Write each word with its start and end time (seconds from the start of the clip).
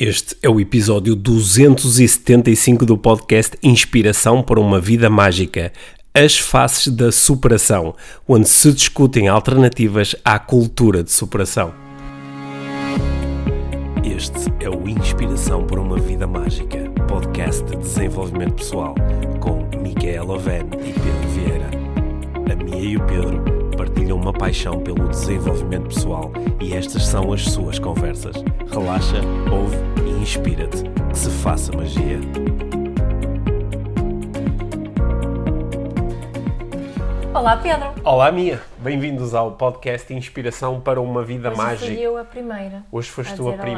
Este 0.00 0.36
é 0.40 0.48
o 0.48 0.60
episódio 0.60 1.16
275 1.16 2.86
do 2.86 2.96
podcast 2.96 3.58
Inspiração 3.60 4.44
para 4.44 4.60
uma 4.60 4.80
Vida 4.80 5.10
Mágica. 5.10 5.72
As 6.14 6.38
faces 6.38 6.86
da 6.86 7.10
superação, 7.10 7.96
onde 8.28 8.48
se 8.48 8.72
discutem 8.72 9.26
alternativas 9.26 10.14
à 10.24 10.38
cultura 10.38 11.02
de 11.02 11.10
superação. 11.10 11.74
Este 14.04 14.52
é 14.60 14.70
o 14.70 14.88
Inspiração 14.88 15.66
para 15.66 15.80
uma 15.80 15.98
Vida 15.98 16.28
Mágica, 16.28 16.78
podcast 17.08 17.64
de 17.64 17.78
desenvolvimento 17.78 18.54
pessoal, 18.54 18.94
com 19.40 19.68
Micaela 19.82 20.34
Oven 20.34 20.62
e 20.74 20.92
Pedro 20.92 21.28
Vieira. 21.34 21.70
A 22.52 22.54
Mia 22.54 22.90
e 22.90 22.96
o 22.96 23.04
Pedro 23.04 23.57
partilham 23.78 24.16
uma 24.16 24.32
paixão 24.32 24.80
pelo 24.80 25.08
desenvolvimento 25.08 25.94
pessoal 25.94 26.32
e 26.60 26.74
estas 26.74 27.06
são 27.06 27.32
as 27.32 27.44
suas 27.44 27.78
conversas. 27.78 28.34
Relaxa, 28.68 29.20
ouve 29.52 29.76
e 30.04 30.20
inspira-te. 30.20 30.82
Que 31.08 31.16
se 31.16 31.30
faça 31.30 31.70
magia. 31.70 32.18
Olá 37.32 37.56
Pedro! 37.58 37.94
Olá 38.02 38.32
Mia, 38.32 38.60
bem-vindos 38.78 39.32
ao 39.32 39.52
podcast 39.52 40.12
Inspiração 40.12 40.80
para 40.80 41.00
uma 41.00 41.22
Vida 41.22 41.50
Hoje 41.50 41.56
Mágica. 41.56 41.86
fui 41.86 42.00
eu 42.00 42.18
a 42.18 42.24
primeira. 42.24 42.82
Hoje 42.90 43.08
foste 43.08 43.34
a 43.34 43.36
tu 43.36 43.48
a 43.48 43.52
dizer 43.52 43.62
olá. 43.62 43.74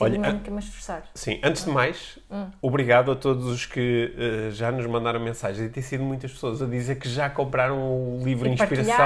Olha, 0.00 0.18
mesmo 0.18 0.40
que 0.40 0.50
me 0.50 0.58
esforçar. 0.58 1.04
Sim, 1.14 1.40
antes 1.42 1.64
de 1.64 1.70
mais, 1.70 2.18
Hum. 2.30 2.48
obrigado 2.60 3.12
a 3.12 3.16
todos 3.16 3.46
os 3.46 3.64
que 3.66 4.12
eh, 4.16 4.50
já 4.50 4.72
nos 4.72 4.84
mandaram 4.86 5.20
mensagens. 5.20 5.66
E 5.66 5.68
tem 5.70 5.82
sido 5.82 6.02
muitas 6.02 6.32
pessoas 6.32 6.60
a 6.60 6.66
dizer 6.66 6.96
que 6.96 7.08
já 7.08 7.30
compraram 7.30 7.78
o 7.78 8.20
livro 8.24 8.48
E 8.48 8.52
Inspiração 8.52 8.96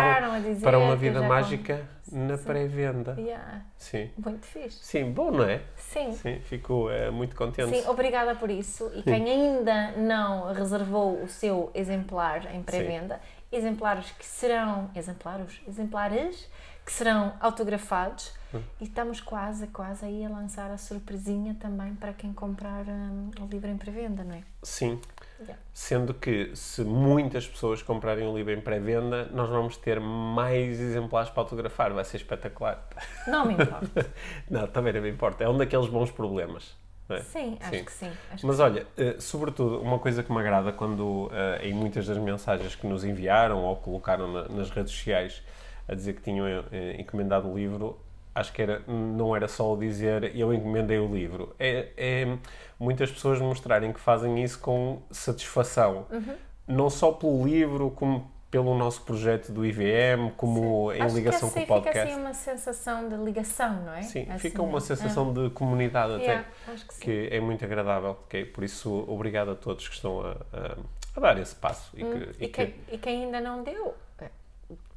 para 0.63 0.79
uma 0.79 0.97
vida 0.97 1.21
mágica 1.23 1.83
na 2.11 2.39
Sim. 2.39 2.45
pré-venda. 2.45 3.15
Yeah, 3.19 3.63
Sim. 3.77 4.11
muito 4.17 4.47
fixe. 4.47 4.79
Sim, 4.83 5.11
bom, 5.13 5.31
não 5.31 5.45
é? 5.45 5.61
Sim. 5.77 6.13
Sim. 6.13 6.19
Sim, 6.37 6.41
fico 6.41 6.89
eh, 6.91 7.11
muito 7.11 7.37
contente. 7.37 7.87
obrigada 7.87 8.35
por 8.35 8.51
isso. 8.51 8.91
E 8.95 9.03
quem 9.03 9.29
ainda 9.29 9.93
não 9.93 10.53
reservou 10.55 11.23
o 11.23 11.29
seu 11.29 11.71
exemplar 11.75 12.55
em 12.55 12.63
pré-venda, 12.63 13.21
exemplares 13.53 14.11
que 14.13 14.25
serão 14.25 14.91
exemplares, 14.97 15.61
exemplares 15.69 16.49
que 16.85 16.93
serão 16.93 17.35
autografados 17.41 18.33
Hum. 18.55 18.61
e 18.81 18.85
estamos 18.85 19.21
quase, 19.21 19.67
quase 19.67 20.05
aí 20.07 20.25
a 20.25 20.29
lançar 20.29 20.71
a 20.71 20.79
surpresinha 20.79 21.55
também 21.61 21.95
para 21.95 22.13
quem 22.15 22.33
comprar 22.33 22.85
hum, 22.89 23.31
o 23.41 23.47
livro 23.47 23.69
em 23.69 23.77
pré-venda, 23.77 24.25
não 24.25 24.35
é? 24.35 24.43
Sim. 24.63 24.99
Yeah. 25.41 25.57
Sendo 25.73 26.13
que 26.15 26.51
se 26.57 26.83
muitas 26.83 27.47
pessoas 27.47 27.81
comprarem 27.83 28.27
o 28.27 28.37
livro 28.37 28.53
em 28.53 28.61
pré-venda, 28.61 29.27
nós 29.33 29.49
vamos 29.49 29.77
ter 29.77 30.01
mais 30.01 30.81
exemplares 30.81 31.31
para 31.31 31.43
autografar. 31.43 31.93
Vai 31.93 32.05
ser 32.05 32.17
espetacular. 32.17 32.89
Não 33.27 33.45
me 33.47 33.53
importa. 33.55 34.07
não, 34.51 34.67
também 34.67 34.93
não 34.93 35.01
me 35.01 35.11
importa. 35.11 35.45
É 35.45 35.49
um 35.49 35.57
daqueles 35.57 35.87
bons 35.89 36.11
problemas. 36.11 36.75
é? 37.09 37.21
Sim, 37.21 37.57
acho 37.61 37.71
Sim. 37.77 37.85
que 37.85 37.93
sim. 37.93 38.11
Acho 38.33 38.47
Mas 38.47 38.57
que 38.57 38.63
olha, 38.63 38.87
eh, 38.97 39.17
sobretudo, 39.21 39.81
uma 39.81 39.99
coisa 40.01 40.23
que 40.25 40.33
me 40.33 40.39
agrada 40.41 40.73
quando 40.73 41.31
eh, 41.33 41.69
em 41.69 41.75
muitas 41.75 42.07
das 42.07 42.19
mensagens 42.19 42.75
que 42.75 42.87
nos 42.87 43.05
enviaram 43.05 43.63
ou 43.63 43.77
colocaram 43.77 44.27
na- 44.33 44.49
nas 44.49 44.71
redes 44.71 44.91
sociais 44.93 45.41
a 45.87 45.95
dizer 45.95 46.15
que 46.15 46.23
tinham 46.23 46.47
eh, 46.73 46.97
encomendado 47.01 47.49
o 47.49 47.57
livro, 47.57 47.97
acho 48.35 48.53
que 48.53 48.63
era, 48.63 48.83
não 48.87 49.35
era 49.35 49.49
só 49.49 49.73
o 49.73 49.77
dizer 49.77 50.35
eu 50.37 50.53
encomendei 50.55 50.99
o 50.99 51.07
livro. 51.13 51.55
É, 51.59 51.89
é 51.97 52.39
muitas 52.79 53.11
pessoas 53.11 53.41
mostrarem 53.41 53.93
que 53.93 54.01
fazem 54.01 54.43
isso 54.43 54.59
com 54.61 55.03
satisfação. 55.11 56.07
Uhum. 56.11 56.35
Não 56.67 56.91
só 56.91 57.13
pelo 57.13 57.45
livro, 57.47 57.91
como 57.91 58.31
pelo 58.51 58.75
nosso 58.75 59.03
projeto 59.03 59.53
do 59.53 59.65
IVM, 59.67 60.31
como 60.35 60.91
em 60.93 61.03
Acho 61.03 61.15
ligação 61.15 61.49
que 61.51 61.55
com 61.55 61.61
assim 61.61 61.65
o 61.65 61.67
podcast. 61.67 62.01
Fica 62.01 62.13
assim 62.13 62.21
uma 62.23 62.33
sensação 62.35 63.09
de 63.09 63.15
ligação, 63.17 63.83
não 63.85 63.93
é? 63.93 64.01
Sim, 64.03 64.27
Assim, 64.31 64.39
fica 64.39 64.63
uma 64.63 64.79
é. 64.79 64.81
sensação 64.81 65.33
de 65.35 65.51
comunidade 65.51 66.15
até 66.15 66.25
Yeah, 66.25 66.49
acho 66.69 66.87
que 66.87 66.95
sim. 66.95 67.01
que 67.01 67.29
é 67.31 67.41
muito 67.41 67.63
agradável. 67.65 68.13
ok? 68.13 68.47
Por 68.47 68.65
isso, 68.65 69.05
obrigado 69.07 69.51
a 69.51 69.55
todos 69.55 69.87
que 69.87 69.95
estão 69.95 70.21
a, 70.23 70.31
a- 70.53 70.77
a 71.15 71.21
dar 71.21 71.39
esse 71.39 71.55
passo. 71.57 71.91
E 71.95 71.99
que, 71.99 72.05
Hum, 72.05 72.23
e 72.41 72.45
E, 72.45 72.49
que- 72.49 72.99
quem, 72.99 73.21
e 73.23 73.25
ainda 73.25 73.39
não 73.41 73.63
deu, 73.63 73.95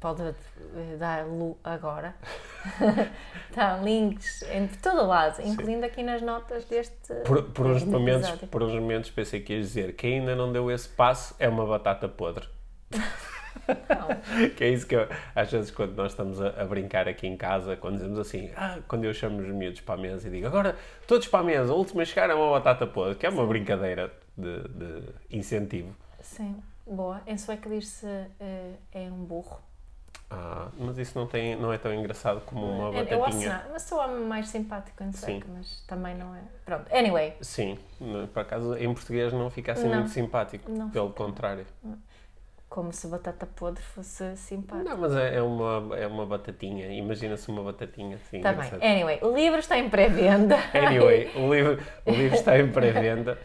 pode 0.00 0.22
eh, 0.22 0.96
dar 0.98 1.26
lu 1.26 1.56
agora. 1.62 2.14
Está 3.48 3.76
links 3.82 4.42
em 4.42 4.66
todo 4.66 5.06
lado, 5.06 5.40
incluindo 5.42 5.86
aqui 5.86 6.02
nas 6.02 6.20
notas 6.20 6.64
deste. 6.64 7.14
por, 7.24 7.42
por 7.44 7.66
uns 7.66 7.84
momentos, 7.84 8.28
episódio. 8.28 8.48
por 8.48 8.62
uns 8.62 8.74
momentos 8.74 9.10
pensei 9.10 9.40
que 9.40 9.54
ias 9.54 9.68
dizer 9.68 9.94
quem 9.94 10.20
ainda 10.20 10.34
não 10.34 10.52
deu 10.52 10.70
esse 10.70 10.88
passo 10.88 11.34
é 11.38 11.48
uma 11.48 11.66
batata 11.66 12.08
podre. 12.08 12.46
Não. 12.90 14.12
Que 14.56 14.64
é 14.64 14.68
isso 14.70 14.86
que 14.86 14.96
eu, 14.96 15.06
às 15.34 15.50
vezes 15.50 15.70
quando 15.70 15.94
nós 15.94 16.12
estamos 16.12 16.40
a, 16.40 16.48
a 16.62 16.64
brincar 16.64 17.06
aqui 17.06 17.26
em 17.26 17.36
casa, 17.36 17.76
quando 17.76 17.96
dizemos 17.96 18.18
assim, 18.18 18.50
ah, 18.56 18.78
quando 18.88 19.04
eu 19.04 19.12
chamo 19.12 19.40
os 19.40 19.48
miúdos 19.48 19.80
para 19.82 19.94
a 19.94 19.98
mesa 19.98 20.26
e 20.26 20.30
digo 20.30 20.46
agora 20.46 20.74
todos 21.06 21.28
para 21.28 21.40
a 21.40 21.42
mesa, 21.42 21.72
a 21.72 22.04
chegar 22.04 22.30
é 22.30 22.34
uma 22.34 22.50
batata 22.50 22.86
podre, 22.86 23.14
que 23.14 23.26
é 23.26 23.28
uma 23.28 23.46
brincadeira 23.46 24.10
de, 24.36 24.68
de 24.68 25.02
incentivo. 25.30 25.94
Sim, 26.20 26.62
boa. 26.86 27.20
Em 27.26 27.36
sueco 27.38 27.68
diz-se 27.68 28.06
eh, 28.40 28.74
é 28.92 29.00
um 29.10 29.24
burro. 29.24 29.60
Ah, 30.34 30.68
mas 30.78 30.96
isso 30.96 31.18
não, 31.18 31.26
tem, 31.26 31.54
não 31.56 31.70
é 31.72 31.76
tão 31.76 31.92
engraçado 31.92 32.40
como 32.46 32.64
uma 32.64 32.88
Eu- 32.98 33.04
eu 33.04 33.18
ouço, 33.18 33.32
batatinha. 33.32 33.62
não, 33.66 33.72
mas 33.72 33.82
sou 33.82 33.98
homem 33.98 34.24
mais 34.24 34.48
simpático 34.48 35.02
em 35.04 35.12
sueco, 35.12 35.46
Sim. 35.46 35.52
mas 35.54 35.82
também 35.86 36.14
não 36.14 36.34
é. 36.34 36.40
Pronto, 36.64 36.86
anyway, 36.94 37.34
Sim, 37.42 37.78
por 38.32 38.40
acaso 38.40 38.74
em 38.78 38.92
português 38.94 39.30
não 39.32 39.50
fica 39.50 39.72
assim 39.72 39.88
Não, 39.88 39.96
muito 39.98 40.10
simpático, 40.10 40.70
não 40.70 40.88
pelo 40.88 41.08
fica. 41.08 41.22
contrário. 41.24 41.66
como 42.70 42.90
se 42.90 43.06
batata 43.08 43.44
podre 43.44 43.82
fosse 43.82 44.34
simpático. 44.34 44.88
Não, 44.88 44.96
mas 44.96 45.14
é, 45.14 45.34
é 45.36 45.42
uma, 45.42 45.94
é 45.98 46.06
uma 46.06 46.24
batatinha, 46.24 46.86
imagina-se 46.90 47.50
uma 47.50 47.62
batatinha 47.62 48.16
assim. 48.16 48.40
Tá 48.40 48.54
bem. 48.54 48.70
Anyway, 48.80 49.18
o 49.20 49.34
livro 49.36 49.58
está 49.58 49.76
em 49.78 49.90
pré-venda. 49.90 50.56
Anyway, 50.72 51.30
o 51.36 51.52
livro, 51.52 51.84
o 52.06 52.10
livro 52.12 52.32
está 52.38 52.58
em 52.58 52.72
pré-venda 52.72 53.38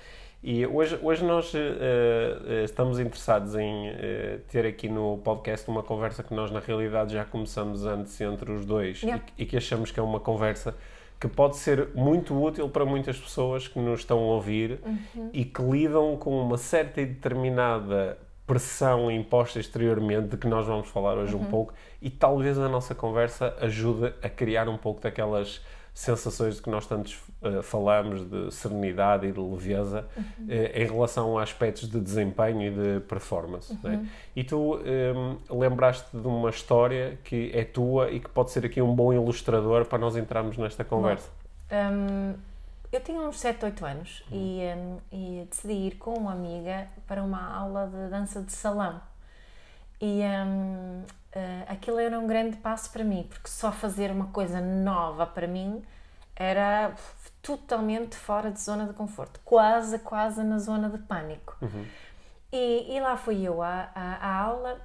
e 0.50 0.66
hoje, 0.66 0.97
hoje 1.03 1.25
nós 1.25 1.52
eh, 1.53 2.63
estamos 2.63 3.00
interessados 3.00 3.53
em 3.56 3.88
eh, 3.90 4.40
ter 4.50 4.66
aqui 4.66 4.88
no 4.88 5.18
podcast 5.18 5.69
uma 5.69 5.84
conversa 5.84 6.24
que 6.24 6.34
nós 6.34 6.50
na 6.52 6.62
realidade 6.62 7.13
já 7.13 7.25
começamos 7.25 7.85
antes 7.85 8.19
entre 8.22 8.52
os 8.53 8.66
dois 8.66 9.03
Yeah. 9.03 9.22
e, 9.22 9.31
que- 9.35 9.44
e 9.44 9.46
que 9.46 9.58
achamos 9.58 9.91
que 9.91 10.00
é 10.00 10.03
uma 10.03 10.22
conversa 10.22 10.74
que 11.19 11.28
pode 11.28 11.58
ser 11.58 11.90
muito 11.94 12.34
útil 12.41 12.69
para 12.69 12.85
muitas 12.85 13.19
pessoas 13.19 13.68
que 13.68 13.78
nos 13.78 14.00
estão 14.00 14.19
a 14.19 14.22
ouvir 14.35 14.80
Uhum. 14.85 15.30
e 15.34 15.44
que 15.44 15.62
lidam 15.62 16.16
com 16.16 16.40
uma 16.41 16.58
certa 16.58 17.02
e 17.02 17.06
determinada 17.06 18.18
pressão 18.46 19.12
imposta 19.12 19.59
exteriormente 19.59 20.29
de 20.29 20.38
que 20.38 20.47
nós 20.47 20.66
vamos 20.66 20.88
falar 20.88 21.18
hoje 21.18 21.35
Uhum. 21.35 21.41
um 21.41 21.46
pouco 21.46 21.74
e 22.02 22.09
talvez 22.09 22.58
a 22.58 22.69
nossa 22.69 22.96
conversa 22.96 23.53
ajude 23.59 24.14
a 24.24 24.29
criar 24.29 24.69
um 24.69 24.78
pouco 24.78 25.02
daquelas 25.02 25.62
sensações 25.97 26.58
de 26.58 26.62
que 26.62 26.69
nós 26.69 26.85
tantos 26.85 27.19
eh, 27.41 27.63
falamos 27.63 28.22
de 28.30 28.52
serenidade 28.53 29.25
e 29.25 29.31
de 29.31 29.40
leveza 29.40 30.06
Uhum. 30.16 30.46
eh, 30.47 30.84
em 30.84 30.85
relação 30.85 31.40
a 31.40 31.41
aspectos 31.41 31.90
de 31.90 32.00
desempenho 32.00 32.62
e 32.62 32.69
de 32.69 33.00
performance. 33.08 33.74
Uhum. 33.74 33.80
né? 33.90 34.08
E 34.35 34.44
tu 34.44 34.80
eh, 34.85 35.12
lembraste 35.50 36.06
de 36.16 36.28
uma 36.28 36.52
história 36.52 37.18
que 37.24 37.50
é 37.52 37.63
tua 37.63 38.12
e 38.12 38.19
que 38.19 38.30
pode 38.30 38.52
ser 38.52 38.63
aqui 38.63 38.80
um 38.80 38.94
bom 38.94 39.12
ilustrador 39.12 39.85
para 39.85 39.97
nós 39.97 40.16
entrarmos 40.16 40.56
nesta 40.56 40.84
conversa. 40.85 41.30
Hum, 41.72 42.35
eu 42.91 43.02
tinha 43.02 43.19
uns 43.19 43.40
7, 43.40 43.66
8 43.66 43.84
anos 43.85 44.24
e, 44.31 44.62
hum, 44.78 44.97
e 45.12 45.47
decidi 45.50 45.74
ir 45.74 45.96
com 45.96 46.14
uma 46.14 46.31
amiga 46.31 46.88
para 47.08 47.24
uma 47.24 47.56
aula 47.58 47.88
de 47.88 48.09
dança 48.12 48.40
de 48.41 48.52
salão. 48.52 49.02
E 50.00 50.22
hum, 50.24 51.03
eh, 51.31 51.63
aquilo 51.68 52.00
era 52.00 52.19
um 52.19 52.28
grande 52.28 52.58
passo 52.58 52.91
para 52.91 53.03
mim, 53.03 53.25
porque 53.30 53.47
só 53.47 53.72
fazer 53.72 54.12
uma 54.12 54.28
coisa 54.28 54.62
nova 54.62 55.25
para 55.25 55.47
mim 55.47 55.84
era 56.35 56.94
totalmente 57.41 58.16
fora 58.16 58.52
de 58.52 58.62
zona 58.62 58.85
de 58.85 58.94
conforto, 58.94 59.40
quase, 59.44 60.00
quase 60.00 60.44
na 60.44 60.59
zona 60.59 60.90
de 60.90 61.00
pânico. 61.00 61.58
E, 62.52 62.96
e 62.96 63.00
lá 63.02 63.18
fui 63.18 63.41
eu 63.41 63.62
à, 63.62 63.90
à, 63.96 64.16
à 64.16 64.41
aula 64.41 64.80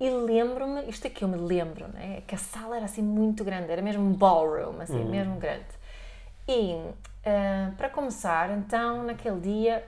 e 0.00 0.08
lembro-me, 0.08 0.88
isto 0.88 1.06
é 1.06 1.10
que 1.10 1.22
eu 1.22 1.28
me 1.28 1.36
lembro, 1.36 1.88
né? 1.88 2.22
que 2.26 2.34
a 2.34 2.38
sala 2.38 2.76
era 2.76 2.84
assim 2.86 3.02
muito 3.02 3.44
grande, 3.44 3.70
era 3.70 3.82
mesmo 3.82 4.02
um 4.02 4.12
ballroom, 4.12 4.80
assim, 4.80 5.04
mesmo 5.04 5.36
grande. 5.36 5.66
E 6.46 6.80
ah, 7.28 7.72
para 7.76 7.90
começar, 7.90 8.50
então, 8.50 9.02
naquele 9.02 9.40
dia, 9.40 9.84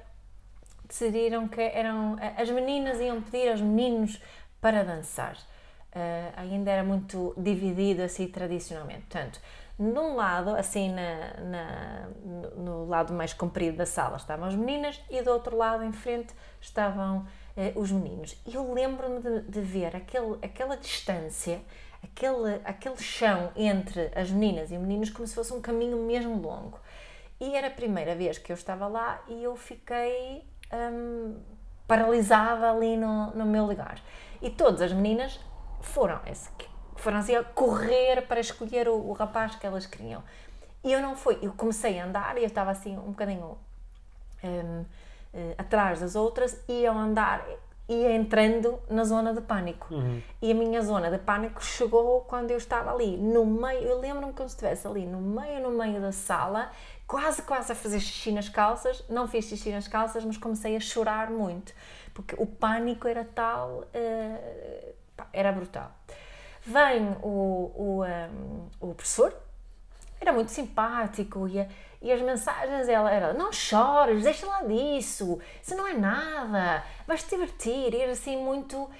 decidiram 0.90 1.48
que 1.48 1.60
eram 1.60 2.16
as 2.36 2.50
meninas 2.50 3.00
iam 3.00 3.22
pedir 3.22 3.50
aos 3.50 3.60
meninos 3.60 4.20
para 4.60 4.84
dançar. 4.84 5.36
Ah, 5.92 6.32
ainda 6.36 6.70
era 6.70 6.84
muito 6.84 7.34
dividido 7.36 8.02
assim 8.02 8.28
tradicionalmente. 8.28 9.00
Portanto, 9.02 9.40
num 9.78 10.14
lado, 10.14 10.50
assim 10.50 10.92
na, 10.92 11.34
na- 11.40 12.08
no, 12.56 12.86
lado 12.86 13.12
mais 13.12 13.32
comprido 13.32 13.76
da 13.78 13.86
sala 13.86 14.16
estavam 14.16 14.46
as 14.46 14.54
meninas 14.54 15.00
e 15.10 15.20
do 15.22 15.30
outro 15.30 15.56
lado 15.56 15.82
em 15.82 15.92
frente 15.92 16.34
estavam 16.60 17.26
eh, 17.56 17.72
os 17.74 17.90
meninos. 17.90 18.36
E 18.46 18.54
eu 18.54 18.72
lembro-me 18.72 19.20
de, 19.20 19.40
de 19.42 19.60
ver 19.60 19.96
aquele, 19.96 20.38
aquela 20.42 20.76
distância, 20.76 21.60
aquele, 22.04 22.60
aquele 22.64 22.98
chão 22.98 23.50
entre 23.56 24.10
as 24.14 24.30
meninas 24.30 24.70
e 24.70 24.74
os 24.76 24.80
meninos 24.82 25.10
como 25.10 25.26
se 25.26 25.34
fosse 25.34 25.52
um 25.52 25.60
caminho 25.62 25.96
mesmo 25.98 26.40
longo. 26.40 26.78
E 27.40 27.54
era 27.56 27.68
a 27.68 27.70
primeira 27.70 28.14
vez 28.14 28.36
que 28.38 28.52
eu 28.52 28.54
estava 28.54 28.86
lá 28.86 29.22
e 29.28 29.42
eu 29.42 29.56
fiquei 29.56 30.44
hum, 30.72 31.36
paralisada 31.86 32.70
ali 32.70 32.96
no, 32.96 33.30
no 33.32 33.44
meu 33.44 33.66
lugar. 33.66 34.00
E 34.40 34.50
todas 34.50 34.80
as 34.80 34.92
meninas 34.92 35.40
foram, 35.80 36.20
foram 36.96 37.18
assim 37.18 37.34
a 37.34 37.42
correr 37.42 38.22
para 38.22 38.40
escolher 38.40 38.88
o, 38.88 38.94
o 38.94 39.12
rapaz 39.12 39.56
que 39.56 39.66
elas 39.66 39.86
queriam. 39.86 40.22
E 40.82 40.92
eu 40.92 41.00
não 41.00 41.14
fui. 41.14 41.38
Eu 41.42 41.52
comecei 41.52 41.98
a 41.98 42.06
andar 42.06 42.36
e 42.38 42.40
eu 42.40 42.46
estava 42.46 42.70
assim 42.70 42.96
um 42.96 43.10
bocadinho 43.10 43.58
um, 44.42 44.80
uh, 45.34 45.54
atrás 45.58 46.00
das 46.00 46.16
outras 46.16 46.62
e 46.68 46.86
ao 46.86 46.96
andar 46.96 47.44
ia 47.88 48.12
entrando 48.12 48.78
na 48.88 49.02
zona 49.04 49.34
de 49.34 49.40
pânico. 49.40 49.92
Uhum. 49.92 50.22
E 50.40 50.52
a 50.52 50.54
minha 50.54 50.80
zona 50.80 51.10
de 51.10 51.18
pânico 51.18 51.62
chegou 51.62 52.20
quando 52.20 52.52
eu 52.52 52.56
estava 52.56 52.92
ali, 52.92 53.16
no 53.16 53.44
meio, 53.44 53.82
eu 53.82 53.98
lembro-me 53.98 54.32
como 54.32 54.48
se 54.48 54.54
estivesse 54.54 54.86
ali, 54.86 55.04
no 55.04 55.20
meio, 55.20 55.60
no 55.60 55.70
meio 55.70 56.00
da 56.00 56.12
sala, 56.12 56.70
quase, 57.10 57.42
quase 57.42 57.72
a 57.72 57.74
fazer 57.74 57.98
xixi 57.98 58.30
nas 58.30 58.48
calças. 58.48 59.02
Não 59.08 59.26
fiz 59.26 59.46
xixi 59.46 59.72
nas 59.72 59.88
calças, 59.88 60.24
mas 60.24 60.36
comecei 60.36 60.76
a 60.76 60.80
chorar 60.80 61.28
muito, 61.28 61.72
porque 62.14 62.36
o 62.38 62.46
pânico 62.46 63.08
era 63.08 63.24
tal, 63.24 63.80
uh, 63.80 64.94
pá, 65.16 65.26
era 65.32 65.50
brutal. 65.50 65.90
Vem 66.64 67.16
o, 67.20 67.72
o, 67.74 68.04
um, 68.04 68.90
o 68.90 68.94
professor, 68.94 69.34
era 70.20 70.32
muito 70.32 70.52
simpático 70.52 71.48
e, 71.48 71.66
e 72.00 72.12
as 72.12 72.20
mensagens 72.20 72.88
ela 72.88 73.10
era 73.10 73.32
não 73.32 73.50
chores, 73.52 74.22
deixa 74.22 74.46
lá 74.46 74.62
disso, 74.62 75.40
isso 75.60 75.74
não 75.74 75.86
é 75.88 75.94
nada, 75.94 76.84
vais 77.08 77.24
te 77.24 77.30
divertir, 77.30 77.92
e 77.92 78.00
era 78.02 78.12
assim 78.12 78.36
muito, 78.36 78.76
uh, 78.78 78.90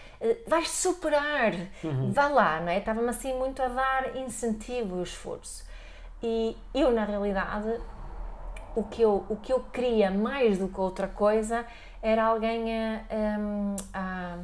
vais 0.48 0.64
te 0.64 0.76
superar, 0.76 1.52
Uhum. 1.84 2.10
vá 2.10 2.26
lá, 2.26 2.60
não 2.60 2.70
é? 2.70 2.78
Estava-me 2.78 3.08
assim 3.08 3.38
muito 3.38 3.62
a 3.62 3.68
dar 3.68 4.16
incentivo 4.16 4.98
e 4.98 5.02
esforço. 5.04 5.64
E 6.22 6.56
eu, 6.74 6.90
na 6.90 7.04
realidade, 7.04 7.80
o 8.76 8.82
que 8.84 9.02
eu, 9.02 9.24
o 9.28 9.36
que 9.36 9.52
eu 9.52 9.60
queria 9.60 10.10
mais 10.10 10.58
do 10.58 10.68
que 10.68 10.80
outra 10.80 11.08
coisa 11.08 11.64
era 12.02 12.24
alguém 12.24 12.64
a, 12.74 13.02
um, 13.38 13.76
a, 13.92 14.38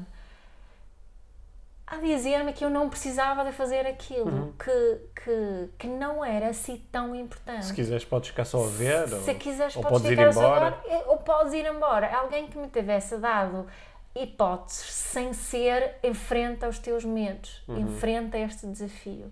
a 1.86 1.96
dizer-me 1.98 2.52
que 2.52 2.64
eu 2.64 2.70
não 2.70 2.88
precisava 2.88 3.44
de 3.44 3.52
fazer 3.52 3.86
aquilo, 3.86 4.52
que, 4.58 5.00
que, 5.22 5.68
que 5.78 5.86
não 5.86 6.24
era 6.24 6.48
assim 6.48 6.82
tão 6.90 7.14
importante. 7.14 7.56
Uhum. 7.58 7.62
Se 7.62 7.74
quiseres, 7.74 8.04
podes 8.04 8.30
ficar 8.30 8.44
só 8.44 8.64
a 8.64 8.68
ver. 8.68 9.08
Se 9.08 9.30
ou, 9.30 9.36
quiseres, 9.36 9.76
ou 9.76 9.82
podes, 9.84 10.10
ir 10.10 10.18
embora. 10.18 10.66
agora, 10.66 11.04
ou 11.06 11.16
podes 11.18 11.52
ir 11.52 11.64
embora. 11.64 12.14
Alguém 12.16 12.48
que 12.48 12.58
me 12.58 12.68
tivesse 12.68 13.16
dado 13.18 13.66
hipóteses 14.14 14.92
sem 14.92 15.32
ser 15.32 15.94
em 16.02 16.12
frente 16.14 16.64
aos 16.64 16.78
teus 16.78 17.04
medos, 17.04 17.62
Uhum. 17.68 17.78
em 17.78 17.86
frente 17.98 18.36
a 18.36 18.40
este 18.40 18.66
desafio. 18.66 19.30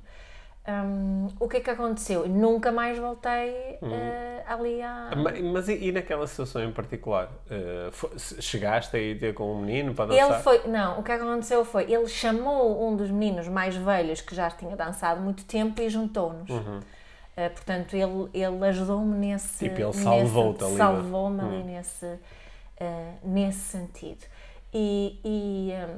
Hum, 0.66 1.28
o 1.38 1.46
que 1.46 1.58
é 1.58 1.61
que 1.61 1.69
aconteceu? 1.69 2.26
Nunca 2.26 2.72
mais 2.72 2.99
voltei 2.99 3.78
Uhum. 3.82 3.93
eh, 3.93 4.43
ali 4.46 4.81
à. 4.81 5.12
Ma- 5.14 5.31
Mas 5.52 5.69
e, 5.69 5.75
e 5.88 5.93
naquela 5.93 6.26
situação 6.26 6.64
em 6.64 6.72
particular? 6.72 7.31
Eh, 7.50 7.90
foi- 7.93 8.19
chegaste 8.19 8.96
a 8.96 8.99
ir 8.99 9.19
ter 9.19 9.34
com 9.34 9.52
um 9.52 9.61
menino 9.61 9.94
para 9.94 10.14
Ele 10.14 10.22
dançar? 10.22 10.40
foi, 10.43 10.66
não, 10.66 11.00
o 11.00 11.02
que 11.02 11.12
aconteceu 11.12 11.66
foi, 11.66 11.93
ele 11.93 12.08
chamou 12.08 12.88
um 12.88 12.96
dos 12.96 13.11
meninos 13.11 13.46
mais 13.46 13.76
velhos 13.76 14.22
que 14.22 14.34
já 14.34 14.50
tinha 14.50 14.75
dançado 14.75 15.20
muito 15.20 15.44
tempo 15.44 15.82
e 15.82 15.88
juntou-nos. 15.90 16.50
Eh, 17.37 17.49
portanto, 17.50 17.94
ele, 17.94 18.31
ele 18.32 18.67
ajudou-me 18.69 19.17
nesse. 19.19 19.58
Tipo, 19.69 19.81
ele 19.81 19.87
nesse- 19.88 20.02
salvou-te 20.02 20.64
ali, 20.64 20.72
né? 20.72 20.78
Salvou-me 20.78 21.40
ali 21.43 21.62
nesse, 21.64 22.19
eh, 22.78 23.12
nesse 23.22 23.58
sentido. 23.60 24.25
E, 24.72 25.20
e, 25.22 25.72
eh, 25.72 25.96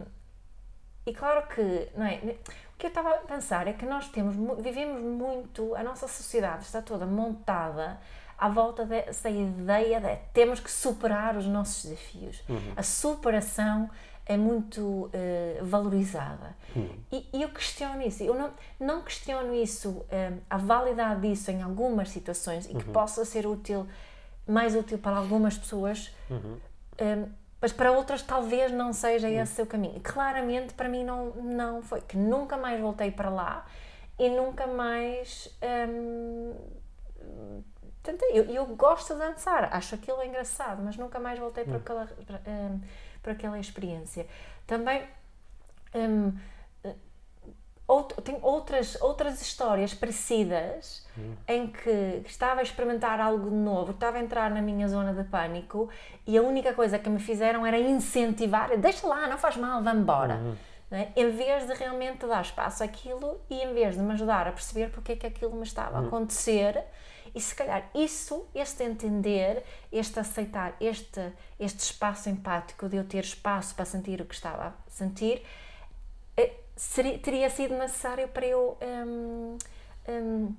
e 1.07 1.15
claro 1.15 1.47
que, 1.47 1.89
não 1.97 2.05
é? 2.05 2.19
O 2.77 2.79
que 2.79 2.85
eu 2.85 2.89
estava 2.89 3.09
a 3.09 3.19
pensar 3.19 3.67
é 3.67 3.73
que 3.73 3.87
nós 3.87 4.07
temos, 4.11 4.37
vivemos 4.63 5.01
muito, 5.01 5.75
a 5.75 5.83
nossa 5.83 6.07
sociedade 6.07 6.65
está 6.65 6.83
toda 6.83 7.07
montada 7.07 7.99
à 8.37 8.51
volta 8.51 8.85
dessa 8.85 9.31
ideia 9.31 9.99
de 9.99 10.15
temos 10.35 10.61
que 10.61 10.71
superar 10.71 11.39
os 11.39 11.47
nossos 11.47 11.85
desafios. 11.85 12.43
A 12.77 12.83
superação 12.83 13.89
é 14.27 14.37
muito 14.37 15.09
eh, 15.15 15.59
valorizada. 15.63 16.55
E, 17.11 17.27
e 17.33 17.43
eu 17.43 17.49
questiono 17.49 18.03
isso. 18.03 18.23
Eu 18.23 18.35
não, 18.35 18.51
não 18.79 19.01
questiono 19.01 19.55
isso, 19.55 20.05
eh, 20.11 20.35
a 20.51 20.59
validade 20.59 21.27
disso 21.27 21.51
em 21.51 21.63
algumas 21.63 22.11
situações 22.11 22.67
e 22.67 22.75
que 22.75 22.85
possa 22.85 23.25
ser 23.25 23.47
útil, 23.47 23.87
mais 24.47 24.77
útil 24.77 24.99
para 24.99 25.17
algumas 25.17 25.57
pessoas, 25.57 26.15
eh, 26.99 27.25
mas 27.67 27.73
para 27.73 27.91
outras 27.91 28.23
talvez 28.23 28.71
não 28.71 28.93
seja 28.93 29.29
esse 29.29 29.61
o 29.61 29.67
caminho. 29.67 29.97
E 29.97 30.01
claramente 30.01 30.73
para 30.73 30.89
mim 30.89 31.03
não, 31.03 31.31
não 31.33 31.83
foi. 31.83 32.01
Que 32.01 32.17
nunca 32.17 32.57
mais 32.57 32.81
voltei 32.81 33.11
para 33.11 33.29
lá 33.29 33.67
e 34.17 34.31
nunca 34.31 34.69
mais. 34.69 35.53
hum, 35.89 36.55
tentei. 38.05 38.39
Eu, 38.39 38.45
eu 38.45 38.67
gosto 38.67 39.15
de 39.15 39.19
dançar, 39.19 39.69
acho 39.75 39.97
aquilo 39.97 40.23
engraçado, 40.23 40.81
mas 40.81 40.97
nunca 40.97 41.19
mais 41.19 41.41
voltei 41.41 41.65
para, 41.65 41.79
aquela, 41.79 42.07
para, 42.07 42.41
hum, 42.47 42.81
para 43.21 43.33
aquela 43.33 43.59
experiência. 43.59 44.29
Também. 44.65 45.03
hum, 45.93 46.39
Out, 47.89 48.15
tenho 48.23 48.39
outras, 48.43 49.01
outras 49.01 49.41
histórias 49.41 49.95
parecidas 49.95 51.07
em 51.47 51.69
que 51.69 52.23
estava 52.27 52.61
a 52.61 52.63
experimentar 52.63 53.21
algo 53.21 53.49
novo, 53.51 53.93
estava 53.93 54.19
a 54.19 54.21
entrar 54.21 54.51
na 54.51 54.61
minha 54.61 54.89
zona 54.89 55.15
de 55.15 55.23
pânico 55.29 55.89
e 56.27 56.37
a 56.37 56.43
única 56.43 56.73
coisa 56.75 56.99
que 56.99 57.09
me 57.09 57.21
fizeram 57.21 57.65
era 57.65 57.79
incentivar, 57.79 58.77
deixa 58.77 59.07
lá, 59.07 59.27
não 59.29 59.39
faz 59.39 59.57
mal, 59.57 59.83
vá 59.83 59.93
embora. 59.93 60.37
não 60.91 60.99
é? 60.99 61.13
Em 61.17 61.31
vez 61.31 61.67
de 61.67 61.75
realmente 61.75 62.27
dar 62.27 62.43
espaço 62.43 62.83
àquilo 62.83 63.41
e 63.49 63.63
em 63.63 63.73
vez 63.73 63.95
de 63.95 64.03
me 64.03 64.13
ajudar 64.13 64.47
a 64.49 64.53
perceber 64.53 64.91
porque 64.91 65.13
é 65.13 65.17
que 65.17 65.27
aquilo 65.27 65.55
me 65.55 65.63
estava 65.63 65.99
a 65.99 66.01
acontecer 66.07 66.85
e 67.35 67.41
se 67.41 67.55
calhar 67.55 67.89
isso, 67.95 68.47
este 68.55 68.83
entender, 68.83 69.63
este 69.93 70.19
aceitar, 70.19 70.75
este, 70.81 71.21
este 71.61 71.81
espaço 71.81 72.31
empático 72.31 72.89
de 72.89 72.97
eu 72.97 73.05
ter 73.05 73.25
espaço 73.25 73.75
para 73.75 73.85
sentir 73.85 74.21
o 74.21 74.25
que 74.25 74.35
estava 74.35 74.69
a 74.69 74.91
sentir, 74.91 75.43
eh, 76.37 76.53
seria, 76.77 77.19
teria 77.19 77.51
sido 77.51 77.75
necessário 77.75 78.29
para 78.29 78.47
eu, 78.47 78.77
hum, 78.83 79.57
hum, 80.09 80.55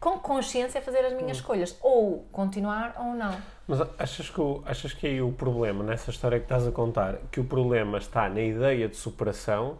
com 0.00 0.18
consciência, 0.18 0.80
fazer 0.80 1.00
as 1.04 1.12
minhas 1.12 1.38
escolhas. 1.38 1.76
Ou 1.82 2.24
continuar 2.30 2.94
ou 2.98 3.14
não. 3.14 3.36
Mas 3.66 3.80
achas 3.98 4.30
que, 4.30 4.40
o- 4.40 4.62
achas 4.64 4.92
que 4.94 5.06
aí 5.06 5.20
o 5.20 5.32
problema, 5.32 5.82
nessa 5.84 6.10
história 6.10 6.38
que 6.38 6.44
estás 6.44 6.66
a 6.66 6.70
contar, 6.70 7.16
que 7.32 7.40
o 7.40 7.44
problema 7.44 7.98
está 7.98 8.28
na 8.28 8.40
ideia 8.40 8.88
de 8.88 8.96
superação 8.96 9.78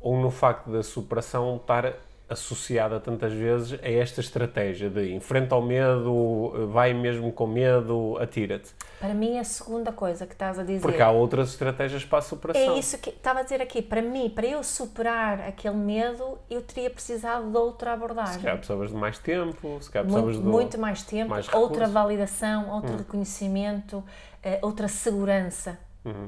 ou 0.00 0.16
no 0.20 0.30
facto 0.30 0.68
da 0.70 0.82
superação 0.82 1.56
estar 1.56 1.94
associada 2.28 2.98
tantas 2.98 3.32
vezes 3.32 3.78
a 3.82 3.88
esta 3.88 4.20
estratégia 4.20 4.88
de 4.88 5.12
enfrenta 5.12 5.54
o 5.54 5.62
medo, 5.62 6.68
vai 6.72 6.94
mesmo 6.94 7.32
com 7.32 7.46
medo, 7.46 8.16
atira-te? 8.18 8.70
Para 8.98 9.14
mim, 9.14 9.38
a 9.38 9.44
segunda 9.44 9.92
coisa 9.92 10.26
que 10.26 10.32
estás 10.32 10.58
a 10.58 10.62
dizer. 10.62 10.80
Porque 10.80 11.02
há 11.02 11.10
outras 11.10 11.50
estratégias 11.50 12.04
para 12.04 12.18
a 12.18 12.22
superação. 12.22 12.74
É 12.74 12.78
isso 12.78 12.96
que 12.98 13.10
estava 13.10 13.40
a 13.40 13.42
dizer 13.42 13.60
aqui. 13.60 13.82
Para 13.82 14.00
mim, 14.00 14.30
para 14.30 14.46
eu 14.46 14.62
superar 14.62 15.40
aquele 15.40 15.74
medo, 15.74 16.38
eu 16.48 16.62
teria 16.62 16.88
precisado 16.88 17.50
de 17.50 17.56
outra 17.56 17.92
abordagem. 17.92 18.34
Se 18.34 18.38
calhar 18.38 18.56
precisavas 18.56 18.90
de 18.90 18.96
mais 18.96 19.18
tempo, 19.18 19.78
se 19.80 19.90
calhar 19.90 20.08
muito, 20.08 20.24
precisavas 20.24 20.36
de... 20.36 20.42
muito 20.42 20.78
mais 20.78 21.02
tempo, 21.02 21.30
mais 21.30 21.52
outra 21.52 21.88
validação, 21.88 22.70
outro 22.70 22.96
reconhecimento, 22.96 24.02
eh, 24.42 24.58
outra 24.62 24.88
segurança, 24.88 25.78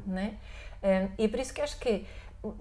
né? 0.07 0.35
Eh, 0.83 1.09
e 1.19 1.25
é 1.25 1.28
por 1.28 1.38
isso 1.38 1.54
que 1.54 1.62
acho 1.62 1.78
que 1.78 2.04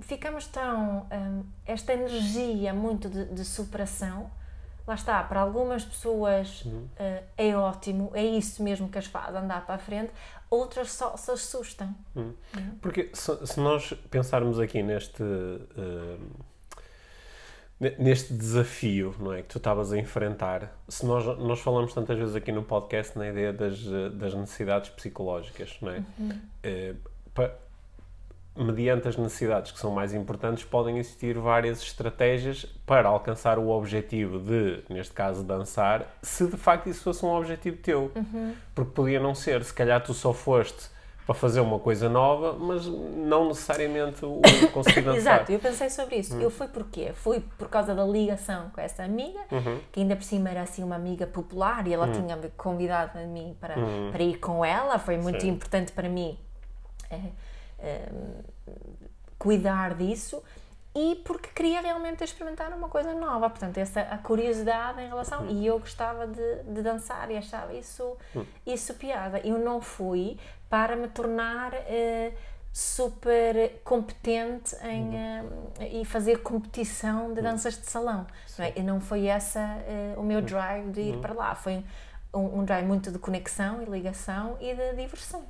ficamos 0.01 0.47
tão 0.47 1.05
eh, 1.11 1.43
esta 1.65 1.93
energia 1.93 2.73
muito 2.73 3.09
de, 3.09 3.25
de 3.25 3.43
superação 3.45 4.29
lá 4.85 4.95
está, 4.95 5.23
para 5.23 5.39
algumas 5.39 5.85
pessoas 5.85 6.65
eh, 6.97 7.23
é 7.37 7.55
ótimo, 7.55 8.11
é 8.13 8.23
isso 8.23 8.61
mesmo 8.61 8.89
que 8.89 8.97
as 8.97 9.05
faz 9.05 9.33
andar 9.33 9.65
para 9.65 9.75
a 9.75 9.77
frente, 9.77 10.11
outras 10.49 10.91
só 10.91 11.15
se 11.15 11.31
assustam. 11.31 11.95
Porque 12.81 13.09
se, 13.13 13.47
se 13.47 13.59
nós 13.61 13.93
pensarmos 14.11 14.59
aqui 14.59 14.83
neste 14.83 15.23
eh, 15.23 16.17
ne- 17.79 17.95
neste 17.97 18.33
desafio 18.33 19.15
não 19.19 19.33
é, 19.33 19.41
que 19.41 19.47
tu 19.49 19.57
estavas 19.57 19.91
a 19.93 19.97
enfrentar, 19.97 20.71
se 20.87 21.05
nós, 21.05 21.25
nós 21.39 21.59
falamos 21.59 21.93
tantas 21.93 22.17
vezes 22.17 22.35
aqui 22.35 22.51
no 22.51 22.63
podcast 22.63 23.17
na 23.17 23.27
ideia 23.29 23.53
das, 23.53 23.79
eh, 23.87 24.09
das 24.09 24.33
necessidades 24.33 24.89
psicológicas, 24.89 25.77
não 25.81 25.91
é? 25.91 26.03
Eh, 26.61 26.95
pa- 27.33 27.53
mediante 28.55 29.07
as 29.07 29.17
necessidades 29.17 29.71
que 29.71 29.79
são 29.79 29.91
mais 29.91 30.13
importantes, 30.13 30.63
podem 30.63 30.97
existir 30.97 31.37
várias 31.37 31.81
estratégias 31.81 32.65
para 32.85 33.09
alcançar 33.09 33.57
o 33.57 33.69
objetivo 33.69 34.39
de, 34.39 34.83
neste 34.89 35.13
caso, 35.13 35.43
dançar, 35.43 36.05
se 36.21 36.45
de 36.45 36.57
facto 36.57 36.87
isso 36.87 37.03
fosse 37.03 37.25
um 37.25 37.29
objetivo 37.29 37.77
teu. 37.77 38.11
Porque 38.75 38.91
podia 38.91 39.19
não 39.19 39.33
ser, 39.33 39.63
se 39.63 39.73
calhar 39.73 40.03
tu 40.03 40.13
só 40.13 40.33
foste 40.33 40.93
para 41.25 41.33
fazer 41.33 41.61
uma 41.61 41.79
coisa 41.79 42.09
nova, 42.09 42.53
mas 42.53 42.85
não 42.85 43.47
necessariamente 43.47 44.25
o 44.25 44.41
conseguir 44.73 45.01
dançar. 45.01 45.17
Exato, 45.17 45.51
eu 45.51 45.59
pensei 45.59 45.89
sobre 45.89 46.17
isso. 46.17 46.35
Eu 46.39 46.51
fui 46.51 46.67
porquê? 46.67 47.11
Fui 47.13 47.39
por 47.57 47.69
causa 47.69 47.95
da 47.95 48.03
ligação 48.03 48.69
com 48.71 48.81
essa 48.81 49.03
amiga, 49.03 49.39
que 49.91 50.01
ainda 50.01 50.15
por 50.15 50.23
cima 50.23 50.49
era 50.49 50.61
assim 50.61 50.83
uma 50.83 50.95
amiga 50.95 51.25
popular 51.25 51.87
e 51.87 51.93
ela 51.93 52.09
tinha 52.09 52.35
me 52.35 52.49
convidado 52.49 53.17
a 53.17 53.21
mim 53.21 53.55
para, 53.59 53.75
para 54.11 54.21
ir 54.21 54.37
com 54.37 54.63
ela. 54.63 54.99
Foi 54.99 55.17
muito 55.17 55.41
Sim. 55.41 55.49
importante 55.49 55.91
para 55.93 56.09
mim 56.09 56.37
eh, 57.09 57.19
eh, 57.83 58.09
cuidar 59.37 59.93
disso 59.93 60.41
e 60.95 61.15
porque 61.25 61.49
queria 61.49 61.81
realmente 61.81 62.23
experimentar 62.23 62.71
uma 62.71 62.87
coisa 62.87 63.13
nova. 63.13 63.49
Portanto, 63.49 63.77
essa 63.77 64.01
a 64.01 64.17
curiosidade 64.17 65.01
em 65.01 65.07
relação. 65.07 65.49
E 65.49 65.65
eu 65.65 65.79
gostava 65.79 66.25
de, 66.27 66.63
de 66.63 66.81
dançar 66.81 67.29
e 67.29 67.37
achava 67.37 67.73
isso, 67.73 68.17
isso 68.65 68.93
piada. 68.93 69.39
Eu 69.39 69.59
não 69.59 69.81
fui 69.81 70.37
para 70.69 70.95
me 70.95 71.07
tornar. 71.07 71.73
eh, 71.73 72.31
super 72.73 73.79
competente 73.83 74.75
em 74.83 75.09
uh, 75.09 75.99
e 76.01 76.03
fazer 76.03 76.41
competição 76.41 77.31
de 77.31 77.39
danças 77.39 77.77
de 77.79 77.85
salão. 77.85 78.25
Não 78.57 78.65
é? 78.65 78.73
E 78.75 78.81
não 78.81 78.99
foi 78.99 79.27
essa 79.27 79.59
uh, 79.59 80.19
o 80.19 80.23
meu 80.23 80.41
drive 80.41 80.89
de 80.89 81.01
ir 81.01 81.17
para 81.19 81.35
lá. 81.35 81.53
Foi 81.53 81.83
um, 82.33 82.59
um 82.59 82.65
drive 82.65 82.85
muito 82.85 83.11
de 83.11 83.19
conexão 83.19 83.81
e 83.81 83.85
ligação 83.85 84.57
e 84.59 84.73
de 84.73 84.95
diversão. 84.95 85.43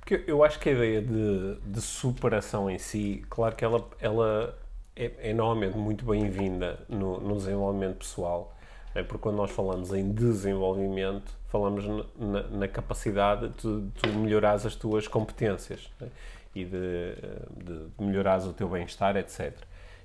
Porque 0.00 0.24
eu 0.26 0.42
acho 0.44 0.58
que 0.58 0.68
a 0.68 0.72
ideia 0.72 1.02
de, 1.02 1.56
de 1.60 1.80
superação 1.80 2.70
em 2.70 2.78
si, 2.78 3.24
claro 3.28 3.54
que 3.54 3.64
ela, 3.64 3.86
ela 4.00 4.58
é, 4.96 5.30
é 5.30 5.32
normalmente 5.32 5.76
muito 5.76 6.04
bem-vinda 6.04 6.80
no, 6.88 7.20
no 7.20 7.36
desenvolvimento 7.36 7.98
pessoal. 7.98 8.54
É 8.94 9.02
porque 9.02 9.22
quando 9.22 9.36
nós 9.36 9.50
falamos 9.50 9.92
em 9.92 10.10
desenvolvimento, 10.10 11.32
falamos 11.46 11.84
na, 12.16 12.42
na 12.48 12.68
capacidade 12.68 13.50
de, 13.50 13.82
de 14.02 14.08
melhorar 14.16 14.54
as 14.54 14.74
tuas 14.74 15.06
competências. 15.06 15.90
Né? 16.00 16.08
e 16.54 16.64
de, 16.64 17.14
de 17.64 18.04
melhorares 18.04 18.44
o 18.44 18.52
teu 18.52 18.68
bem-estar, 18.68 19.16
etc. 19.16 19.54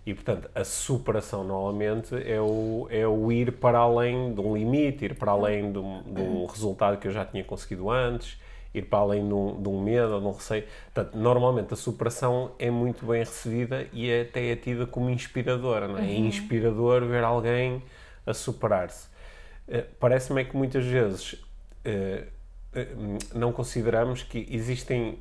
E, 0.05 0.13
portanto, 0.13 0.49
a 0.53 0.65
superação, 0.65 1.43
normalmente, 1.45 2.13
é 2.15 2.39
o, 2.39 2.87
é 2.89 3.07
o 3.07 3.31
ir 3.31 3.53
para 3.53 3.79
além 3.79 4.33
de 4.33 4.41
um 4.41 4.55
limite, 4.55 5.05
ir 5.05 5.15
para 5.15 5.31
além 5.31 5.71
de 5.71 5.77
um, 5.77 6.01
de 6.01 6.21
um 6.21 6.45
resultado 6.45 6.97
que 6.97 7.07
eu 7.07 7.11
já 7.11 7.23
tinha 7.23 7.43
conseguido 7.43 7.89
antes, 7.89 8.37
ir 8.73 8.81
para 8.83 8.99
além 8.99 9.25
de 9.25 9.33
um, 9.33 9.61
de 9.61 9.69
um 9.69 9.81
medo 9.81 10.15
ou 10.15 10.19
de 10.19 10.27
um 10.27 10.31
receio. 10.31 10.65
Portanto, 10.93 11.17
normalmente, 11.17 11.73
a 11.73 11.77
superação 11.77 12.51
é 12.59 12.69
muito 12.69 13.05
bem 13.05 13.19
recebida 13.19 13.87
e 13.93 14.09
é, 14.09 14.21
até 14.23 14.51
é 14.51 14.55
tida 14.57 14.85
como 14.85 15.09
inspiradora. 15.09 15.87
Não 15.87 15.97
é? 15.97 16.01
é 16.01 16.17
uhum. 16.17 16.25
inspirador 16.25 17.05
ver 17.05 17.23
alguém 17.23 17.81
a 18.25 18.33
superar-se. 18.33 19.07
Uh, 19.69 19.85
Parece-me 19.99 20.41
é 20.41 20.43
que 20.43 20.57
muitas 20.57 20.83
vezes 20.83 21.33
uh, 21.33 22.25
uh, 22.75 23.17
não 23.33 23.53
consideramos 23.53 24.21
que 24.21 24.45
existem 24.49 25.17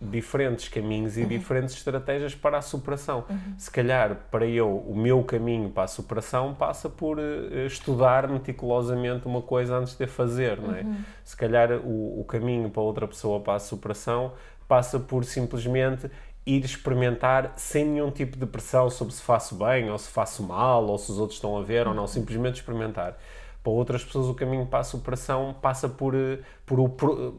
diferentes 0.00 0.68
caminhos 0.68 1.16
e 1.16 1.22
uhum. 1.22 1.28
diferentes 1.28 1.74
estratégias 1.74 2.34
para 2.34 2.58
a 2.58 2.62
superação. 2.62 3.24
Uhum. 3.28 3.54
Se 3.56 3.70
calhar, 3.70 4.16
para 4.30 4.46
eu, 4.46 4.76
o 4.76 4.96
meu 4.96 5.22
caminho 5.22 5.70
para 5.70 5.84
a 5.84 5.88
superação 5.88 6.54
passa 6.54 6.88
por 6.88 7.18
uh, 7.18 7.66
estudar 7.66 8.28
meticulosamente 8.28 9.26
uma 9.26 9.40
coisa 9.40 9.76
antes 9.76 9.96
de 9.96 10.04
a 10.04 10.08
fazer, 10.08 10.60
não 10.60 10.74
é? 10.74 10.82
Uhum. 10.82 10.96
Se 11.24 11.36
calhar, 11.36 11.72
o, 11.72 12.20
o 12.20 12.24
caminho 12.24 12.68
para 12.68 12.82
outra 12.82 13.08
pessoa 13.08 13.40
para 13.40 13.54
a 13.54 13.58
superação 13.58 14.32
passa 14.68 14.98
por 14.98 15.24
simplesmente 15.24 16.10
ir 16.46 16.64
experimentar 16.64 17.54
sem 17.56 17.86
nenhum 17.86 18.10
tipo 18.10 18.36
de 18.36 18.44
pressão 18.44 18.90
sobre 18.90 19.14
se 19.14 19.22
faço 19.22 19.54
bem 19.54 19.90
ou 19.90 19.98
se 19.98 20.10
faço 20.10 20.42
mal 20.42 20.84
ou 20.86 20.98
se 20.98 21.10
os 21.10 21.18
outros 21.18 21.38
estão 21.38 21.56
a 21.56 21.62
ver 21.62 21.88
ou 21.88 21.94
não, 21.94 22.02
uhum. 22.02 22.08
simplesmente 22.08 22.56
experimentar 22.56 23.16
para 23.64 23.72
outras 23.72 24.04
pessoas 24.04 24.28
o 24.28 24.34
caminho 24.34 24.66
para 24.66 24.80
a 24.80 24.84
superação 24.84 25.56
passa 25.60 25.88
por, 25.88 26.14
eh, 26.14 26.38
por 26.66 26.78
o 26.78 26.88
por, 26.90 27.34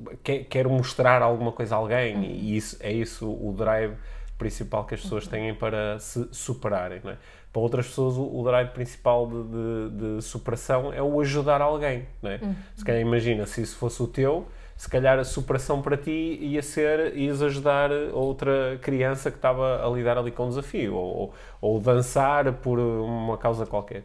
quero 0.49 0.71
mostrar 0.71 1.21
alguma 1.21 1.51
coisa 1.51 1.75
a 1.75 1.77
alguém 1.77 2.25
e 2.25 2.57
isso 2.57 2.77
é 2.79 2.91
isso 2.91 3.29
o 3.29 3.53
drive 3.55 3.93
principal 4.35 4.83
que 4.85 4.95
as 4.95 5.01
pessoas 5.01 5.27
têm 5.27 5.53
para 5.53 5.99
se 5.99 6.27
superarem 6.31 6.99
é? 7.05 7.15
para 7.53 7.61
outras 7.61 7.85
pessoas 7.85 8.17
o, 8.17 8.23
o 8.23 8.43
drive 8.43 8.69
principal 8.71 9.27
de, 9.27 9.43
de, 9.43 10.15
de, 10.15 10.21
superação 10.23 10.91
é 10.91 11.01
o 11.01 11.21
ajudar 11.21 11.61
alguém 11.61 12.07
é? 12.23 12.39
uhum. 12.41 12.55
se 12.75 12.83
calhar 12.83 13.01
imagina 13.01 13.45
se 13.45 13.61
isso 13.61 13.77
fosse 13.77 14.01
o 14.01 14.07
teu 14.07 14.47
se 14.75 14.89
calhar 14.89 15.19
a 15.19 15.23
superação 15.23 15.79
para 15.79 15.95
ti 15.95 16.39
ia 16.41 16.61
ser 16.63 17.15
ias 17.15 17.43
ajudar 17.43 17.91
outra 18.11 18.79
criança 18.81 19.29
que 19.29 19.37
estava 19.37 19.85
a 19.85 19.89
lidar 19.89 20.17
ali 20.17 20.31
com 20.31 20.47
um 20.47 20.49
desafio 20.49 20.95
ou, 20.95 21.15
ou, 21.15 21.33
ou 21.61 21.79
dançar 21.79 22.51
por 22.51 22.79
uma 22.79 23.37
causa 23.37 23.63
qualquer 23.67 24.03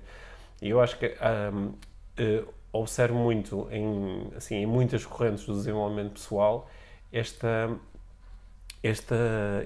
e 0.61 0.69
eu 0.69 0.81
acho 0.81 0.99
que 0.99 1.17
um, 1.53 1.73
uh, 2.21 2.49
observo 2.73 3.15
muito 3.15 3.67
em, 3.71 4.31
assim, 4.37 4.57
em 4.57 4.67
muitas 4.67 5.05
correntes 5.05 5.45
do 5.45 5.55
desenvolvimento 5.55 6.13
pessoal 6.13 6.69
esta, 7.13 7.71
esta, 8.83 9.17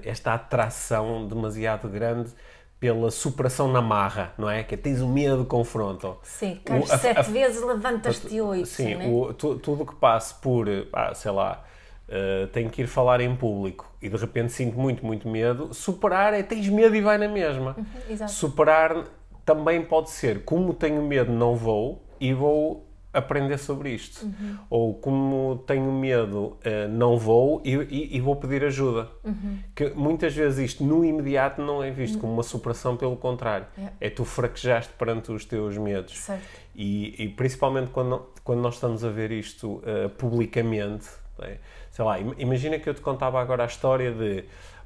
esta 0.03 0.33
atração 0.33 1.27
demasiado 1.27 1.87
grande 1.87 2.31
pela 2.79 3.09
superação 3.09 3.71
na 3.71 3.81
marra, 3.81 4.33
não 4.37 4.49
é? 4.49 4.63
Que 4.63 4.75
é, 4.75 4.77
tens 4.77 5.01
o 5.01 5.07
medo 5.07 5.37
do 5.37 5.45
confronto. 5.45 6.17
Sim, 6.23 6.59
cais 6.63 6.87
sete 6.89 7.19
a, 7.19 7.23
vezes, 7.23 7.63
levantas-te 7.63 8.39
oito. 8.41 8.67
Sim, 8.67 8.95
né? 8.95 9.07
o, 9.07 9.33
tu, 9.33 9.57
tudo 9.57 9.85
que 9.85 9.95
passe 9.95 10.35
por, 10.35 10.67
ah, 10.91 11.13
sei 11.13 11.31
lá, 11.31 11.63
uh, 12.09 12.47
tenho 12.47 12.69
que 12.69 12.81
ir 12.81 12.87
falar 12.87 13.21
em 13.21 13.35
público 13.35 13.89
e 14.01 14.09
de 14.09 14.17
repente 14.17 14.51
sinto 14.51 14.77
muito, 14.77 15.05
muito 15.05 15.27
medo, 15.27 15.73
superar 15.73 16.33
é 16.33 16.43
tens 16.43 16.67
medo 16.67 16.95
e 16.95 17.01
vai 17.01 17.17
na 17.17 17.27
mesma. 17.27 17.75
Uhum, 17.77 18.27
superar 18.27 19.05
também 19.45 19.83
pode 19.83 20.09
ser, 20.09 20.43
como 20.43 20.73
tenho 20.73 21.01
medo, 21.01 21.31
não 21.31 21.55
vou, 21.55 22.04
e 22.19 22.33
vou 22.33 22.85
aprender 23.15 23.57
sobre 23.57 23.91
isto. 23.91 24.25
Uhum. 24.25 24.57
Ou 24.69 24.93
como 24.95 25.63
tenho 25.65 25.91
medo, 25.91 26.57
uh, 26.65 26.87
não 26.89 27.17
vou 27.17 27.61
e, 27.63 27.73
e, 27.73 28.17
e, 28.17 28.21
vou 28.21 28.35
pedir 28.35 28.63
ajuda. 28.65 29.09
Uhum. 29.23 29.59
Que 29.73 29.89
muitas 29.91 30.35
vezes 30.35 30.71
isto 30.71 30.83
no 30.83 31.03
imediato 31.03 31.61
não 31.61 31.81
é 31.81 31.89
visto 31.89 32.15
uhum. 32.15 32.21
como 32.21 32.33
uma 32.33 32.43
superação, 32.43 32.97
pelo 32.97 33.15
contrário. 33.15 33.67
Yeah. 33.77 33.95
É 34.01 34.09
tu 34.09 34.25
fraquejaste 34.25 34.93
perante 34.93 35.31
os 35.31 35.45
teus 35.45 35.77
medos. 35.77 36.29
E, 36.75 37.23
e, 37.23 37.29
principalmente 37.29 37.89
quando, 37.91 38.27
quando 38.43 38.59
nós 38.59 38.75
estamos 38.75 39.03
a 39.03 39.09
ver 39.09 39.31
isto 39.31 39.75
uh, 39.77 40.09
publicamente, 40.17 41.07
é? 41.41 41.57
sei 41.89 42.03
lá, 42.03 42.19
imagina 42.19 42.77
que 42.77 42.89
eu 42.89 42.93
te 42.93 43.01
contava 43.01 43.41
agora 43.41 43.63
a 43.63 43.65
história 43.65 44.11
de 44.11 44.43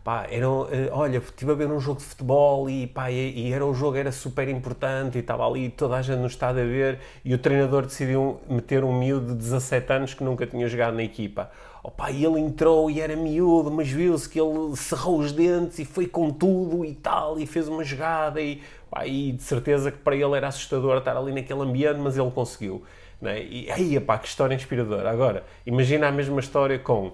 pá, 0.09 0.25
era, 0.27 0.45
eh, 0.71 0.89
olha, 0.91 1.19
estive 1.19 1.51
a 1.51 1.53
ver 1.53 1.67
um 1.67 1.79
jogo 1.79 1.99
de 1.99 2.05
futebol 2.05 2.67
e, 2.67 2.87
pá, 2.87 3.11
e, 3.11 3.53
era 3.53 3.63
o 3.63 3.75
jogo 3.75 3.95
era 3.95 4.11
super 4.11 4.49
importante 4.49 5.19
e 5.19 5.21
estava 5.21 5.47
ali 5.47 5.69
toda 5.69 5.97
a 5.97 6.01
gente 6.01 6.17
no 6.17 6.25
estado 6.25 6.59
a 6.59 6.63
ver 6.63 6.97
e 7.23 7.31
o 7.31 7.37
treinador 7.37 7.83
decidiu 7.83 8.41
meter 8.49 8.83
um 8.83 8.97
miúdo 8.97 9.27
de 9.27 9.35
17 9.35 9.93
anos 9.93 10.13
que 10.15 10.23
nunca 10.23 10.47
tinha 10.47 10.67
jogado 10.67 10.95
na 10.95 11.03
equipa. 11.03 11.51
Oh, 11.83 11.91
pá, 11.91 12.09
ele 12.09 12.39
entrou 12.39 12.89
e 12.89 12.99
era 12.99 13.15
miúdo, 13.15 13.69
mas 13.69 13.87
viu-se 13.87 14.27
que 14.27 14.41
ele 14.41 14.75
cerrou 14.75 15.19
os 15.19 15.31
dentes 15.31 15.77
e 15.77 15.85
foi 15.85 16.07
com 16.07 16.31
tudo 16.31 16.83
e 16.83 16.95
tal, 16.95 17.39
e 17.39 17.45
fez 17.45 17.67
uma 17.67 17.83
jogada 17.83 18.41
e, 18.41 18.63
pá, 18.89 19.05
e 19.05 19.33
de 19.33 19.43
certeza 19.43 19.91
que 19.91 19.99
para 19.99 20.15
ele 20.15 20.35
era 20.35 20.47
assustador 20.47 20.97
estar 20.97 21.15
ali 21.15 21.31
naquele 21.31 21.61
ambiente, 21.61 21.99
mas 21.99 22.17
ele 22.17 22.31
conseguiu. 22.31 22.81
Né? 23.21 23.43
E 23.43 23.69
aí, 23.69 23.99
pá, 23.99 24.17
que 24.17 24.27
história 24.27 24.55
inspiradora. 24.55 25.11
Agora, 25.11 25.43
imagina 25.67 26.07
a 26.07 26.11
mesma 26.11 26.39
história 26.39 26.79
com 26.79 27.11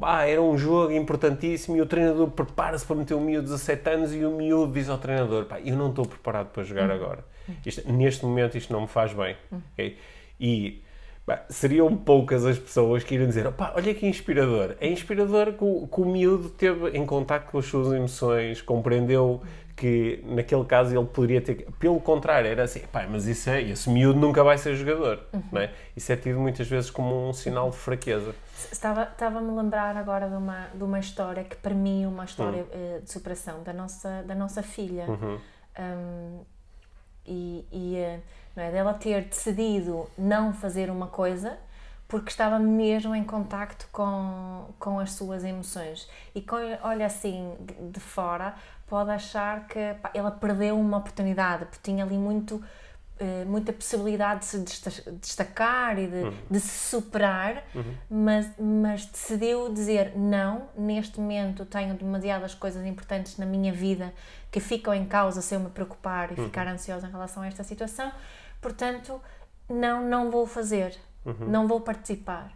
oh, 0.00 0.06
era 0.06 0.40
um 0.40 0.56
jogo 0.56 0.92
importantíssimo 0.92 1.76
e 1.76 1.80
o 1.80 1.86
treinador 1.86 2.30
prepara-se 2.30 2.84
para 2.84 2.96
meter 2.96 3.14
o 3.14 3.20
miúdo 3.20 3.46
de 3.46 3.52
17 3.52 3.90
anos 3.90 4.14
e 4.14 4.24
o 4.24 4.30
miúdo 4.30 4.72
diz 4.72 4.88
ao 4.88 4.98
treinador, 4.98 5.44
pá, 5.44 5.60
eu 5.60 5.76
não 5.76 5.90
estou 5.90 6.06
preparado 6.06 6.48
para 6.48 6.62
jogar 6.62 6.88
uhum. 6.88 6.94
agora. 6.94 7.24
Isto, 7.64 7.90
neste 7.92 8.24
momento 8.24 8.56
isto 8.56 8.72
não 8.72 8.82
me 8.82 8.88
faz 8.88 9.12
bem. 9.12 9.36
Uhum. 9.50 9.60
Okay? 9.72 9.96
E 10.38 10.82
pá, 11.26 11.44
seriam 11.48 11.96
poucas 11.96 12.44
as 12.44 12.58
pessoas 12.58 13.04
que 13.04 13.14
iriam 13.14 13.28
dizer, 13.28 13.46
opá, 13.46 13.72
olha 13.76 13.94
que 13.94 14.06
inspirador. 14.06 14.76
É 14.80 14.88
inspirador 14.88 15.52
que 15.52 15.64
o, 15.64 15.86
que 15.86 16.00
o 16.00 16.06
miúdo 16.06 16.48
teve 16.50 16.90
em 16.90 17.04
contato 17.04 17.50
com 17.50 17.58
as 17.58 17.66
suas 17.66 17.92
emoções, 17.92 18.62
compreendeu 18.62 19.42
que 19.80 20.22
naquele 20.26 20.64
caso 20.64 20.94
ele 20.94 21.06
poderia 21.06 21.40
ter. 21.40 21.66
Pelo 21.78 21.98
contrário, 22.00 22.48
era 22.48 22.64
assim, 22.64 22.80
pá, 22.92 23.06
mas 23.10 23.26
isso 23.26 23.48
é, 23.48 23.62
esse 23.62 23.88
miúdo 23.88 24.20
nunca 24.20 24.44
vai 24.44 24.58
ser 24.58 24.74
jogador. 24.76 25.20
Uhum. 25.32 25.42
Não 25.52 25.60
é? 25.62 25.70
Isso 25.96 26.12
é 26.12 26.16
tido 26.16 26.38
muitas 26.38 26.68
vezes 26.68 26.90
como 26.90 27.28
um 27.28 27.32
sinal 27.32 27.70
de 27.70 27.76
fraqueza. 27.76 28.34
Estava, 28.72 29.04
estava-me 29.04 29.50
a 29.50 29.62
lembrar 29.62 29.96
agora 29.96 30.28
de 30.28 30.34
uma, 30.34 30.68
de 30.74 30.82
uma 30.82 30.98
história 30.98 31.44
que 31.44 31.56
para 31.56 31.74
mim 31.74 32.04
é 32.04 32.08
uma 32.08 32.24
história 32.24 32.64
uhum. 32.64 32.98
uh, 32.98 33.02
de 33.02 33.10
superação 33.10 33.62
da 33.62 33.72
nossa, 33.72 34.22
da 34.22 34.34
nossa 34.34 34.62
filha. 34.62 35.06
Uhum. 35.08 35.40
Um, 35.78 36.44
e, 37.26 37.66
e 37.70 37.96
uh, 37.96 38.22
não 38.56 38.62
é, 38.64 38.70
dela 38.70 38.94
ter 38.94 39.24
decidido 39.24 40.08
não 40.18 40.52
fazer 40.52 40.90
uma 40.90 41.06
coisa 41.06 41.58
porque 42.10 42.28
estava 42.28 42.58
mesmo 42.58 43.14
em 43.14 43.22
contacto 43.22 43.88
com, 43.92 44.66
com 44.80 44.98
as 44.98 45.12
suas 45.12 45.44
emoções. 45.44 46.10
E 46.34 46.42
quando 46.42 46.76
olha 46.82 47.06
assim 47.06 47.56
de, 47.60 47.90
de 47.92 48.00
fora, 48.00 48.54
pode 48.88 49.10
achar 49.10 49.68
que 49.68 49.94
pá, 50.02 50.10
ela 50.12 50.32
perdeu 50.32 50.78
uma 50.78 50.98
oportunidade, 50.98 51.66
porque 51.66 51.78
tinha 51.80 52.04
ali 52.04 52.18
muito, 52.18 52.62
eh, 53.22 53.44
muita 53.44 53.70
possibilidade 53.70 54.40
de 54.40 54.44
se 54.46 54.58
destacar 55.20 55.98
e 55.98 56.06
de, 56.06 56.22
uhum. 56.22 56.38
de 56.50 56.58
se 56.58 56.88
superar, 56.88 57.62
uhum. 57.74 57.94
mas, 58.08 58.50
mas 58.58 59.04
decidiu 59.04 59.70
dizer 59.70 60.16
não, 60.16 60.70
neste 60.74 61.20
momento 61.20 61.66
tenho 61.66 61.92
demasiadas 61.94 62.54
coisas 62.54 62.82
importantes 62.86 63.36
na 63.36 63.44
minha 63.44 63.74
vida 63.74 64.14
que 64.50 64.58
ficam 64.58 64.94
em 64.94 65.04
causa 65.04 65.42
se 65.42 65.54
eu 65.54 65.60
me 65.60 65.68
preocupar 65.68 66.32
e 66.32 66.40
uhum. 66.40 66.46
ficar 66.46 66.66
ansiosa 66.66 67.08
em 67.08 67.10
relação 67.10 67.42
a 67.42 67.46
esta 67.46 67.62
situação, 67.62 68.10
portanto, 68.58 69.20
não, 69.68 70.02
não 70.02 70.30
vou 70.30 70.46
fazer, 70.46 70.98
uhum. 71.26 71.46
não 71.46 71.68
vou 71.68 71.82
participar, 71.82 72.50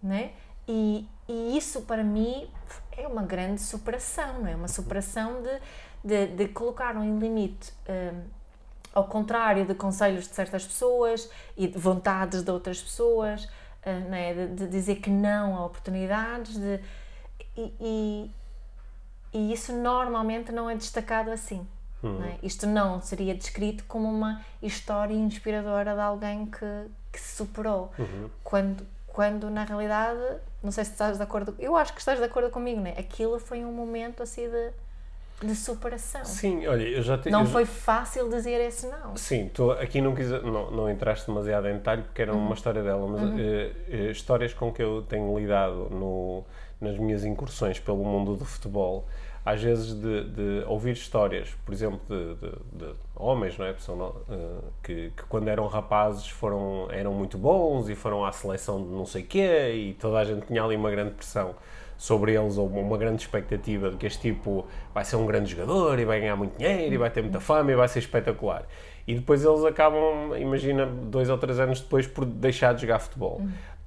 né? 0.00 0.30
E, 0.68 1.08
e 1.28 1.58
isso 1.58 1.82
para 1.82 2.04
mim 2.04 2.48
é 2.96 3.04
uma 3.08 3.24
grande 3.24 3.60
superação, 3.60 4.42
não 4.42 4.46
é? 4.46 4.54
Uma 4.54 4.68
superação 4.68 5.42
de, 5.42 5.58
de, 6.04 6.36
de 6.36 6.48
colocar 6.52 6.96
um 6.96 7.18
limite 7.18 7.72
um, 7.88 8.43
ao 8.94 9.04
contrário 9.04 9.66
de 9.66 9.74
conselhos 9.74 10.28
de 10.28 10.34
certas 10.34 10.64
pessoas 10.64 11.28
e 11.56 11.66
de 11.66 11.76
vontades 11.78 12.42
de 12.42 12.50
outras 12.50 12.80
pessoas, 12.80 13.44
uh, 13.44 14.08
não 14.08 14.14
é? 14.14 14.32
de, 14.32 14.46
de, 14.54 14.68
dizer 14.68 14.96
que 14.96 15.10
não 15.10 15.56
a 15.56 15.66
oportunidades, 15.66 16.56
de, 16.56 16.80
e, 17.56 17.74
e, 17.80 18.30
e 19.32 19.52
isso 19.52 19.72
normalmente 19.72 20.52
não 20.52 20.70
é 20.70 20.76
destacado 20.76 21.30
assim. 21.30 21.66
Não 22.02 22.22
é? 22.22 22.38
Isto 22.42 22.66
não 22.66 23.00
seria 23.00 23.34
descrito 23.34 23.82
como 23.88 24.06
uma 24.06 24.44
história 24.60 25.14
inspiradora 25.14 25.94
de 25.94 26.00
alguém 26.00 26.44
que, 26.44 26.86
que 27.10 27.18
se 27.18 27.36
superou. 27.36 27.90
Uhum. 27.98 28.28
Quando, 28.42 28.86
quando 29.06 29.48
na 29.48 29.64
realidade, 29.64 30.20
não 30.62 30.70
sei 30.70 30.84
se 30.84 30.90
estás 30.90 31.16
de 31.16 31.22
acordo, 31.22 31.54
eu 31.58 31.74
acho 31.74 31.94
que 31.94 32.00
estás 32.00 32.18
de 32.18 32.24
acordo 32.26 32.50
comigo, 32.50 32.78
né? 32.78 32.94
Aquilo 32.98 33.38
foi 33.38 33.64
um 33.64 33.72
momento 33.72 34.22
assim 34.22 34.50
de, 34.50 34.70
de 35.44 35.54
superação. 35.54 36.24
Sim, 36.24 36.66
olha, 36.66 36.82
eu 36.82 37.02
já 37.02 37.16
te, 37.18 37.30
Não 37.30 37.40
eu 37.40 37.46
foi 37.46 37.64
fácil 37.64 38.28
dizer 38.28 38.60
esse 38.60 38.86
não. 38.86 39.16
Sim, 39.16 39.50
tu 39.52 39.70
aqui 39.72 40.00
não, 40.00 40.14
quis, 40.14 40.28
não, 40.30 40.70
não 40.70 40.90
entraste 40.90 41.26
demasiado 41.26 41.68
em 41.68 41.74
detalhe 41.74 42.02
porque 42.02 42.22
era 42.22 42.32
Uhum. 42.34 42.46
uma 42.46 42.54
história 42.54 42.82
dela, 42.82 43.06
mas 43.06 43.22
eh, 43.38 43.72
eh, 43.88 44.10
histórias 44.10 44.52
com 44.54 44.72
que 44.72 44.82
eu 44.82 45.02
tenho 45.08 45.38
lidado 45.38 45.88
no, 45.90 46.44
nas 46.80 46.96
minhas 46.98 47.24
incursões 47.24 47.78
pelo 47.78 47.98
mundo 48.04 48.34
do 48.36 48.44
futebol, 48.44 49.06
às 49.44 49.62
vezes 49.62 49.92
de, 49.94 50.24
de 50.24 50.64
ouvir 50.66 50.92
histórias, 50.92 51.50
por 51.66 51.72
exemplo, 51.74 52.00
de, 52.08 52.34
de- 52.36 52.86
de 52.86 52.94
homens, 53.14 53.58
não 53.58 53.66
é? 53.66 53.72
Pessoa 53.74 53.96
não- 53.98 54.34
eh, 54.34 54.58
que, 54.82 55.10
que 55.16 55.22
quando 55.28 55.48
eram 55.48 55.66
rapazes 55.66 56.28
foram, 56.28 56.88
eram 56.90 57.12
muito 57.12 57.36
bons 57.36 57.88
e 57.90 57.94
foram 57.94 58.24
à 58.24 58.32
seleção 58.32 58.82
de 58.82 58.88
não 58.88 59.04
sei 59.04 59.22
quê 59.22 59.72
e 59.74 59.94
toda 60.00 60.18
a 60.18 60.24
gente 60.24 60.46
tinha 60.46 60.62
ali 60.62 60.76
uma 60.76 60.90
grande 60.90 61.10
pressão 61.12 61.54
sobre 61.96 62.34
eles 62.34 62.58
ou 62.58 62.66
uma 62.66 62.98
grande 62.98 63.22
expectativa 63.22 63.90
de 63.90 63.96
que 63.96 64.06
este 64.06 64.32
tipo 64.32 64.66
vai 64.92 65.04
ser 65.04 65.16
um 65.16 65.26
grande 65.26 65.50
jogador 65.50 65.98
e 65.98 66.04
vai 66.04 66.20
ganhar 66.20 66.36
muito 66.36 66.56
dinheiro 66.56 66.94
e 66.94 66.98
vai 66.98 67.10
ter 67.10 67.22
muita 67.22 67.40
fama 67.40 67.70
e 67.72 67.74
vai 67.74 67.88
ser 67.88 68.00
espetacular. 68.00 68.64
E 69.06 69.14
depois 69.14 69.44
eles 69.44 69.64
acabam, 69.64 70.34
imagina, 70.38 70.86
dois 70.86 71.28
ou 71.28 71.36
três 71.36 71.60
anos 71.60 71.80
depois 71.80 72.06
por 72.06 72.24
deixar 72.24 72.74
de 72.74 72.82
jogar 72.82 72.98
futebol. 72.98 73.42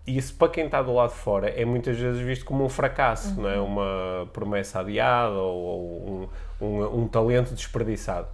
E 0.06 0.18
isso, 0.18 0.36
para 0.36 0.48
quem 0.48 0.66
está 0.66 0.82
do 0.82 0.94
lado 0.94 1.10
de 1.10 1.18
fora, 1.18 1.50
é 1.50 1.66
muitas 1.66 1.98
vezes 1.98 2.22
visto 2.22 2.46
como 2.46 2.64
um 2.64 2.70
fracasso, 2.70 3.40
não 3.42 3.50
é? 3.50 3.60
Uma 3.60 4.30
promessa 4.32 4.80
adiada 4.80 5.36
ou, 5.36 5.58
ou 5.58 6.30
um, 6.62 6.66
um, 6.66 7.02
um 7.02 7.08
talento 7.10 7.54
desperdiçado. 7.54 8.28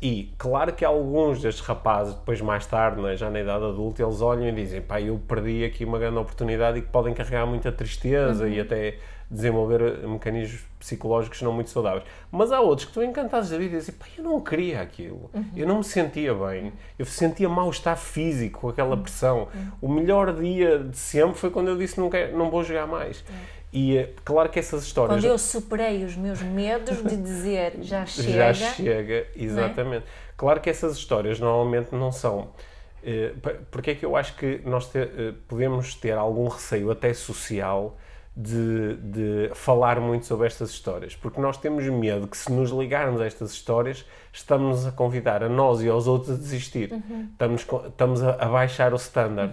E 0.00 0.32
claro 0.38 0.72
que 0.72 0.84
alguns 0.84 1.42
destes 1.42 1.62
rapazes, 1.62 2.14
depois 2.14 2.40
mais 2.40 2.64
tarde, 2.64 3.02
né, 3.02 3.16
já 3.16 3.28
na 3.28 3.40
idade 3.40 3.64
adulta, 3.64 4.02
eles 4.02 4.22
olham 4.22 4.48
e 4.48 4.52
dizem: 4.52 4.80
pá, 4.80 5.00
eu 5.00 5.18
perdi 5.18 5.64
aqui 5.64 5.84
uma 5.84 5.98
grande 5.98 6.18
oportunidade 6.18 6.78
e 6.78 6.82
que 6.82 6.88
podem 6.88 7.12
carregar 7.12 7.44
muita 7.46 7.72
tristeza 7.72 8.48
e 8.48 8.60
até 8.60 8.96
desenvolver 9.30 10.06
mecanismos 10.08 10.62
psicológicos 10.78 11.42
não 11.42 11.52
muito 11.52 11.70
saudáveis. 11.70 12.04
Mas 12.30 12.50
há 12.52 12.60
outros 12.60 12.84
que 12.86 12.90
estão 12.92 13.02
encantados 13.04 13.50
da 13.50 13.58
vida 13.58 13.76
e 13.76 13.78
dizem: 13.78 13.94
pá, 13.94 14.06
eu 14.16 14.24
não 14.24 14.40
queria 14.40 14.80
aquilo, 14.80 15.30
eu 15.56 15.66
não 15.66 15.78
me 15.78 15.84
sentia 15.84 16.32
bem, 16.34 16.72
eu 16.98 17.04
sentia 17.04 17.48
mal-estar 17.48 17.96
físico 17.96 18.60
com 18.60 18.68
aquela 18.70 18.96
pressão. 18.96 19.48
O 19.80 19.88
melhor 19.88 20.32
dia 20.34 20.78
de 20.78 20.96
sempre 20.96 21.38
foi 21.38 21.50
quando 21.50 21.68
eu 21.68 21.76
disse: 21.76 22.00
não, 22.00 22.08
quero, 22.08 22.36
não 22.36 22.50
vou 22.50 22.62
jogar 22.64 22.86
mais. 22.86 23.22
E 23.70 23.98
eh, 23.98 24.14
claro 24.24 24.48
que 24.48 24.58
essas 24.58 24.82
histórias. 24.84 25.20
Quando 25.20 25.30
eu 25.30 25.36
superei 25.36 26.02
os 26.02 26.16
meus 26.16 26.40
medos 26.40 27.02
de 27.04 27.16
dizer 27.16 27.74
já 27.82 28.06
chega, 28.06 28.32
Já 28.32 28.52
chega, 28.54 29.26
exatamente. 29.36 30.06
Claro 30.38 30.58
que 30.60 30.70
essas 30.70 30.96
histórias 30.96 31.38
normalmente 31.38 31.94
não 31.94 32.10
são. 32.10 32.48
eh, 33.04 33.32
porque 33.70 33.90
é 33.90 33.94
que 33.94 34.06
eu 34.06 34.16
acho 34.16 34.34
que 34.36 34.62
nós 34.64 34.88
te- 34.88 34.98
eh, 34.98 35.34
podemos 35.46 35.94
ter 35.94 36.12
algum 36.12 36.48
receio, 36.48 36.90
até 36.90 37.12
social, 37.12 37.94
de, 38.40 38.94
de 38.98 39.50
falar 39.54 40.00
muito 40.00 40.24
sobre 40.26 40.46
estas 40.46 40.70
histórias? 40.70 41.16
Porque 41.16 41.40
nós 41.40 41.56
temos 41.56 41.84
medo 41.86 42.28
que, 42.28 42.36
se 42.36 42.52
nos 42.52 42.70
ligarmos 42.70 43.20
a 43.20 43.26
estas 43.26 43.50
histórias, 43.52 44.06
estamos 44.32 44.86
a 44.86 44.92
convidar 44.92 45.42
a 45.42 45.48
nós 45.48 45.82
e 45.82 45.88
aos 45.88 46.06
outros 46.06 46.30
a 46.30 46.36
desistir. 46.36 46.92
Estamos, 47.32 47.64
co- 47.64 47.86
estamos 47.88 48.22
a, 48.22 48.34
a 48.34 48.46
baixar 48.48 48.92
o 48.92 48.96
standard. 48.96 49.52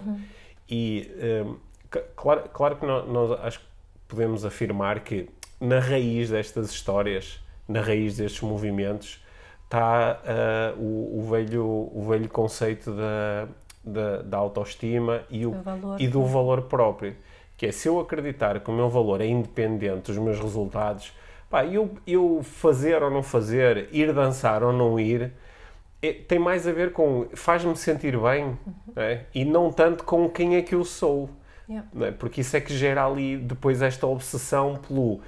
E 0.70 1.10
eh, 1.18 1.44
c- 1.92 2.04
claro, 2.14 2.48
claro 2.52 2.76
que 2.76 2.86
nó- 2.86 3.02
nós, 3.04 3.32
acho 3.42 3.58
que 3.58 3.66
podemos 4.06 4.44
afirmar 4.44 5.00
que 5.00 5.28
na 5.60 5.80
raiz 5.80 6.30
destas 6.30 6.70
histórias, 6.70 7.40
na 7.68 7.80
raiz 7.80 8.16
destes 8.16 8.40
movimentos, 8.42 9.20
está 9.64 10.20
ah, 10.24 10.74
o, 10.78 11.18
o 11.18 11.28
velho, 11.28 11.64
o 11.92 12.04
velho 12.08 12.28
conceito 12.28 12.92
da, 12.94 13.48
da, 13.84 14.22
da 14.22 14.36
autoestima 14.38 15.22
e, 15.28 15.44
o, 15.44 15.50
valor. 15.60 16.00
e 16.00 16.06
do 16.06 16.22
valor 16.24 16.62
próprio. 16.62 17.16
Que 17.56 17.66
é, 17.66 17.72
se 17.72 17.88
eu 17.88 17.98
acreditar 17.98 18.60
que 18.60 18.70
o 18.70 18.74
meu 18.74 18.88
valor 18.88 19.20
é 19.20 19.26
independente 19.26 20.12
dos 20.12 20.18
meus 20.18 20.38
resultados, 20.38 21.12
pá, 21.48 21.64
eu, 21.64 21.90
eu 22.06 22.42
fazer 22.42 23.02
ou 23.02 23.10
não 23.10 23.22
fazer, 23.22 23.88
ir 23.92 24.12
dançar 24.12 24.62
ou 24.62 24.72
não 24.72 24.98
ir, 25.00 25.32
é- 26.02 26.12
tem 26.12 26.38
mais 26.38 26.66
a 26.66 26.72
ver 26.72 26.92
com 26.92 27.26
faz-me 27.34 27.74
sentir 27.76 28.18
bem 28.18 28.58
não 28.94 29.02
é? 29.02 29.24
e 29.34 29.44
não 29.44 29.72
tanto 29.72 30.04
com 30.04 30.28
quem 30.28 30.56
é 30.56 30.62
que 30.62 30.74
eu 30.74 30.84
sou. 30.84 31.30
Yeah. 31.68 31.88
não 31.92 32.06
é? 32.06 32.12
Porque 32.12 32.42
isso 32.42 32.56
é 32.56 32.60
que 32.60 32.72
gera 32.72 33.04
ali 33.04 33.36
depois 33.36 33.82
esta 33.82 34.06
obsessão 34.06 34.76
pelo 34.76 35.20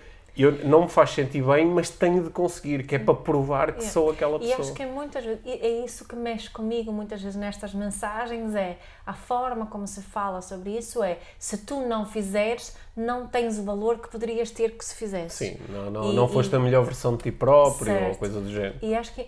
eu 0.43 0.53
não 0.67 0.83
me 0.83 0.89
faz 0.89 1.11
sentir 1.11 1.43
bem, 1.45 1.67
mas 1.67 1.91
tenho 1.91 2.23
de 2.23 2.31
conseguir, 2.31 2.87
que 2.87 2.95
é 2.95 2.99
para 2.99 3.15
provar 3.15 3.73
que 3.73 3.79
Yeah. 3.79 3.93
sou 3.93 4.11
aquela 4.11 4.37
E 4.37 4.41
pessoa. 4.41 4.59
acho 4.61 4.73
que 4.73 4.83
é 4.83 4.87
muitas 4.87 5.25
vezes, 5.25 5.41
e 5.45 5.51
é 5.51 5.85
isso 5.85 6.07
que 6.07 6.15
mexe 6.15 6.49
comigo 6.51 6.93
muitas 6.93 7.21
vezes 7.21 7.37
nestas 7.37 7.75
mensagens, 7.75 8.55
é 8.55 8.79
a 9.07 9.13
forma 9.15 9.67
como 9.67 9.87
se 9.87 10.01
fala 10.03 10.41
sobre 10.41 10.77
isso 10.77 11.03
é, 11.03 11.19
se 11.39 11.59
tu 11.59 11.81
não 11.87 12.07
fizeres, 12.07 12.77
não 12.97 13.27
tens 13.27 13.59
o 13.59 13.65
valor 13.65 13.99
que 13.99 14.09
poderias 14.09 14.51
ter 14.51 14.73
que 14.77 14.85
se 14.85 14.95
fizesse. 14.95 15.49
Sim, 15.49 15.59
não, 15.69 15.91
não, 15.91 16.13
E- 16.13 16.15
não 16.15 16.29
foste 16.29 16.55
a 16.55 16.59
melhor 16.59 16.85
versão 16.85 17.17
de 17.17 17.23
ti 17.25 17.33
próprio 17.33 17.93
ou 17.93 17.99
Certo. 18.01 18.19
coisa 18.19 18.41
do 18.41 18.51
género. 18.51 18.77
E 18.83 18.95
acho 18.95 19.15
que 19.15 19.27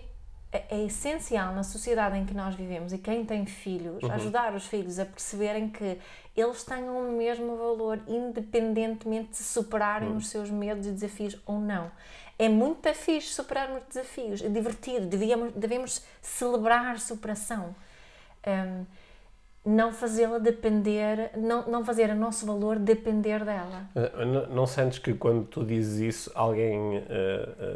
é, 0.53 0.63
é 0.69 0.83
essencial 0.83 1.53
na 1.53 1.63
sociedade 1.63 2.17
em 2.17 2.25
que 2.25 2.33
nós 2.33 2.53
vivemos 2.55 2.91
e 2.91 2.97
quem 2.97 3.23
tem 3.23 3.45
filhos, 3.45 4.03
Uhum. 4.03 4.11
ajudar 4.11 4.53
os 4.53 4.65
filhos 4.65 4.99
a 4.99 5.05
perceberem 5.05 5.69
que 5.69 5.97
eles 6.35 6.63
tenham 6.63 7.09
o 7.09 7.11
mesmo 7.11 7.57
valor, 7.57 7.99
independentemente 8.07 9.31
de 9.31 9.37
superarem 9.37 10.09
Uhum. 10.09 10.17
os 10.17 10.29
seus 10.29 10.49
medos 10.49 10.87
e 10.87 10.91
desafios 10.91 11.37
ou 11.45 11.59
não. 11.59 11.91
É 12.39 12.49
muito 12.49 12.91
fixe 12.93 13.33
superarmos 13.33 13.83
desafios, 13.87 14.41
é 14.41 14.49
divertido, 14.49 15.05
devíamos, 15.05 15.53
devemos 15.53 16.03
celebrar 16.21 16.99
superação. 16.99 17.75
Hum, 18.47 18.85
não 19.63 19.93
fazê-la 19.93 20.39
depender, 20.39 21.29
não, 21.37 21.67
não 21.67 21.85
fazer 21.85 22.09
o 22.09 22.15
nosso 22.15 22.47
valor 22.47 22.79
depender 22.79 23.45
dela. 23.45 23.87
Uh, 23.95 24.25
Não, 24.25 24.47
não 24.47 24.65
sentes 24.65 24.97
que 24.97 25.13
quando 25.13 25.45
tu 25.45 25.63
dizes 25.63 25.99
isso, 25.99 26.31
alguém 26.33 26.97
uh, 26.97 27.01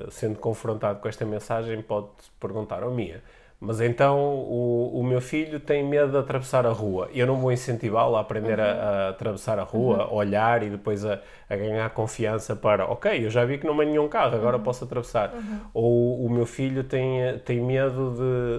uh, 0.08 0.12
sendo 0.12 0.40
confrontado 0.40 1.00
com 1.00 1.08
esta 1.08 1.24
mensagem 1.26 1.80
pode 1.84 2.08
perguntar, 2.40 2.84
oh 2.84 2.90
Mia, 2.90 3.22
mas 3.60 3.80
então 3.82 4.20
o, 4.20 5.00
o 5.00 5.04
meu 5.04 5.22
filho 5.22 5.60
tem 5.60 5.84
medo 5.84 6.12
de 6.12 6.18
atravessar 6.18 6.66
a 6.66 6.70
rua. 6.72 7.10
Eu 7.14 7.26
não 7.26 7.38
vou 7.38 7.52
incentivá-lo 7.52 8.16
a 8.16 8.20
aprender 8.20 8.60
a, 8.60 8.66
a 8.74 9.10
atravessar 9.10 9.58
a 9.58 9.64
rua, 9.64 10.04
a 10.04 10.14
olhar 10.14 10.62
e 10.62 10.70
depois 10.70 11.06
a, 11.06 11.20
a 11.50 11.56
ganhar 11.56 11.90
confiança 11.92 12.56
para, 12.56 12.86
ok, 12.86 13.26
eu 13.26 13.30
já 13.30 13.44
vi 13.46 13.58
que 13.58 13.66
não 13.66 13.76
vem 13.76 13.88
nenhum 13.88 14.08
carro, 14.08 14.36
agora 14.36 14.60
posso 14.60 14.84
atravessar. 14.84 15.34
Ou 15.74 16.26
o 16.26 16.30
meu 16.30 16.46
filho 16.46 16.84
tem, 16.84 17.40
tem 17.46 17.60
medo 17.62 18.14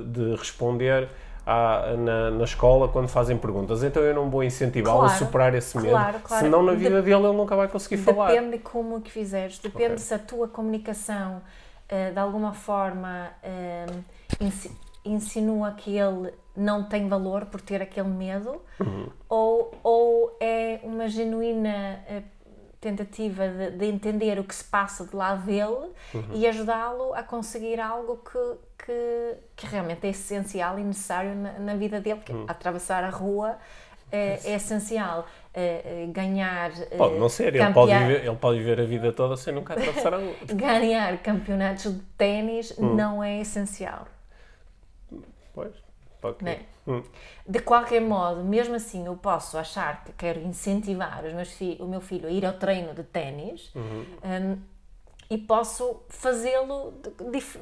de, 0.04 0.08
de 0.10 0.34
responder 0.36 1.08
à- 1.46 1.94
na, 1.96 2.30
na 2.30 2.44
escola 2.44 2.88
quando 2.88 3.08
fazem 3.08 3.36
perguntas. 3.36 3.84
Então 3.84 4.02
eu 4.02 4.14
não 4.14 4.28
vou 4.30 4.42
incentivá-lo 4.42 5.02
a 5.02 5.06
Claro, 5.08 5.18
superar 5.24 5.54
esse 5.54 5.76
medo. 5.76 5.90
claro, 5.90 6.18
claro. 6.24 6.44
Senão 6.44 6.62
na 6.62 6.72
vida 6.72 7.02
dele 7.02 7.22
ele 7.24 7.36
nunca 7.36 7.54
vai 7.54 7.68
conseguir 7.68 7.98
falar. 7.98 8.32
Depende 8.32 8.58
como 8.58 9.00
que 9.00 9.10
fizeres, 9.12 9.58
depende 9.58 9.92
Ok. 9.92 9.98
se 9.98 10.14
a 10.14 10.18
tua 10.18 10.48
comunicação 10.48 11.42
eh, 11.88 12.10
de 12.10 12.18
alguma 12.18 12.52
forma 12.52 13.28
insi- 14.40 14.70
insinua 15.10 15.72
que 15.72 15.96
ele 15.96 16.32
não 16.56 16.84
tem 16.84 17.08
valor 17.08 17.46
por 17.46 17.60
ter 17.60 17.82
aquele 17.82 18.08
medo 18.08 18.62
Uhum. 18.80 19.08
ou, 19.28 19.74
ou 19.82 20.36
é 20.40 20.80
uma 20.82 21.08
genuína 21.08 22.00
eh, 22.08 22.22
tentativa 22.80 23.46
de, 23.48 23.70
de 23.72 23.86
entender 23.86 24.38
o 24.38 24.44
que 24.44 24.54
se 24.54 24.64
passa 24.64 25.04
de 25.04 25.14
lado 25.16 25.42
dele 25.44 25.90
Uhum. 26.14 26.24
e 26.34 26.46
ajudá-lo 26.46 27.14
a 27.14 27.22
conseguir 27.22 27.80
algo 27.80 28.18
que, 28.18 28.84
que, 28.86 29.34
que 29.56 29.66
realmente 29.66 30.06
é 30.06 30.10
essencial 30.10 30.78
e 30.78 30.82
necessário 30.84 31.34
na, 31.34 31.52
na 31.58 31.74
vida 31.74 32.00
dele, 32.00 32.16
porque 32.16 32.32
Uhum. 32.32 32.44
atravessar 32.48 33.02
a 33.04 33.10
rua 33.10 33.56
é, 34.12 34.38
é 34.44 34.54
essencial. 34.54 35.26
Eh, 35.52 36.06
ganhar 36.12 36.70
Pode 36.98 37.18
não 37.18 37.28
ser, 37.30 37.48
ele 37.48 37.58
campea- 37.58 37.74
pode, 37.74 37.92
viver, 37.98 38.24
ele 38.26 38.36
pode 38.36 38.58
viver 38.58 38.80
a 38.80 38.84
vida 38.84 39.12
toda 39.12 39.36
sem 39.38 39.52
nunca 39.54 39.72
atravessar 39.72 40.12
a 40.14 40.18
rua. 40.18 40.34
ganhar 40.54 41.16
campeonatos 41.22 41.92
de 41.94 42.00
ténis 42.16 42.74
Hum. 42.78 42.94
não 42.94 43.24
é 43.24 43.40
essencial. 43.40 44.06
Pois, 45.56 45.74
ok. 46.22 46.42
Né? 46.42 46.66
Hum. 46.86 47.02
De 47.48 47.58
qualquer 47.60 48.00
modo, 48.02 48.44
mesmo 48.44 48.74
assim, 48.74 49.06
eu 49.06 49.16
posso 49.16 49.56
achar 49.58 50.04
que 50.04 50.12
quero 50.12 50.38
incentivar 50.40 51.24
os 51.24 51.32
meus 51.32 51.50
fi- 51.50 51.78
o 51.80 51.86
meu 51.86 52.00
filho 52.00 52.28
a 52.28 52.30
ir 52.30 52.44
ao 52.44 52.52
treino 52.52 52.92
de 52.94 53.02
ténis 53.02 53.74
Uhum. 53.74 54.04
hum, 54.22 54.58
e 55.28 55.36
posso 55.36 56.02
fazê-lo 56.08 56.94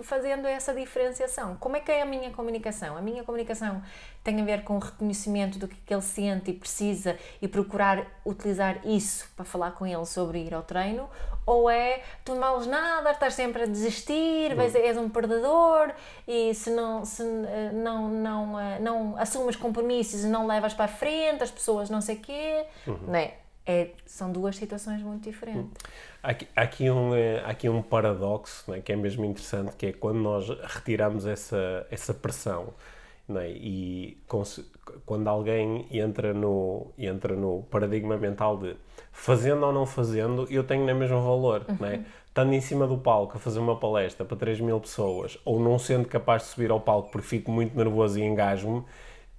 fazendo 0.03 0.47
essa 0.47 0.75
diferenciação. 0.75 1.57
Como 1.57 1.77
é 1.77 1.81
que 1.81 1.91
é 1.91 2.03
a 2.03 2.05
minha 2.07 2.31
comunicação? 2.31 2.97
A 2.97 3.01
minha 3.01 3.25
comunicação 3.25 3.83
tem 4.23 4.41
a 4.41 4.45
ver 4.45 4.65
com 4.65 4.77
o 4.77 4.79
reconhecimento 4.79 5.59
do 5.59 5.67
que, 5.69 5.77
que 5.77 5.93
ele 5.95 6.03
sente 6.03 6.51
e 6.51 6.55
precisa 6.55 7.17
e 7.41 7.49
procurar 7.49 8.07
utilizar 8.25 8.87
isso 8.87 9.29
para 9.37 9.45
falar 9.45 9.71
com 9.73 9.87
ele 9.87 10.05
sobre 10.07 10.39
ir 10.45 10.53
ao 10.55 10.63
treino? 10.63 11.09
Ou 11.47 11.69
é 11.71 12.03
tu 12.25 12.33
não 12.35 12.41
vales 12.41 12.67
nada, 12.67 13.11
estás 13.11 13.35
sempre 13.35 13.63
a 13.63 13.67
desistir, 13.67 14.55
vais- 14.55 14.75
és 14.75 14.97
um 14.97 15.09
perdedor 15.11 15.93
e 16.27 16.55
se 16.55 16.71
não, 16.71 17.05
se, 17.05 17.23
eh, 17.23 17.71
não, 17.73 18.09
não, 18.09 18.61
eh, 18.61 18.79
não 18.79 19.15
assumes 19.19 19.55
compromissos 19.57 20.25
e 20.25 20.27
não 20.27 20.47
levas 20.47 20.73
para 20.75 20.87
a 20.87 20.89
frente, 20.89 21.43
as 21.43 21.51
pessoas 21.51 21.91
não 21.91 22.01
sei 22.01 22.17
o 22.17 22.21
quê, 22.21 22.67
né? 23.09 23.33
É, 23.67 23.91
são 24.05 24.31
duas 24.31 24.57
situações 24.57 25.03
muito 25.03 25.23
diferentes. 25.25 25.71
Há 26.25 26.31
aqui, 26.31 26.49
há 26.57 26.63
aqui 26.63 26.91
um, 26.91 27.15
eh, 27.15 27.43
há 27.45 27.51
aqui 27.51 27.69
um 27.69 27.83
paradoxo 27.83 28.71
né, 28.71 28.81
que 28.81 28.93
é 28.93 28.97
mesmo 28.97 29.25
interessante, 29.25 29.77
que 29.77 29.87
é 29.87 29.93
quando 29.93 30.19
nós 30.19 30.49
retiramos 30.49 31.27
essa, 31.27 31.87
essa 31.91 32.15
pressão 32.15 32.73
é? 33.31 33.51
E 33.51 34.19
quando 35.07 35.29
alguém 35.29 35.87
entra 35.91 36.35
no, 36.35 36.93
entra 36.99 37.35
no 37.35 37.63
paradigma 37.71 38.19
mental 38.19 38.59
de 38.59 38.77
fazendo 39.13 39.65
ou 39.65 39.73
não 39.73 39.87
fazendo, 39.87 40.47
eu 40.51 40.63
tenho 40.63 40.83
o 40.83 40.95
mesmo 40.95 41.23
valor. 41.23 41.65
Uhum. 41.69 41.77
Não 41.81 41.89
é? 41.89 42.05
Estando 42.27 42.53
em 42.53 42.61
cima 42.61 42.87
do 42.87 42.99
palco 42.99 43.37
a 43.37 43.41
fazer 43.41 43.61
uma 43.61 43.77
palestra 43.77 44.27
para 44.27 44.37
3 44.37 44.61
mil 44.61 44.79
pessoas, 44.81 45.39
ou 45.45 45.59
não 45.59 45.79
sendo 45.79 46.07
capaz 46.07 46.43
de 46.43 46.49
subir 46.49 46.71
ao 46.71 46.81
palco 46.81 47.11
porque 47.11 47.27
fico 47.27 47.51
muito 47.51 47.75
nervoso 47.77 48.19
e 48.19 48.23
engasgo-me, 48.23 48.85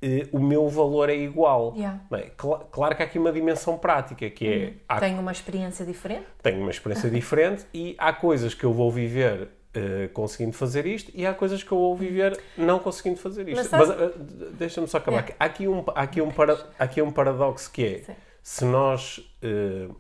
eh, 0.06 0.28
o 0.32 0.40
meu 0.40 0.70
valor 0.70 1.10
é 1.10 1.16
igual. 1.16 1.74
Yeah. 1.76 2.00
É? 2.12 2.30
Claro, 2.38 2.66
claro 2.72 2.96
que 2.96 3.02
há 3.02 3.06
aqui 3.08 3.18
uma 3.18 3.32
dimensão 3.32 3.76
prática, 3.76 4.30
que 4.30 4.48
é... 4.48 4.58
Uhum. 4.58 4.74
Há, 4.88 5.00
tenho 5.00 5.20
uma 5.20 5.32
experiência 5.32 5.84
diferente. 5.84 6.28
Tenho 6.44 6.62
uma 6.62 6.70
experiência 6.70 7.10
diferente 7.10 7.66
e 7.74 7.96
há 7.98 8.14
coisas 8.14 8.54
que 8.54 8.64
eu 8.64 8.74
vou 8.74 8.92
viver 8.92 9.50
Uh, 9.76 10.08
conseguindo 10.14 10.54
fazer 10.54 10.86
isto 10.86 11.12
e 11.14 11.28
há 11.28 11.34
coisas 11.34 11.62
que 11.62 11.70
eu 11.70 11.78
vou 11.78 11.98
viver 11.98 12.40
não 12.58 12.80
conseguindo 12.80 13.18
fazer 13.18 13.46
isto. 13.50 13.58
Mas, 13.58 13.90
Mas 13.90 13.90
uh, 13.90 14.14
deixa-me 14.54 14.88
só 14.88 15.00
acabar. 15.00 15.18
Yeah. 15.18 15.36
Há, 15.38 15.44
aqui 15.44 15.68
um, 15.68 15.84
há, 15.94 16.02
aqui 16.02 16.22
um 16.22 16.32
para, 16.32 16.54
há 16.80 16.84
aqui 16.86 17.02
um 17.02 17.12
paradoxo 17.12 17.70
que 17.70 17.86
é 17.86 17.98
Sim. 18.04 18.16
se 18.42 18.64
nós, 18.64 19.18
uh, 19.44 19.94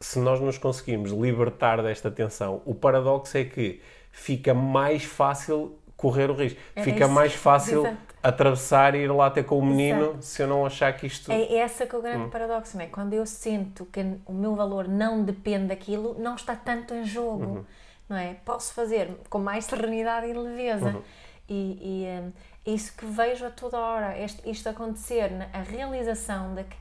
se 0.00 0.18
nós 0.20 0.40
nos 0.40 0.56
conseguimos 0.56 1.12
libertar 1.12 1.82
desta 1.82 2.10
tensão, 2.10 2.62
o 2.64 2.74
paradoxo 2.74 3.36
é 3.36 3.44
que 3.44 3.82
fica 4.10 4.54
mais 4.54 5.04
fácil 5.04 5.78
correr 5.98 6.30
o 6.30 6.34
risco. 6.34 6.58
É 6.74 6.82
fica 6.82 7.04
isso. 7.04 7.12
mais 7.12 7.34
fácil 7.34 7.80
Exato. 7.80 8.09
Atravessar 8.22 8.94
e 8.94 8.98
ir 8.98 9.12
lá 9.12 9.30
ter 9.30 9.44
com 9.44 9.58
o 9.58 9.64
menino 9.64 10.10
Exato. 10.10 10.22
se 10.22 10.42
eu 10.42 10.46
não 10.46 10.66
achar 10.66 10.92
que 10.94 11.06
isto. 11.06 11.30
É 11.32 11.56
essa 11.56 11.86
que 11.86 11.94
é 11.94 11.98
o 11.98 12.02
grande 12.02 12.24
hum. 12.24 12.30
paradoxo, 12.30 12.76
não 12.76 12.84
é? 12.84 12.86
Quando 12.86 13.12
eu 13.14 13.24
sinto 13.24 13.86
que 13.86 14.00
o 14.26 14.32
meu 14.32 14.54
valor 14.54 14.88
não 14.88 15.24
depende 15.24 15.68
daquilo, 15.68 16.16
não 16.18 16.34
está 16.34 16.54
tanto 16.54 16.94
em 16.94 17.04
jogo. 17.04 17.44
Uhum 17.44 17.64
não 18.10 18.16
é? 18.16 18.34
Posso 18.44 18.74
fazer 18.74 19.08
com 19.30 19.38
mais 19.38 19.64
serenidade 19.66 20.26
e 20.26 20.32
leveza. 20.32 20.90
Uhum. 20.90 21.02
E, 21.48 21.78
e 21.80 22.20
um, 22.20 22.32
isso 22.74 22.92
que 22.96 23.06
vejo 23.06 23.46
a 23.46 23.50
toda 23.50 23.78
hora, 23.78 24.18
este, 24.18 24.50
isto 24.50 24.68
acontecer, 24.68 25.30
a 25.52 25.60
realização 25.60 26.54
de 26.54 26.64
que, 26.64 26.76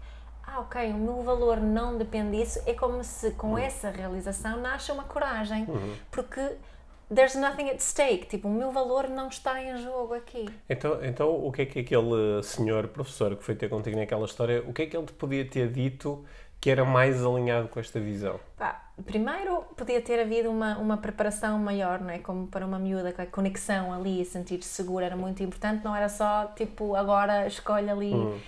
ah, 0.45 0.59
ok, 0.61 0.91
o 0.91 0.97
meu 0.97 1.21
valor 1.21 1.57
não 1.57 1.97
depende 1.97 2.37
disso, 2.37 2.59
é 2.65 2.73
como 2.73 3.03
se 3.03 3.31
com 3.31 3.51
uhum. 3.51 3.57
essa 3.59 3.91
realização 3.91 4.59
nasce 4.59 4.91
uma 4.91 5.03
coragem, 5.03 5.65
uhum. 5.67 5.95
porque 6.09 6.41
there's 7.13 7.35
nothing 7.35 7.69
at 7.69 7.79
stake, 7.79 8.27
tipo, 8.27 8.47
o 8.47 8.51
meu 8.51 8.71
valor 8.71 9.09
não 9.09 9.27
está 9.27 9.61
em 9.61 9.77
jogo 9.81 10.13
aqui. 10.13 10.47
Então, 10.69 11.03
então 11.03 11.45
o 11.45 11.51
que 11.51 11.63
é 11.63 11.65
que 11.65 11.79
aquele 11.79 12.43
senhor 12.43 12.87
professor 12.87 13.35
que 13.35 13.43
foi 13.43 13.55
ter 13.55 13.69
contigo 13.69 13.97
naquela 13.97 14.25
história, 14.25 14.63
o 14.67 14.73
que 14.73 14.83
é 14.83 14.85
que 14.85 14.95
ele 14.95 15.05
te 15.05 15.13
podia 15.13 15.45
ter 15.45 15.71
dito 15.71 16.23
que 16.61 16.69
era 16.69 16.83
mais 16.83 17.25
alinhado 17.25 17.69
com 17.69 17.79
esta 17.79 17.99
visão? 17.99 18.39
Pá, 18.57 18.89
primeiro 19.05 19.63
podia 19.77 20.01
ter 20.01 20.19
havido 20.19 20.49
uma, 20.49 20.77
uma 20.77 20.97
preparação 20.97 21.57
maior, 21.57 22.01
não 22.01 22.09
é? 22.09 22.19
Como 22.19 22.47
para 22.47 22.65
uma 22.65 22.77
miúda, 22.77 23.13
a 23.17 23.25
conexão 23.25 23.93
ali, 23.93 24.25
sentir-se 24.25 24.67
segura 24.67 25.05
era 25.05 25.15
muito 25.15 25.41
importante, 25.41 25.83
não 25.83 25.95
era 25.95 26.09
só 26.09 26.47
tipo 26.55 26.95
agora 26.95 27.47
escolhe 27.47 27.89
ali 27.89 28.13
uhum. 28.13 28.39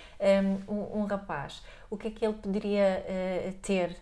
um, 0.68 1.00
um, 1.00 1.04
rapaz. 1.04 1.62
O 1.90 1.96
que 1.96 2.08
é 2.08 2.10
que 2.10 2.24
ele 2.24 2.34
poderia 2.34 3.04
uh, 3.08 3.52
ter, 3.62 3.96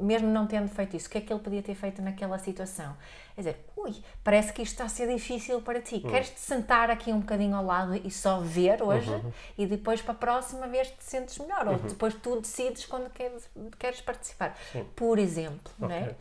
mesmo 0.00 0.28
não 0.28 0.46
tendo 0.46 0.68
feito 0.68 0.96
isso, 0.96 1.08
o 1.08 1.10
que 1.10 1.18
é 1.18 1.20
que 1.20 1.32
ele 1.32 1.40
podia 1.40 1.62
ter 1.62 1.74
feito 1.74 2.02
naquela 2.02 2.38
situação? 2.38 2.96
Quer 3.34 3.40
dizer, 3.40 3.56
ui, 3.76 3.94
parece 4.24 4.52
que 4.52 4.62
isto 4.62 4.72
está 4.72 4.84
a 4.84 4.88
ser 4.88 5.12
difícil 5.12 5.60
para 5.60 5.80
ti. 5.80 5.96
Uhum. 5.96 6.10
Queres-te 6.10 6.40
sentar 6.40 6.90
aqui 6.90 7.12
um 7.12 7.20
bocadinho 7.20 7.54
ao 7.54 7.64
lado 7.64 7.94
e 7.94 8.10
só 8.10 8.40
ver 8.40 8.82
hoje 8.82 9.10
uhum. 9.10 9.32
e 9.58 9.66
depois 9.66 10.00
para 10.00 10.12
a 10.12 10.16
próxima 10.16 10.66
vez 10.66 10.88
te 10.88 11.04
sentes 11.04 11.38
melhor? 11.38 11.66
Uhum. 11.66 11.74
Ou 11.74 11.78
depois 11.80 12.14
tu 12.14 12.40
decides 12.40 12.86
quando 12.86 13.10
queres, 13.10 13.48
queres 13.78 14.00
participar. 14.00 14.56
Sim. 14.72 14.86
Por 14.96 15.18
exemplo, 15.18 15.72
okay. 15.80 15.88
não 15.88 15.94
é? 15.94 16.14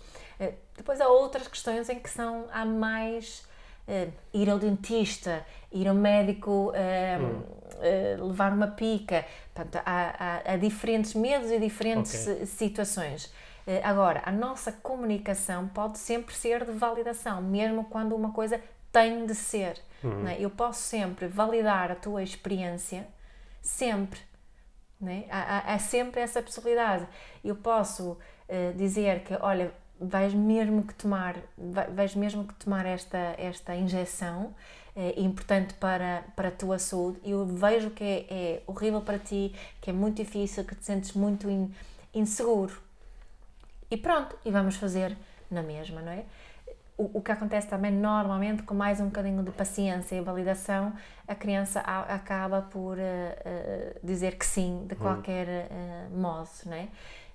Depois 0.76 1.00
há 1.00 1.08
outras 1.08 1.48
questões 1.48 1.90
em 1.90 2.00
que 2.00 2.10
são, 2.10 2.46
há 2.52 2.66
mais 2.66 3.48
uh, 3.88 4.12
ir 4.34 4.50
ao 4.50 4.60
dentista, 4.60 5.46
ir 5.72 5.88
ao 5.88 5.96
médico, 5.96 6.72
uh, 6.72 8.20
uh, 8.20 8.28
levar 8.28 8.52
uma 8.52 8.68
pica. 8.68 9.26
Portanto, 9.54 9.82
há, 9.86 10.42
há, 10.46 10.54
há 10.54 10.58
diferentes 10.58 11.14
medos 11.14 11.50
e 11.52 11.60
diferentes 11.60 12.28
okay. 12.28 12.46
situações. 12.46 13.32
Eh, 13.67 13.82
agora, 13.84 14.21
a 14.25 14.32
nossa 14.32 14.71
comunicação 14.71 15.67
pode 15.67 15.97
sempre 15.97 16.36
ser 16.36 16.65
de 16.65 16.71
validação, 16.71 17.41
mesmo 17.41 17.86
quando 17.86 18.15
uma 18.15 18.32
coisa 18.32 18.62
tem 18.91 19.25
de 19.25 19.34
ser. 19.34 19.82
Uhum. 20.04 20.28
É? 20.28 20.39
Eu 20.39 20.49
posso 20.49 20.82
sempre 20.82 21.28
validar 21.28 21.91
a 21.91 21.95
tua 21.95 22.21
experiência, 22.21 23.08
sempre. 23.62 24.19
É? 25.06 25.25
Há, 25.30 25.73
há, 25.73 25.80
sempre 25.80 26.21
essa 26.21 26.41
possibilidade. 26.41 27.06
Eu 27.43 27.56
posso 27.56 28.12
uh, 28.12 28.73
dizer 28.78 29.21
que, 29.23 29.34
olha, 29.41 29.73
vais 29.99 30.34
mesmo 30.34 30.84
que 30.84 30.93
tomar, 30.93 31.36
vais 31.93 32.15
mesmo 32.15 32.45
que 32.45 32.54
tomar 32.54 32.86
esta, 32.86 33.36
esta 33.38 33.75
injeção 33.75 34.56
é 34.95 35.19
importante 35.19 35.73
para, 35.73 36.23
para 36.36 36.47
a 36.47 36.51
tua 36.51 36.80
saúde. 36.80 37.19
Eu 37.23 37.45
vejo 37.45 37.89
que 37.89 38.04
é, 38.04 38.25
é 38.30 38.63
horrível 38.65 39.01
para 39.01 39.19
ti, 39.19 39.54
que 39.82 39.89
é 39.89 39.93
muito 39.93 40.23
difícil, 40.23 40.63
que 40.63 40.73
te 40.73 40.86
sentes 40.86 41.12
muito 41.12 41.49
in, 41.49 41.69
inseguro 42.13 42.85
e 43.96 43.98
pronto, 43.98 44.38
e 44.44 44.52
vamos 44.52 44.76
fazer 44.76 45.16
na 45.50 45.64
mesma, 45.64 46.02
não 46.02 46.12
é? 46.12 46.26
O, 46.98 47.20
o, 47.20 47.22
que 47.22 47.32
acontece 47.32 47.66
também 47.68 47.92
normalmente, 47.92 48.62
com 48.64 48.74
mais 48.74 49.00
um 49.00 49.06
bocadinho 49.06 49.42
de 49.42 49.52
paciência 49.52 50.18
e 50.18 50.22
validação, 50.22 50.94
a 51.26 51.34
criança 51.34 51.80
a, 51.80 52.14
acaba 52.14 52.62
por 52.62 52.98
uh, 52.98 53.02
uh, 53.02 54.00
dizer 54.04 54.38
que 54.38 54.46
sim 54.46 54.86
de 54.86 54.96
hum. 54.96 54.98
qualquer 54.98 55.48
uh, 55.48 56.18
modo, 56.18 56.50
não 56.66 56.74
é? 56.74 56.90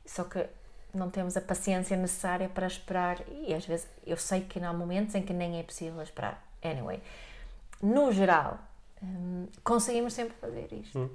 Só 0.05 0.25
que 0.25 0.47
não 0.93 1.09
temos 1.09 1.35
a 1.35 1.41
paciência 1.41 1.97
necessária 1.97 2.49
para 2.49 2.67
esperar 2.67 3.19
e 3.31 3.55
às 3.55 3.65
vezes 3.65 3.89
eu 4.07 4.19
sei 4.19 4.43
que 4.43 4.63
há 4.63 4.73
momentos 4.75 5.15
em 5.15 5.23
que 5.23 5.33
nem 5.33 5.59
é 5.59 5.63
possível 5.63 6.03
esperar. 6.03 6.45
Anyway, 6.63 7.01
no 7.83 8.13
geral, 8.13 8.59
um, 9.03 9.47
conseguimos 9.65 10.13
sempre 10.13 10.35
fazer 10.39 10.69
isto. 10.73 10.99
Hum. 10.99 11.09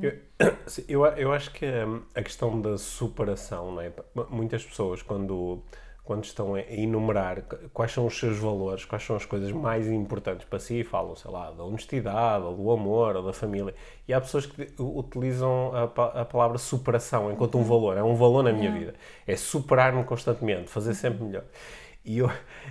Eu, 0.00 0.18
eu, 0.88 1.06
eu 1.16 1.32
acho 1.32 1.50
que 1.52 1.66
hum, 1.66 2.02
a 2.14 2.22
questão 2.22 2.60
da 2.60 2.76
superação, 2.78 3.72
não 3.72 3.80
é? 3.80 3.92
muitas 4.28 4.64
pessoas, 4.64 5.02
quando, 5.02 5.62
quando 6.04 6.24
estão 6.24 6.54
a 6.54 6.60
enumerar 6.60 7.42
quais 7.72 7.92
são 7.92 8.06
os 8.06 8.18
seus 8.18 8.38
valores, 8.38 8.84
quais 8.84 9.02
são 9.04 9.16
as 9.16 9.24
coisas 9.24 9.50
mais 9.52 9.86
importantes 9.88 10.46
para 10.46 10.58
si, 10.58 10.84
falam, 10.84 11.14
sei 11.16 11.30
lá, 11.30 11.50
da 11.50 11.64
honestidade, 11.64 12.44
ou 12.44 12.54
do 12.54 12.70
amor, 12.70 13.16
ou 13.16 13.22
da 13.22 13.32
família. 13.32 13.74
E 14.06 14.12
há 14.12 14.20
pessoas 14.20 14.46
que 14.46 14.72
utilizam 14.78 15.72
a, 15.74 16.20
a 16.20 16.24
palavra 16.24 16.58
superação 16.58 17.32
enquanto 17.32 17.56
um 17.56 17.58
uhum. 17.58 17.64
valor. 17.64 17.96
É 17.96 18.02
um 18.02 18.14
valor 18.14 18.42
na 18.42 18.52
minha 18.52 18.70
vida. 18.72 18.94
É 19.26 19.36
superar-me 19.36 20.04
constantemente, 20.04 20.70
fazer 20.70 20.94
sempre 20.94 21.24
melhor. 21.24 21.44
E 22.04 22.18
eu, 22.18 22.30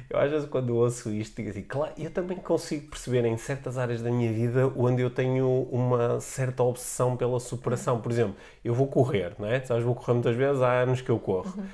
eu 0.09 0.19
às 0.19 0.31
vezes 0.31 0.49
quando 0.49 0.75
ouço 0.75 1.11
isto 1.11 1.35
digo 1.35 1.49
assim, 1.49 1.61
claro, 1.63 1.93
eu 1.97 2.09
também 2.09 2.37
consigo 2.37 2.89
perceber 2.89 3.25
em 3.25 3.37
certas 3.37 3.77
áreas 3.77 4.01
da 4.01 4.09
minha 4.09 4.31
vida 4.31 4.71
onde 4.75 5.01
eu 5.01 5.09
tenho 5.09 5.67
uma 5.71 6.19
certa 6.19 6.63
obsessão 6.63 7.15
pela 7.15 7.39
superação. 7.39 8.01
Por 8.01 8.11
exemplo, 8.11 8.35
eu 8.63 8.73
vou 8.73 8.87
correr, 8.87 9.33
não 9.37 9.47
é? 9.47 9.61
Sabes, 9.61 9.83
vou 9.83 9.93
correr 9.95 10.13
muitas 10.13 10.35
vezes, 10.35 10.61
há 10.61 10.81
anos 10.81 11.01
que 11.01 11.09
eu 11.09 11.19
corro. 11.19 11.53
Uhum. 11.55 11.65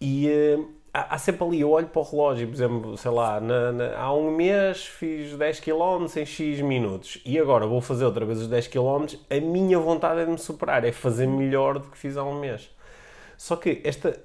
E 0.00 0.28
uh, 0.28 0.68
há, 0.92 1.14
há, 1.14 1.18
sempre 1.18 1.44
ali, 1.44 1.60
eu 1.60 1.70
olho 1.70 1.86
para 1.86 2.00
o 2.00 2.04
relógio, 2.04 2.46
por 2.48 2.54
exemplo, 2.54 2.96
sei 2.96 3.10
lá, 3.10 3.40
na, 3.40 3.72
na, 3.72 3.96
há 3.96 4.12
um 4.12 4.30
mês 4.30 4.84
fiz 4.84 5.36
10 5.36 5.60
km 5.60 6.06
em 6.16 6.26
X 6.26 6.60
minutos 6.60 7.22
e 7.24 7.38
agora 7.38 7.66
vou 7.66 7.80
fazer 7.80 8.04
outra 8.04 8.24
vez 8.26 8.40
os 8.40 8.48
10 8.48 8.66
km, 8.68 9.06
a 9.30 9.40
minha 9.40 9.78
vontade 9.78 10.20
é 10.20 10.24
de 10.24 10.30
me 10.30 10.38
superar, 10.38 10.84
é 10.84 10.92
fazer 10.92 11.26
melhor 11.26 11.78
do 11.78 11.88
que 11.88 11.96
fiz 11.96 12.16
há 12.16 12.24
um 12.24 12.38
mês. 12.38 12.70
Só 13.36 13.56
que 13.56 13.80
esta, 13.84 14.20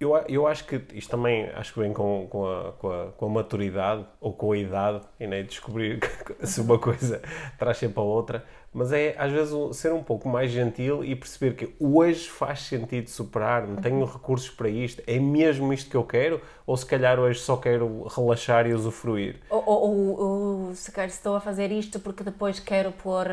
eu, 0.00 0.16
eu 0.28 0.46
acho 0.46 0.64
que 0.64 0.80
isto 0.94 1.10
também 1.10 1.48
acho 1.50 1.72
que 1.72 1.80
vem 1.80 1.92
com, 1.92 2.26
com, 2.28 2.46
a, 2.46 2.72
com, 2.72 2.90
a, 2.90 3.12
com 3.12 3.26
a 3.26 3.28
maturidade 3.28 4.06
ou 4.20 4.32
com 4.32 4.52
a 4.52 4.58
idade 4.58 5.04
e 5.18 5.26
nem 5.26 5.44
descobrir 5.44 5.98
se 6.42 6.60
uma 6.60 6.78
coisa 6.78 7.20
traz 7.58 7.78
sempre 7.78 7.98
a 7.98 8.02
outra, 8.02 8.44
mas 8.72 8.92
é 8.92 9.14
às 9.18 9.32
vezes 9.32 9.54
ser 9.76 9.92
um 9.92 10.02
pouco 10.02 10.28
mais 10.28 10.50
gentil 10.50 11.04
e 11.04 11.14
perceber 11.16 11.54
que 11.54 11.74
hoje 11.80 12.28
faz 12.28 12.60
sentido 12.62 13.08
superar-me, 13.08 13.80
tenho 13.80 14.04
recursos 14.04 14.50
para 14.50 14.68
isto, 14.68 15.02
é 15.06 15.18
mesmo 15.18 15.72
isto 15.72 15.90
que 15.90 15.96
eu 15.96 16.04
quero, 16.04 16.40
ou 16.66 16.76
se 16.76 16.84
calhar 16.84 17.18
hoje 17.18 17.40
só 17.40 17.56
quero 17.56 18.06
relaxar 18.08 18.66
e 18.66 18.74
usufruir. 18.74 19.40
Ou, 19.48 19.62
ou, 19.66 20.20
ou 20.20 20.74
se 20.74 20.92
calhar 20.92 21.08
estou 21.08 21.34
a 21.34 21.40
fazer 21.40 21.72
isto 21.72 21.98
porque 21.98 22.22
depois 22.22 22.60
quero 22.60 22.92
pôr 22.92 23.26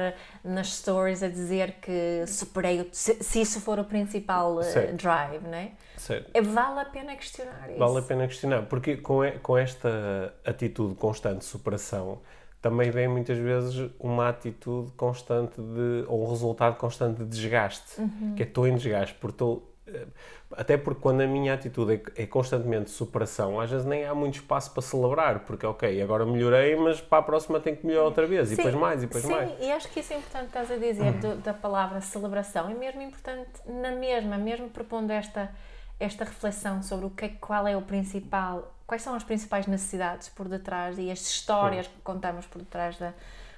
nas 0.44 0.74
stories 0.76 1.22
a 1.22 1.28
dizer 1.28 1.76
que 1.82 2.26
superei, 2.28 2.88
se, 2.92 3.16
se 3.24 3.42
isso 3.42 3.60
for 3.60 3.78
o 3.80 3.84
principal 3.84 4.58
uh, 4.58 4.94
drive, 4.94 5.44
não 5.44 5.58
é? 5.58 5.72
Certo. 5.98 6.32
É, 6.34 6.42
vale 6.42 6.80
a 6.80 6.86
pena 6.86 7.16
questionar 7.16 7.70
isso. 7.70 7.80
Vale 7.80 8.00
a 8.00 8.02
pena 8.02 8.28
questionar, 8.28 8.64
porque 8.64 8.98
com, 8.98 9.20
com 9.42 9.58
esta 9.58 10.34
atitude 10.46 10.96
constante 10.96 11.40
de 11.40 11.46
superação 11.46 12.20
também 12.66 12.90
vem 12.90 13.08
muitas 13.08 13.38
vezes 13.38 13.92
uma 14.00 14.28
atitude 14.28 14.92
constante 14.94 15.62
de, 15.62 16.04
ou 16.08 16.26
um 16.26 16.30
resultado 16.32 16.76
constante 16.78 17.20
de 17.20 17.26
desgaste, 17.26 18.02
uhum. 18.02 18.34
que 18.36 18.42
é 18.42 18.46
estou 18.48 18.68
em 18.68 18.76
desgaste, 18.76 19.14
porque 19.20 19.36
estou 19.36 19.72
eh, 19.86 20.08
até 20.58 20.76
porque 20.76 21.00
quando 21.00 21.22
a 21.22 21.28
minha 21.28 21.54
atitude 21.54 21.94
é, 21.94 22.24
é, 22.24 22.26
constantemente 22.26 22.90
superação, 22.90 23.60
às 23.60 23.70
vezes 23.70 23.86
nem 23.86 24.04
há 24.04 24.16
muito 24.16 24.40
espaço 24.40 24.72
para 24.72 24.82
celebrar, 24.82 25.42
porque 25.42 25.64
ok, 25.64 26.02
agora 26.02 26.26
melhorei, 26.26 26.76
mas 26.76 27.00
para 27.00 27.20
a 27.20 27.22
próxima 27.22 27.60
tenho 27.60 27.78
que 27.78 27.86
melhorar 27.86 28.06
outra 28.06 28.26
vez, 28.26 28.48
sim, 28.48 28.56
e 28.56 28.58
depois 28.58 28.74
mais, 28.74 29.04
e 29.04 29.06
depois 29.06 29.24
sim, 29.24 29.32
mais. 29.32 29.48
Sim, 29.48 29.58
e 29.60 29.72
acho 29.72 29.88
que 29.90 30.00
isso 30.00 30.14
é 30.14 30.18
importante, 30.18 30.48
estás 30.48 30.72
a 30.72 30.78
dizer, 30.78 31.14
uhum. 31.14 31.20
do, 31.20 31.36
da 31.36 31.54
palavra 31.54 32.02
celebração, 32.02 32.68
é 32.68 32.74
mesmo 32.74 33.00
importante 33.04 33.62
na 33.68 33.92
mesma, 33.92 34.40
mesmo 34.40 34.70
propondo 34.70 35.12
esta 35.12 35.52
esta 36.00 36.26
reflexão 36.26 36.84
sobre 36.84 37.06
o 37.06 37.10
que, 37.10 37.30
qual 37.30 37.66
é 37.68 37.78
o 37.78 37.82
principal, 37.82 38.75
quais 38.88 39.02
são 39.02 39.16
as 39.16 39.24
principais 39.24 39.68
necessidades 39.68 40.30
por 40.30 40.48
detrás 40.48 40.98
e 40.98 41.12
as 41.12 41.22
histórias 41.22 41.88
que 41.88 42.02
contamos 42.02 42.46
por 42.46 42.62
detrás 42.62 42.98
da, 42.98 43.14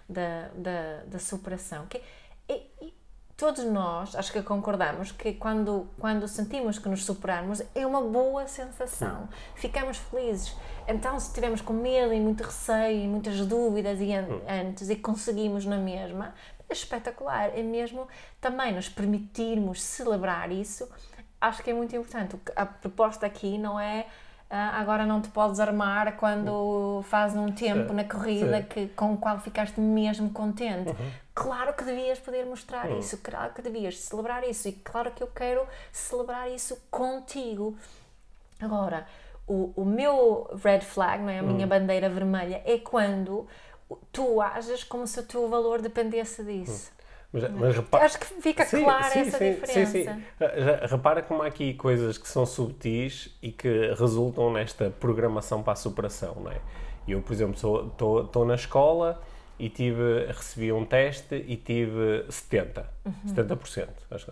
da, 0.07 0.49
da, 0.55 1.03
da 1.05 1.19
superação. 1.19 1.85
Que, 1.87 2.01
e, 2.49 2.63
e 2.81 2.93
todos 3.35 3.63
nós, 3.65 4.15
acho 4.15 4.31
que 4.31 4.41
concordamos, 4.41 5.11
que 5.11 5.33
quando, 5.33 5.87
quando 5.99 6.27
sentimos 6.27 6.79
que 6.79 6.89
nos 6.89 7.05
superarmos 7.05 7.61
é 7.75 7.85
uma 7.85 8.01
boa 8.01 8.47
sensação. 8.47 9.29
Ficamos 9.55 9.97
felizes. 9.97 10.55
Então, 10.87 11.19
se 11.19 11.27
estivermos 11.27 11.61
com 11.61 11.73
medo 11.73 12.13
e 12.13 12.19
muito 12.19 12.43
receio 12.43 13.03
e 13.03 13.07
muitas 13.07 13.45
dúvidas 13.45 13.99
e 13.99 14.13
an 14.13 14.27
antes 14.47 14.89
e 14.89 14.95
conseguimos 14.95 15.65
na 15.65 15.77
mesma, 15.77 16.33
é 16.67 16.73
espetacular. 16.73 17.51
É 17.53 17.61
mesmo 17.61 18.07
também 18.41 18.73
nos 18.73 18.89
permitirmos 18.89 19.81
celebrar 19.83 20.51
isso. 20.51 20.89
Acho 21.39 21.61
que 21.61 21.69
é 21.69 21.73
muito 21.73 21.95
importante. 21.95 22.39
A 22.55 22.65
proposta 22.65 23.25
aqui 23.25 23.57
não 23.57 23.79
é 23.79 24.07
agora 24.49 25.05
não 25.05 25.21
te 25.21 25.27
podes 25.29 25.59
armar 25.59 26.15
quando 26.17 27.01
fazes 27.03 27.37
um 27.37 27.51
tempo 27.51 27.89
Sim, 27.89 27.95
na 27.95 28.03
corrida 28.03 28.57
sim. 28.61 28.63
que, 28.63 28.87
com 28.89 29.13
o 29.13 29.17
qual 29.17 29.39
ficaste 29.39 29.79
mesmo 29.79 30.29
contente. 30.29 30.89
Uhum. 30.89 31.11
Claro 31.35 31.73
que 31.73 31.83
devias 31.83 32.17
poder 32.19 32.45
mostrar 32.45 32.89
isso, 32.91 33.17
claro 33.19 33.53
que 33.53 33.61
devias 33.61 33.99
celebrar 33.99 34.43
isso 34.43 34.67
e 34.67 34.71
claro 34.71 35.11
que 35.11 35.21
eu 35.21 35.27
quero 35.27 35.67
celebrar 35.91 36.49
isso 36.49 36.77
contigo. 36.89 37.77
Agora, 38.59 39.05
o, 39.45 39.71
o 39.75 39.85
meu 39.85 40.49
red 40.63 40.81
flag, 40.81 41.21
não 41.21 41.29
é? 41.29 41.39
a 41.39 41.43
minha 41.43 41.65
Hum. 41.65 41.69
bandeira 41.69 42.09
vermelha, 42.09 42.61
é 42.65 42.77
quando 42.79 43.47
tu 44.11 44.41
ages 44.41 44.83
como 44.83 45.05
se 45.05 45.19
o 45.19 45.23
teu 45.23 45.47
valor 45.47 45.81
dependesse 45.81 46.43
disso. 46.43 46.91
Mas, 47.41 47.51
mas 47.51 47.75
repara, 47.75 48.05
Acho 48.05 48.19
que 48.19 48.25
fica 48.41 48.65
Sim, 48.65 48.83
clara 48.83 49.03
sim, 49.11 49.19
essa 49.19 49.37
sim, 49.37 49.53
diferença. 49.53 49.91
Sim, 49.91 50.03
sim. 50.03 50.87
Repara 50.89 51.21
como 51.21 51.41
há 51.43 51.47
aqui 51.47 51.73
coisas 51.73 52.17
que 52.17 52.27
são 52.27 52.45
subtis 52.45 53.35
e 53.41 53.51
que 53.51 53.93
resultam 53.97 54.51
nesta 54.51 54.89
programação 54.89 55.61
para 55.63 55.73
a 55.73 55.75
superação, 55.75 56.35
não 56.43 56.51
é? 56.51 56.57
Eu, 57.07 57.21
por 57.21 57.33
exemplo, 57.33 57.55
estou 57.91 58.45
na 58.45 58.55
escola 58.55 59.21
e 59.59 59.69
tive, 59.69 60.25
recebi 60.27 60.71
um 60.71 60.85
teste 60.85 61.35
e 61.47 61.55
tive 61.55 62.25
70%, 62.29 62.83
Uhum. 63.05 63.13
70%, 63.33 63.87
acho 64.11 64.25
que. 64.25 64.31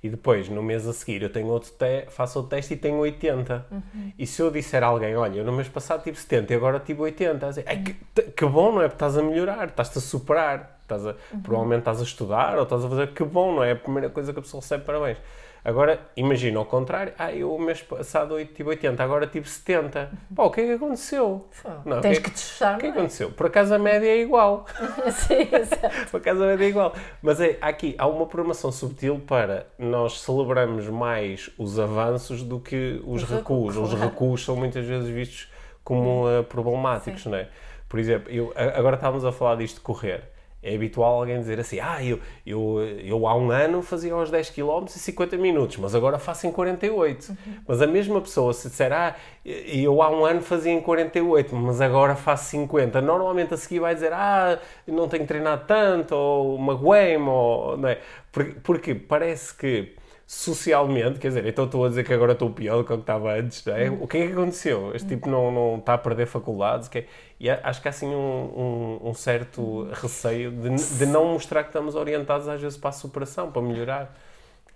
E 0.00 0.08
depois, 0.08 0.48
no 0.48 0.62
mês 0.62 0.86
a 0.86 0.92
seguir, 0.92 1.22
eu 1.22 1.30
tenho 1.30 1.48
outro 1.48 1.72
te 1.72 2.06
faço 2.10 2.38
outro 2.38 2.50
teste 2.50 2.74
e 2.74 2.76
tenho 2.76 2.98
80%. 2.98 3.62
Uhum. 3.70 4.12
E 4.16 4.26
se 4.26 4.40
eu 4.40 4.48
disser 4.50 4.82
a 4.84 4.86
alguém, 4.86 5.16
olha, 5.16 5.38
eu 5.38 5.44
no 5.44 5.52
mês 5.52 5.68
passado 5.68 6.04
tive 6.04 6.16
70% 6.16 6.50
e 6.50 6.54
agora 6.54 6.78
tive 6.78 7.00
80%, 7.02 7.42
a 7.42 7.48
dizer, 7.48 7.64
"Ai, 7.66 7.82
que, 7.82 8.22
que 8.22 8.46
bom, 8.46 8.72
não 8.72 8.80
é? 8.82 8.84
Porque 8.88 8.94
estás 8.94 9.16
a 9.18 9.22
melhorar, 9.22 9.66
estás-te 9.68 9.98
a 9.98 10.00
superar, 10.00 10.77
estás 10.94 11.06
a, 11.06 11.10
Uhum. 11.32 11.40
provavelmente 11.42 11.80
estás 11.80 12.00
a 12.00 12.04
estudar 12.04 12.56
ou 12.56 12.62
estás 12.64 12.84
a 12.84 12.88
fazer, 12.88 13.08
que 13.12 13.24
bom, 13.24 13.54
não 13.54 13.64
é? 13.64 13.72
A 13.72 13.76
primeira 13.76 14.08
coisa 14.10 14.32
que 14.32 14.38
a 14.38 14.42
pessoa 14.42 14.60
recebe, 14.60 14.84
parabéns. 14.84 15.18
Agora, 15.64 16.00
imagina 16.16 16.58
ao 16.60 16.64
contrário, 16.64 17.12
ah, 17.18 17.32
eu 17.32 17.52
o 17.52 17.60
mês 17.60 17.82
passado 17.82 18.42
tive 18.54 18.70
80, 18.70 19.02
agora 19.02 19.26
tive 19.26 19.46
70. 19.48 20.08
Pá, 20.34 20.44
o 20.44 20.50
que 20.50 20.60
é 20.62 20.64
que 20.66 20.72
aconteceu? 20.72 21.46
Não, 21.84 22.00
Tens 22.00 22.18
o 22.18 22.22
que 22.22 22.30
te 22.30 22.36
esforçar, 22.36 22.76
O 22.76 22.78
que 22.78 22.86
é 22.86 22.92
que 22.92 22.96
é? 22.96 23.00
aconteceu? 23.00 23.30
Por 23.32 23.46
acaso 23.46 23.74
a 23.74 23.78
média 23.78 24.06
é 24.06 24.18
igual. 24.22 24.64
Sim, 25.10 25.48
exato. 25.52 26.10
Por 26.10 26.18
acaso 26.18 26.42
a 26.44 26.46
média 26.46 26.64
é 26.64 26.68
igual. 26.68 26.94
Mas 27.20 27.40
é, 27.40 27.58
aqui 27.60 27.94
há 27.98 28.06
uma 28.06 28.24
programação 28.26 28.70
subtil 28.72 29.18
para 29.26 29.66
nós 29.78 30.20
celebrarmos 30.20 30.86
mais 30.88 31.50
os 31.58 31.78
avanços 31.78 32.42
do 32.44 32.60
que 32.60 33.02
os 33.04 33.24
Os 33.24 33.28
recuos. 33.28 33.76
Os 33.76 33.92
recuos 33.92 34.44
são 34.44 34.56
muitas 34.56 34.86
vezes 34.86 35.08
vistos 35.10 35.52
como 35.84 36.30
eh, 36.30 36.42
problemáticos, 36.44 37.26
não 37.26 37.36
é? 37.36 37.48
Por 37.88 37.98
exemplo, 37.98 38.30
eu, 38.32 38.52
agora 38.56 38.94
estávamos 38.96 39.24
a 39.24 39.32
falar 39.32 39.56
disto 39.56 39.76
de 39.76 39.80
correr. 39.82 40.22
É 40.60 40.74
habitual 40.74 41.20
alguém 41.20 41.38
dizer 41.38 41.60
assim, 41.60 41.78
ah, 41.78 42.04
eu, 42.04 42.18
eu, 42.44 42.80
eu 43.04 43.28
há 43.28 43.36
um 43.36 43.50
ano 43.52 43.80
fazia 43.80 44.12
aos 44.12 44.28
10 44.28 44.50
km 44.50 44.84
em 44.84 44.88
50 44.88 45.36
minutos, 45.36 45.76
mas 45.76 45.94
agora 45.94 46.18
faço 46.18 46.48
em 46.48 46.52
48. 46.52 47.36
Mas 47.66 47.80
a 47.80 47.86
mesma 47.86 48.20
pessoa, 48.20 48.52
se 48.52 48.68
disser, 48.68 48.92
ah, 48.92 49.14
eu 49.44 50.02
há 50.02 50.10
um 50.10 50.24
ano 50.24 50.40
fazia 50.42 50.72
em 50.72 50.80
48, 50.80 51.54
mas 51.54 51.80
agora 51.80 52.16
faço 52.16 52.50
50, 52.50 53.00
normalmente 53.00 53.54
a 53.54 53.56
seguir 53.56 53.78
vai 53.78 53.94
dizer, 53.94 54.12
ah, 54.12 54.58
não 54.86 55.08
tenho 55.08 55.26
treinado 55.26 55.64
tanto, 55.66 56.14
ou 56.14 56.58
magoei-me, 56.58 57.28
ou... 57.28 57.76
Não 57.76 57.88
é? 57.88 57.98
Porque, 58.32 58.56
porque 58.60 58.94
parece 58.96 59.54
que 59.54 59.94
socialmente, 60.30 61.18
quer 61.18 61.28
dizer, 61.28 61.46
então 61.46 61.64
estou 61.64 61.86
a 61.86 61.88
dizer 61.88 62.04
que 62.04 62.12
agora 62.12 62.32
estou 62.32 62.50
pior 62.50 62.76
do 62.76 62.84
que 62.84 62.92
eu 62.92 62.98
estava 62.98 63.32
antes, 63.32 63.64
não 63.64 63.74
é? 63.74 63.88
O 63.88 64.06
que 64.06 64.18
é 64.18 64.26
que 64.26 64.32
aconteceu? 64.34 64.94
Este 64.94 65.08
tipo 65.08 65.26
não, 65.26 65.50
não 65.50 65.78
está 65.78 65.94
a 65.94 65.98
perder 65.98 66.26
faculdades? 66.26 66.86
Que 66.86 66.98
é- 66.98 67.06
E 67.40 67.48
acho 67.48 67.80
que 67.80 67.88
há 67.88 67.90
assim 67.90 68.08
um, 68.14 68.98
um, 69.02 69.08
um 69.08 69.14
certo 69.14 69.88
receio 69.90 70.50
de, 70.50 70.68
de 70.98 71.06
não 71.06 71.32
mostrar 71.32 71.62
que 71.62 71.70
estamos 71.70 71.94
orientados 71.94 72.46
às 72.46 72.60
vezes 72.60 72.76
para 72.76 72.90
a 72.90 72.92
superação, 72.92 73.50
para 73.50 73.62
melhorar. 73.62 74.14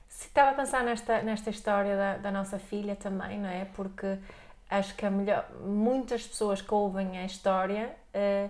Se 0.09 0.29
estava 0.29 0.53
a 0.53 0.55
pensar 0.55 0.83
nesta, 0.85 1.21
nesta 1.21 1.51
história 1.51 1.97
da, 1.99 2.17
da 2.17 2.31
nossa 2.31 2.59
filha 2.59 2.97
também, 2.97 3.39
não 3.39 3.49
é? 3.51 3.67
Porque 3.77 4.17
acho 4.71 4.95
que 4.95 5.05
a 5.05 5.11
melhor, 5.11 5.47
muitas 5.67 6.27
pessoas 6.27 6.63
que 6.63 6.73
ouvem 6.73 7.19
a 7.19 7.27
história 7.27 7.91
eh, 8.15 8.49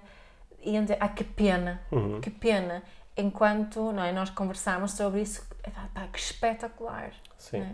iam 0.65 0.83
dizer, 0.85 0.99
ah, 1.01 1.09
que 1.09 1.25
pena, 1.25 1.83
que 2.21 2.31
pena. 2.31 2.81
Enquanto 3.17 3.93
não 3.93 4.03
é, 4.03 4.13
nós 4.13 4.31
conversámos 4.31 4.93
sobre 4.93 5.23
isso, 5.23 5.47
pá, 5.95 6.07
que 6.13 6.19
espetacular. 6.19 7.13
Sim. 7.39 7.61
é? 7.61 7.73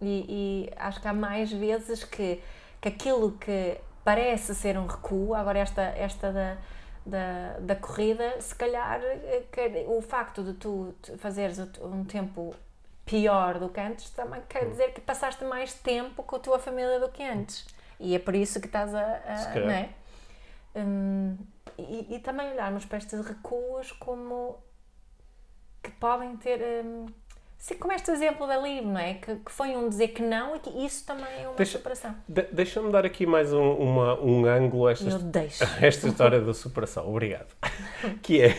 E, 0.00 0.68
e 0.70 0.72
acho 0.76 1.00
que 1.00 1.08
há 1.08 1.12
mais 1.12 1.52
vezes 1.52 2.04
que, 2.04 2.40
que 2.80 2.88
aquilo 2.88 3.32
que 3.32 3.76
parece 4.04 4.54
ser 4.54 4.78
um 4.78 4.86
recuo, 4.86 5.34
agora 5.34 5.58
esta, 5.58 5.82
esta 5.82 6.32
da, 6.32 6.56
da, 7.04 7.58
da 7.58 7.76
corrida, 7.76 8.40
se 8.40 8.54
calhar 8.54 9.00
eh, 9.02 9.84
o 9.88 10.00
facto 10.00 10.42
de 10.44 10.54
tu 10.54 10.94
fazeres 11.18 11.58
um 11.82 12.04
tempo 12.04 12.54
pior 13.04 13.58
do 13.58 13.68
que 13.70 13.80
antes 13.80 14.10
também 14.10 14.40
quer 14.48 14.68
dizer 14.68 14.92
que 14.92 15.00
passaste 15.00 15.42
mais 15.44 15.72
tempo 15.74 16.22
com 16.22 16.36
a 16.36 16.38
tua 16.38 16.58
família 16.58 17.00
do 17.00 17.08
que 17.08 17.22
antes. 17.22 17.66
E 17.98 18.14
é 18.14 18.18
por 18.18 18.34
isso 18.34 18.60
que 18.60 18.66
estás 18.66 18.94
a. 18.94 19.00
a 19.00 19.60
não 19.60 19.70
é? 19.70 19.88
Hum, 20.76 21.36
e, 21.78 22.16
e 22.16 22.18
também 22.20 22.50
olharmos 22.52 22.84
para 22.84 22.98
estes 22.98 23.20
recuos 23.24 23.92
como 23.92 24.56
que 25.82 25.90
podem 25.92 26.36
ter. 26.36 26.60
hum, 26.84 27.06
Sim, 27.60 27.74
como 27.74 27.92
este 27.92 28.12
exemplo 28.12 28.46
da 28.46 28.56
Liv, 28.56 28.84
não 28.86 29.00
é? 29.00 29.14
Que, 29.14 29.34
que 29.34 29.50
foi 29.50 29.74
um 29.76 29.88
dizer 29.88 30.08
que 30.08 30.22
não 30.22 30.54
e 30.54 30.60
que 30.60 30.70
isso 30.86 31.04
também 31.04 31.26
é 31.42 31.48
uma 31.48 31.56
Deixa- 31.56 31.76
superação. 31.78 32.14
De- 32.28 32.46
Deixa-me 32.52 32.92
dar 32.92 33.04
aqui 33.04 33.26
mais 33.26 33.52
um, 33.52 33.72
uma- 33.72 34.20
um 34.20 34.46
ângulo 34.46 34.86
a 34.86 34.92
esta 34.92 35.06
esta 35.84 36.06
história 36.06 36.40
da 36.40 36.54
superação. 36.54 37.08
Obrigado. 37.10 37.48
Que 38.22 38.42
é, 38.42 38.54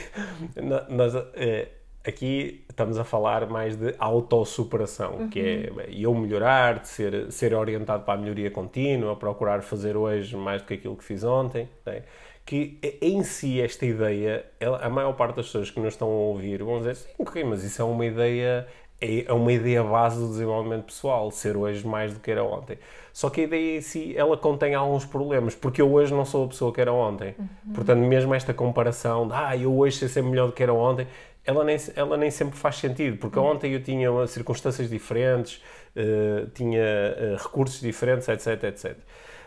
nós 0.89 1.13
eh, 1.35 1.69
aqui 2.05 2.65
estamos 2.69 2.99
a 2.99 3.05
falar 3.05 3.47
mais 3.47 3.77
de 3.77 3.95
autossuperação, 3.97 5.29
que 5.29 5.39
é 5.39 5.71
bem, 5.71 6.01
eu 6.01 6.13
melhorar, 6.13 6.79
de 6.79 6.89
ser, 6.89 7.31
ser 7.31 7.53
orientado 7.53 8.03
para 8.03 8.15
a 8.15 8.17
melhoria 8.21 8.51
contínua, 8.51 9.15
procurar 9.15 9.61
fazer 9.61 9.95
hoje 9.95 10.35
mais 10.35 10.61
do 10.61 10.67
que 10.67 10.73
aquilo 10.73 10.97
que 10.97 11.05
fiz 11.05 11.23
ontem. 11.23 11.69
né? 11.85 12.03
Que 12.49 12.79
eh, 12.81 12.97
em 13.01 13.23
si 13.23 13.61
esta 13.61 13.85
ideia, 13.85 14.43
ela- 14.59 14.79
a 14.83 14.89
maior 14.89 15.13
parte 15.13 15.35
das 15.35 15.45
pessoas 15.45 15.69
que 15.69 15.79
nos 15.79 15.93
estão 15.93 16.07
a 16.07 16.11
ouvir 16.11 16.63
vão 16.63 16.79
dizer, 16.79 16.95
sim, 16.95 17.09
ok, 17.19 17.43
mas 17.43 17.63
isso 17.63 17.79
é 17.81 17.85
uma 17.85 18.05
ideia 18.05 18.67
é 19.01 19.25
é 19.27 19.33
uma 19.33 19.53
ideia 19.53 19.83
base 19.83 20.17
do 20.19 20.27
desenvolvimento 20.29 20.85
pessoal, 20.85 21.29
ser 21.31 21.55
hoje 21.55 21.85
mais 21.87 22.13
do 22.13 22.19
que 22.19 22.31
era 22.31 22.43
ontem. 22.43 22.77
Só 23.13 23.29
que 23.29 23.41
a 23.41 23.43
ideia 23.45 23.77
em 23.77 23.81
si, 23.81 24.13
ela 24.17 24.35
contém 24.35 24.73
alguns 24.75 25.05
problemas, 25.05 25.53
porque 25.55 25.79
eu 25.81 25.89
hoje 25.93 26.11
não 26.13 26.25
sou 26.25 26.45
a 26.45 26.47
pessoa 26.49 26.73
que 26.73 26.81
era 26.81 26.91
ontem. 26.91 27.35
Portanto, 27.75 27.99
mesmo 27.99 28.33
esta 28.33 28.53
comparação 28.53 29.27
de, 29.27 29.33
ah, 29.35 29.55
eu 29.55 29.73
hoje 29.77 29.97
sei 29.97 30.07
ser 30.09 30.23
melhor 30.23 30.47
do 30.47 30.53
que 30.53 30.63
era 30.63 30.73
ontem, 30.73 31.07
ela 31.45 31.63
nem, 31.63 31.77
ela 31.95 32.17
nem 32.17 32.29
sempre 32.31 32.57
faz 32.57 32.75
sentido, 32.77 33.17
porque 33.17 33.37
ontem 33.39 33.71
eu 33.73 33.81
tinha 33.83 34.09
circunstâncias 34.27 34.89
diferentes, 34.89 35.61
eh, 35.95 36.47
tinha 36.55 36.81
eh, 36.81 37.35
recursos 37.39 37.79
diferentes, 37.81 38.27
etc, 38.27 38.63
etc. 38.63 38.97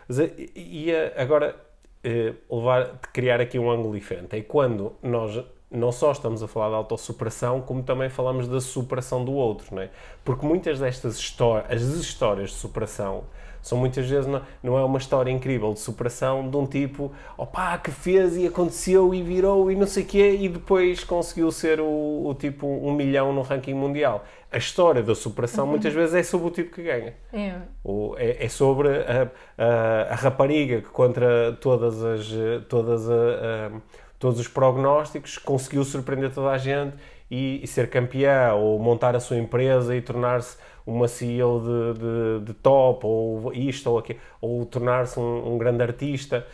Mas, 0.07 0.19
eh, 0.19 0.31
e 0.55 0.91
agora, 1.17 1.55
eh, 2.03 2.33
levar, 2.49 2.83
de 2.85 3.07
criar 3.11 3.39
aqui 3.41 3.57
um 3.57 3.69
ângulo 3.71 3.93
diferente, 3.93 4.35
é 4.35 4.41
quando 4.41 4.93
nós 5.01 5.43
não 5.73 5.91
só 5.91 6.11
estamos 6.11 6.43
a 6.43 6.47
falar 6.47 6.69
de 6.69 6.75
autossuperação, 6.75 7.59
como 7.59 7.81
também 7.81 8.07
falamos 8.07 8.47
da 8.47 8.61
superação 8.61 9.25
do 9.25 9.33
outro, 9.33 9.73
não 9.73 9.81
é? 9.81 9.89
Porque 10.23 10.45
muitas 10.45 10.79
destas 10.79 11.17
histórias, 11.17 11.71
as 11.71 11.95
histórias 11.95 12.51
de 12.51 12.55
superação, 12.57 13.23
são 13.63 13.77
muitas 13.77 14.07
vezes, 14.07 14.27
não, 14.27 14.41
não 14.61 14.77
é 14.77 14.83
uma 14.83 14.97
história 14.97 15.31
incrível 15.31 15.73
de 15.73 15.79
superação 15.79 16.49
de 16.49 16.57
um 16.57 16.65
tipo, 16.65 17.13
opá, 17.37 17.77
que 17.77 17.89
fez 17.89 18.35
e 18.35 18.45
aconteceu 18.45 19.13
e 19.15 19.23
virou 19.23 19.71
e 19.71 19.75
não 19.75 19.87
sei 19.87 20.03
o 20.03 20.05
quê, 20.05 20.37
e 20.41 20.49
depois 20.49 21.03
conseguiu 21.05 21.49
ser 21.49 21.79
o, 21.79 22.27
o 22.27 22.35
tipo 22.37 22.67
um 22.67 22.93
milhão 22.93 23.31
no 23.31 23.41
ranking 23.41 23.73
mundial. 23.73 24.25
A 24.53 24.57
história 24.57 25.01
da 25.03 25.15
superação 25.15 25.65
muitas 25.67 25.93
vezes 25.93 26.13
é 26.15 26.23
sobre 26.23 26.47
o 26.47 26.51
tipo 26.51 26.71
que 26.75 26.83
ganha. 26.83 27.13
É. 27.33 27.55
O- 27.83 28.15
é, 28.17 28.45
é 28.45 28.49
sobre 28.49 28.87
a, 28.89 29.31
a- 29.57 30.13
a 30.13 30.15
rapariga 30.15 30.81
que 30.81 30.89
contra 30.89 31.57
todas 31.59 32.03
as 32.03 32.29
todas 32.69 33.09
a- 33.09 33.13
a- 33.13 33.71
todos 34.19 34.39
os 34.39 34.47
prognósticos 34.47 35.37
conseguiu 35.37 35.83
surpreender 35.83 36.31
toda 36.33 36.51
a 36.51 36.57
gente 36.57 36.95
e, 37.29 37.61
e 37.63 37.67
ser 37.67 37.89
campeã 37.89 38.53
ou 38.53 38.77
montar 38.79 39.15
a 39.15 39.19
sua 39.19 39.37
empresa 39.37 39.95
e 39.95 40.01
tornar-se 40.01 40.55
uma 40.85 41.07
CEO 41.07 41.59
de, 41.61 41.99
de, 41.99 42.45
de 42.45 42.53
top 42.53 43.05
ou 43.05 43.51
isto 43.53 43.89
ou 43.89 43.97
aquilo 43.97 44.19
ou 44.39 44.65
tornar-se 44.65 45.19
um, 45.19 45.53
um 45.53 45.57
grande 45.57 45.81
artista 45.81 46.45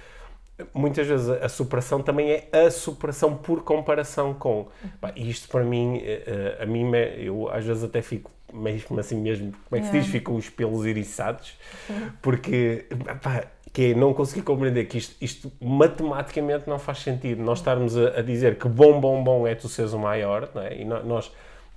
muitas 0.74 1.08
vezes 1.08 1.30
a, 1.30 1.50
superação 1.50 2.02
também 2.02 2.32
é 2.32 2.50
a 2.52 2.72
superação 2.72 3.36
por 3.36 3.64
comparação 3.64 4.34
com. 4.34 4.68
E 5.16 5.30
isto 5.30 5.48
para 5.48 5.64
mim, 5.64 5.98
eh, 6.04 6.24
eh, 6.60 6.64
a 6.64 6.66
mim, 6.66 6.92
eu 7.18 7.50
às 7.50 7.66
vezes 7.66 7.84
até 7.84 8.02
fico 8.02 8.32
mesmo 8.54 9.00
assim 9.00 9.20
mesmo, 9.20 9.54
como 9.70 9.80
é 9.80 9.80
que 9.80 9.86
se 9.86 10.00
diz? 10.00 10.08
É. 10.08 10.12
Ficam 10.12 10.36
os 10.36 10.50
pelos 10.50 10.86
eriçados, 10.86 11.58
porque 12.22 12.86
pá, 13.22 13.46
que 13.72 13.92
é 13.92 13.94
não 13.94 14.14
conseguir 14.14 14.42
compreender 14.42 14.86
que 14.86 14.98
isto, 14.98 15.16
isto 15.22 15.52
matematicamente 15.62 16.68
não 16.68 16.80
faz 16.80 17.00
sentido. 17.00 17.42
Nós 17.44 17.60
estarmos 17.60 17.96
a, 17.98 18.20
a, 18.20 18.22
dizer 18.22 18.58
que 18.58 18.68
bom, 18.68 19.00
bom, 19.00 19.24
bom 19.24 19.48
é 19.48 19.56
tu 19.56 19.68
seres 19.70 19.94
o 19.94 20.00
maior, 20.00 20.50
não 20.54 20.62
é? 20.62 20.78
e 20.82 20.86
no, 20.86 21.04
nós 21.04 21.32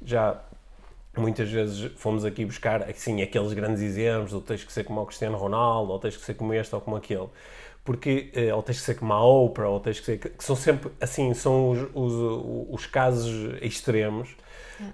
já 0.04 0.40
muitas 1.16 1.50
vezes 1.50 1.92
fomos 1.96 2.24
aqui 2.24 2.44
buscar 2.44 2.88
assim, 2.88 3.20
aqueles 3.20 3.52
grandes 3.52 3.82
exemplos, 3.82 4.32
ou 4.32 4.40
tens 4.40 4.64
que 4.64 4.72
ser 4.72 4.84
como 4.84 5.00
o 5.02 5.06
Cristiano 5.06 5.36
Ronaldo, 5.36 5.92
ou 5.92 5.98
tens 5.98 6.16
que 6.16 6.24
ser 6.24 6.34
como 6.34 6.54
este 6.54 6.74
ou 6.74 6.80
como 6.80 6.96
aquele. 6.96 7.28
Porque, 7.84 8.30
eh, 8.34 8.54
ou 8.54 8.62
tens 8.62 8.78
que 8.78 8.84
ser 8.84 8.94
como 8.94 9.12
a 9.12 9.24
Oprah, 9.24 9.68
ou 9.68 9.80
tens 9.80 9.98
que 9.98 10.06
ser. 10.06 10.18
que 10.18 10.44
são 10.44 10.54
sempre, 10.54 10.92
assim, 11.00 11.34
são 11.34 11.70
os, 11.70 11.88
os, 11.94 12.70
os 12.70 12.86
casos 12.86 13.56
extremos. 13.60 14.36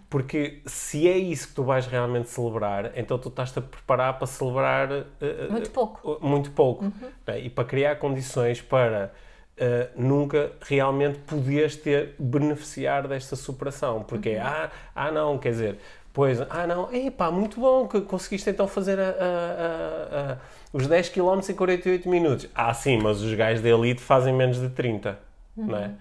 Porque 0.09 0.61
se 0.67 1.09
é 1.09 1.17
isso 1.17 1.49
que 1.49 1.55
tu 1.55 1.63
vais 1.63 1.87
realmente 1.87 2.29
celebrar, 2.29 2.93
então 2.97 3.19
tu 3.19 3.29
estás-te 3.29 3.59
a 3.59 3.63
preparar 3.63 4.19
para 4.19 4.27
celebrar. 4.27 4.91
Uh, 4.91 5.51
muito 5.51 5.71
pouco. 5.71 6.13
Uh, 6.13 6.27
muito 6.27 6.51
pouco. 6.51 6.85
Uhum. 6.85 7.11
Né? 7.27 7.41
E 7.41 7.51
para 7.51 7.65
criar 7.65 7.97
condições 7.97 8.61
para 8.61 9.13
Uh, 9.61 9.91
nunca 10.01 10.53
realmente 10.61 11.19
poderes 11.19 11.75
ter 11.75 12.15
beneficiar 12.17 13.09
desta 13.09 13.35
superação. 13.35 14.05
Porque 14.05 14.37
uhum. 14.37 14.43
ah, 14.45 14.71
ah, 14.95 15.11
não, 15.11 15.37
quer 15.37 15.51
dizer, 15.51 15.79
Pois, 16.19 16.41
ah 16.51 16.67
não, 16.67 16.93
epá, 16.93 17.31
muito 17.31 17.61
bom 17.61 17.87
que 17.87 18.01
conseguiste 18.01 18.51
então 18.51 18.67
fazer 18.67 18.99
a, 18.99 19.05
a, 19.05 20.33
a, 20.33 20.37
os 20.73 20.89
10 20.89 21.11
km 21.11 21.39
em 21.49 21.55
48 21.55 22.09
minutos. 22.09 22.49
Ah, 22.53 22.75
sim, 22.75 22.99
mas 22.99 23.23
os 23.23 23.33
gajos 23.35 23.63
da 23.63 23.69
elite 23.69 24.03
fazem 24.03 24.35
menos 24.35 24.61
de 24.61 24.69
30, 24.69 25.17
uhum. 25.57 25.67
não 25.67 25.79
é? 25.79 25.93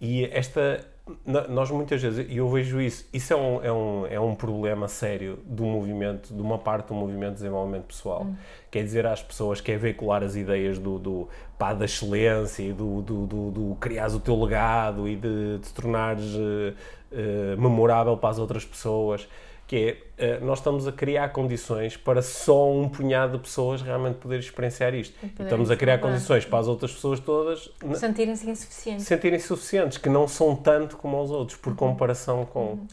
E 0.00 0.24
esta, 0.32 0.84
nós 1.24 1.70
muitas 1.70 2.02
vezes, 2.02 2.26
e 2.28 2.38
eu 2.38 2.48
vejo 2.48 2.80
isso, 2.80 3.08
isso 3.12 3.32
é 3.32 3.36
um, 3.36 3.62
é, 3.62 3.72
um, 3.72 4.06
é 4.06 4.18
um 4.18 4.34
problema 4.34 4.88
sério 4.88 5.38
do 5.44 5.62
movimento, 5.62 6.34
de 6.34 6.42
uma 6.42 6.58
parte 6.58 6.88
do 6.88 6.94
movimento 6.94 7.34
de 7.34 7.36
desenvolvimento 7.36 7.84
pessoal. 7.84 8.22
Uhum. 8.22 8.34
Quer 8.72 8.82
dizer 8.82 9.06
às 9.06 9.22
pessoas 9.22 9.60
que 9.60 9.70
é 9.70 9.76
veicular 9.76 10.24
as 10.24 10.34
ideias 10.34 10.80
do, 10.80 10.98
do 10.98 11.28
pá, 11.56 11.72
da 11.74 11.84
excelência 11.84 12.64
e 12.64 12.72
do, 12.72 13.02
do, 13.02 13.24
do, 13.24 13.50
do 13.52 13.76
criares 13.76 14.14
o 14.14 14.20
teu 14.20 14.34
legado 14.34 15.06
e 15.06 15.14
de 15.14 15.60
te 15.62 15.72
tornares 15.72 16.34
uh, 16.34 16.74
uh, 17.12 17.56
memorável 17.56 18.16
para 18.16 18.30
as 18.30 18.40
outras 18.40 18.64
pessoas 18.64 19.28
que 19.70 20.02
é, 20.18 20.24
eh, 20.26 20.40
nós 20.40 20.58
estamos 20.58 20.88
a 20.88 20.90
criar 20.90 21.28
condições 21.28 21.96
para 21.96 22.22
só 22.22 22.68
um 22.68 22.88
punhado 22.88 23.36
de 23.36 23.44
pessoas 23.44 23.80
realmente 23.80 24.16
poder 24.16 24.40
experienciar 24.40 24.92
isto. 24.96 25.16
E 25.22 25.44
estamos 25.44 25.70
a 25.70 25.76
criar 25.76 25.98
condições 25.98 26.44
para 26.44 26.58
as 26.58 26.66
outras 26.66 26.92
pessoas 26.92 27.20
todas... 27.20 27.70
Sentirem-se 27.94 28.50
insuficientes. 28.50 29.06
Sentirem-se 29.06 29.46
suficientes, 29.46 29.96
que 29.96 30.08
não 30.08 30.26
são 30.26 30.56
tanto 30.56 30.96
como 30.96 31.22
os 31.22 31.30
outros, 31.30 31.56
por 31.56 31.70
uhum. 31.70 31.76
comparação 31.76 32.44
com... 32.46 32.60
Uhum. 32.60 32.88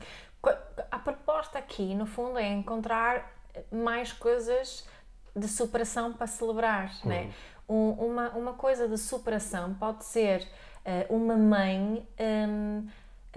A 0.92 1.00
proposta 1.00 1.58
aqui, 1.58 1.96
no 1.96 2.06
fundo, 2.06 2.38
é 2.38 2.48
encontrar 2.48 3.34
mais 3.72 4.14
coisas 4.14 4.88
de 5.36 5.48
superação 5.48 6.14
para 6.14 6.28
celebrar, 6.28 6.92
né? 7.04 7.32
Um, 7.68 7.90
uma, 7.94 8.30
uma 8.30 8.54
coisa 8.54 8.88
de 8.88 9.00
superação 9.00 9.74
pode 9.74 10.06
ser 10.06 10.48
uh, 10.86 11.16
uma 11.16 11.36
mãe... 11.36 12.08
Um, 12.20 12.88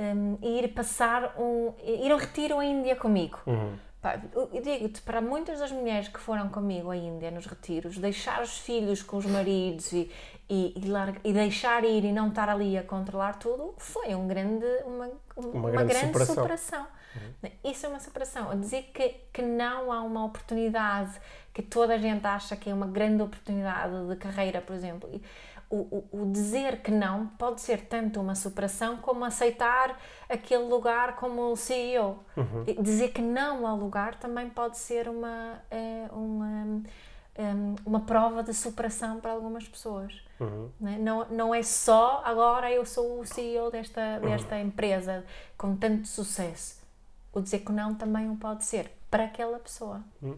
um, 0.01 0.39
ir 0.43 0.69
passar 0.69 1.35
um. 1.39 1.75
ir 1.85 2.11
a 2.11 2.15
um 2.15 2.19
retiro 2.19 2.59
à 2.59 2.65
Índia 2.65 2.97
comigo. 2.97 3.39
Uhum. 3.47 3.77
eu 4.35 4.63
digo-te, 4.63 5.03
para 5.03 5.21
muitas 5.21 5.59
das 5.59 5.71
mulheres 5.71 6.09
que 6.09 6.19
foram 6.19 6.49
comigo 6.49 6.91
à 6.91 6.97
Índia 6.97 7.31
nos 7.31 7.47
retiros, 7.47 7.99
deixar 7.99 8.43
os 8.43 8.59
filhos 8.59 9.03
com 9.03 9.19
os 9.19 9.27
maridos 9.27 9.93
e, 9.93 10.11
e, 10.49 10.75
e, 10.77 10.89
larga, 10.89 11.21
e 11.23 11.33
deixar 11.33 11.85
ir 11.85 12.05
e 12.05 12.13
não 12.13 12.29
estar 12.29 12.49
ali 12.49 12.79
a 12.79 12.83
controlar 12.83 13.35
tudo 13.35 13.75
foi 13.77 14.15
um 14.15 14.27
grande, 14.27 14.67
uma, 14.87 15.11
uma, 15.37 15.49
uma 15.49 15.71
grande, 15.71 15.93
grande 15.93 16.07
superação. 16.07 16.35
superação. 16.35 16.87
Uhum. 17.15 17.51
Isso 17.71 17.87
é 17.87 17.89
uma 17.89 18.01
superação. 18.01 18.51
A 18.51 18.55
dizer 18.55 18.91
que, 18.95 19.17
que 19.33 19.43
não 19.43 19.93
há 19.93 20.01
uma 20.03 20.25
oportunidade 20.25 21.21
que 21.53 21.63
toda 21.63 21.95
a 21.95 21.99
gente 21.99 22.25
acha 22.27 22.57
que 22.57 22.71
é 22.71 22.75
uma 22.75 22.87
grande 22.87 23.23
oportunidade 23.23 24.09
de 24.09 24.17
carreira, 24.17 24.61
por 24.61 24.75
exemplo 24.75 25.11
o, 25.13 25.21
o, 25.71 26.05
o, 26.11 26.33
dizer 26.33 26.83
que 26.83 26.91
não 26.91 27.29
pode 27.29 27.61
ser 27.61 27.83
tanto 27.83 28.21
uma 28.21 28.35
superação 28.35 28.97
como 28.97 29.25
aceitar 29.25 29.97
aquele 30.29 30.65
lugar 30.65 31.15
como 31.15 31.55
CEO. 31.55 32.25
Uhum. 32.37 32.83
Dizer 32.83 33.13
que 33.13 33.23
não 33.23 33.65
ao 33.65 33.77
lugar 33.77 34.17
também 34.17 34.51
pode 34.51 34.77
ser 34.77 35.09
uma, 35.09 35.63
é, 35.71 36.09
uma, 36.11 36.83
é, 37.37 37.53
uma 37.87 38.01
prova 38.01 38.43
de 38.43 38.53
superação 38.53 39.21
para 39.21 39.31
algumas 39.31 39.67
pessoas. 39.69 40.13
Uhum. 40.41 40.71
Né? 40.81 40.99
Não, 40.99 41.25
não 41.31 41.55
é 41.55 41.63
só 41.63 42.21
agora 42.25 42.73
eu 42.73 42.85
sou 42.85 43.21
o 43.21 43.25
CEO 43.25 43.71
desta, 43.71 44.19
desta 44.19 44.57
uhum. 44.57 44.63
empresa 44.63 45.25
com 45.57 45.77
tanto 45.77 46.09
sucesso. 46.09 46.81
O 47.33 47.41
dizer 47.41 47.61
que 47.61 47.71
não 47.71 47.95
também 47.95 48.29
o 48.29 48.35
pode 48.35 48.65
ser 48.65 48.91
para 49.09 49.25
aquela 49.25 49.61
pessoa. 49.61 50.03
Uhum. 50.21 50.37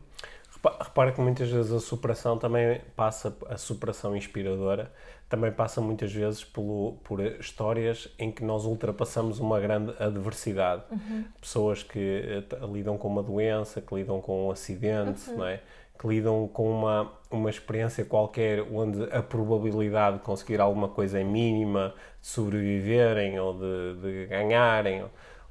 Repara 0.81 1.11
que 1.11 1.21
muitas 1.21 1.51
vezes 1.51 1.73
a 1.73 1.81
superação 1.81 2.39
também 2.39 2.81
passa, 2.95 3.37
a 3.49 3.57
superação 3.57 4.17
inspiradora, 4.17 4.93
também 5.33 5.51
passa 5.51 5.81
muitas 5.81 6.13
vezes 6.13 6.45
pelo, 6.45 6.99
por 7.03 7.19
histórias 7.19 8.07
em 8.19 8.31
que 8.31 8.45
nós 8.45 8.67
ultrapassamos 8.67 9.41
uma 9.41 9.59
grande 9.59 9.95
adversidade. 9.99 10.83
Uhum. 10.91 11.25
Pessoas 11.41 11.83
que 11.83 12.45
uh, 12.61 12.71
lidam 12.71 12.99
com 12.99 13.09
uma 13.09 13.23
doença, 13.23 13.81
que 13.81 13.95
lidam 13.95 14.21
com 14.21 14.49
um 14.49 14.51
acidente, 14.51 15.31
uhum. 15.31 15.39
não 15.39 15.47
é? 15.47 15.61
que 15.99 16.07
lidam 16.07 16.47
com 16.49 16.71
uma, 16.71 17.13
uma 17.31 17.49
experiência 17.49 18.05
qualquer 18.05 18.61
onde 18.71 19.05
a 19.05 19.23
probabilidade 19.23 20.19
de 20.19 20.23
conseguir 20.23 20.61
alguma 20.61 20.89
coisa 20.89 21.19
é 21.19 21.25
mínima, 21.25 21.95
de 22.21 22.27
sobreviverem 22.27 23.41
ou 23.41 23.55
de, 23.55 24.03
de 24.03 24.27
ganharem 24.27 25.03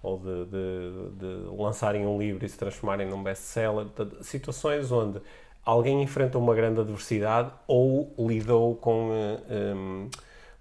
ou 0.04 0.20
de, 0.20 0.46
de, 0.46 1.10
de, 1.17 1.56
lançarem 1.58 2.06
um 2.06 2.20
livro 2.20 2.46
e 2.46 2.50
se 2.50 2.58
transformarem 2.58 3.08
num 3.08 3.24
best-seller. 3.24 3.88
Situações 4.22 4.91
onde 4.91 5.22
alguém 5.65 6.02
enfrenta 6.02 6.38
uma 6.38 6.56
grande 6.56 6.80
adversidade 6.80 7.52
ou 7.67 8.13
lidou 8.17 8.76
com, 8.76 9.10
um, 9.10 9.13
eh, 9.13 9.39
ehm, 9.50 10.10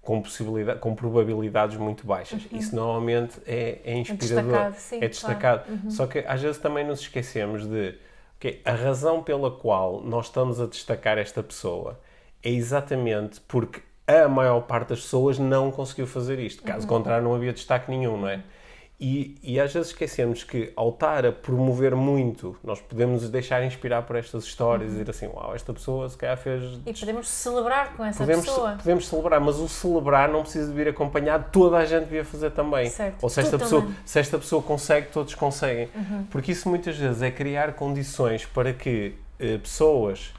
com, 0.01 0.21
possibilidade, 0.21 0.79
com 0.79 0.95
probabilidades 0.95 1.77
muito 1.77 2.05
baixas. 2.05 2.43
Uhum. 2.45 2.57
Isso 2.57 2.75
normalmente 2.75 3.39
é, 3.45 3.79
é 3.83 3.97
inspirador, 3.97 4.53
é 4.53 4.67
destacado. 4.67 4.75
Sim, 4.75 4.97
é 4.97 5.07
destacado. 5.07 5.65
Claro. 5.65 5.81
Uhum. 5.83 5.91
Só 5.91 6.07
que 6.07 6.19
às 6.19 6.41
vezes 6.41 6.57
também 6.59 6.85
nos 6.85 7.01
esquecemos 7.01 7.65
de 7.65 7.95
okay, 8.37 8.61
a 8.63 8.73
razão 8.73 9.23
pela 9.23 9.51
qual 9.51 10.01
nós 10.01 10.27
estamos 10.27 10.59
a 10.59 10.65
destacar 10.65 11.17
esta 11.17 11.41
pessoa 11.41 11.99
é 12.43 12.49
exatamente 12.49 13.39
porque 13.41 13.81
a 14.07 14.27
maior 14.27 14.61
parte 14.61 14.89
das 14.89 15.01
pessoas 15.01 15.39
não 15.39 15.71
conseguiu 15.71 16.07
fazer 16.07 16.39
isto. 16.39 16.63
Caso 16.63 16.81
uhum. 16.87 16.97
contrário, 16.97 17.23
não 17.23 17.33
havia 17.33 17.53
destaque 17.53 17.89
nenhum, 17.89 18.17
não 18.17 18.27
é? 18.27 18.43
E, 19.03 19.35
e, 19.41 19.59
às 19.59 19.73
vezes 19.73 19.87
esquecemos 19.87 20.43
que 20.43 20.71
ao 20.75 20.89
estar 20.89 21.25
a 21.25 21.31
promover 21.31 21.95
muito, 21.95 22.55
nós 22.63 22.79
podemos 22.79 23.23
nos 23.23 23.31
deixar 23.31 23.63
inspirar 23.65 24.03
por 24.03 24.15
estas 24.15 24.43
histórias 24.43 24.91
uhum. 24.91 24.97
e 24.97 24.99
dizer 24.99 25.09
assim, 25.09 25.25
uau, 25.25 25.55
esta 25.55 25.73
pessoa 25.73 26.07
se 26.07 26.15
calhar 26.15 26.37
fez... 26.37 26.79
E 26.85 26.93
podemos 26.93 27.27
celebrar 27.27 27.97
com 27.97 28.05
essa 28.05 28.19
podemos, 28.19 28.45
pessoa. 28.45 28.75
Podemos 28.77 29.07
celebrar, 29.07 29.41
mas 29.41 29.57
o 29.57 29.67
celebrar 29.67 30.29
não 30.29 30.43
precisa 30.43 30.67
de 30.67 30.73
vir 30.75 30.87
acompanhado, 30.87 31.47
toda 31.51 31.77
a 31.77 31.85
gente 31.85 32.03
devia 32.03 32.23
fazer 32.23 32.51
também. 32.51 32.91
Certo. 32.91 33.23
Ou 33.23 33.27
se 33.27 33.39
esta, 33.39 33.57
pessoa, 33.57 33.87
se 34.05 34.19
esta 34.19 34.37
pessoa 34.37 34.61
consegue, 34.61 35.07
todos 35.07 35.33
conseguem. 35.33 35.89
Uhum. 35.95 36.27
Porque 36.29 36.51
isso 36.51 36.69
muitas 36.69 36.95
vezes 36.95 37.23
é 37.23 37.31
criar 37.31 37.73
condições 37.73 38.45
para 38.45 38.71
que 38.71 39.15
eh, 39.39 39.57
pessoas 39.57 40.31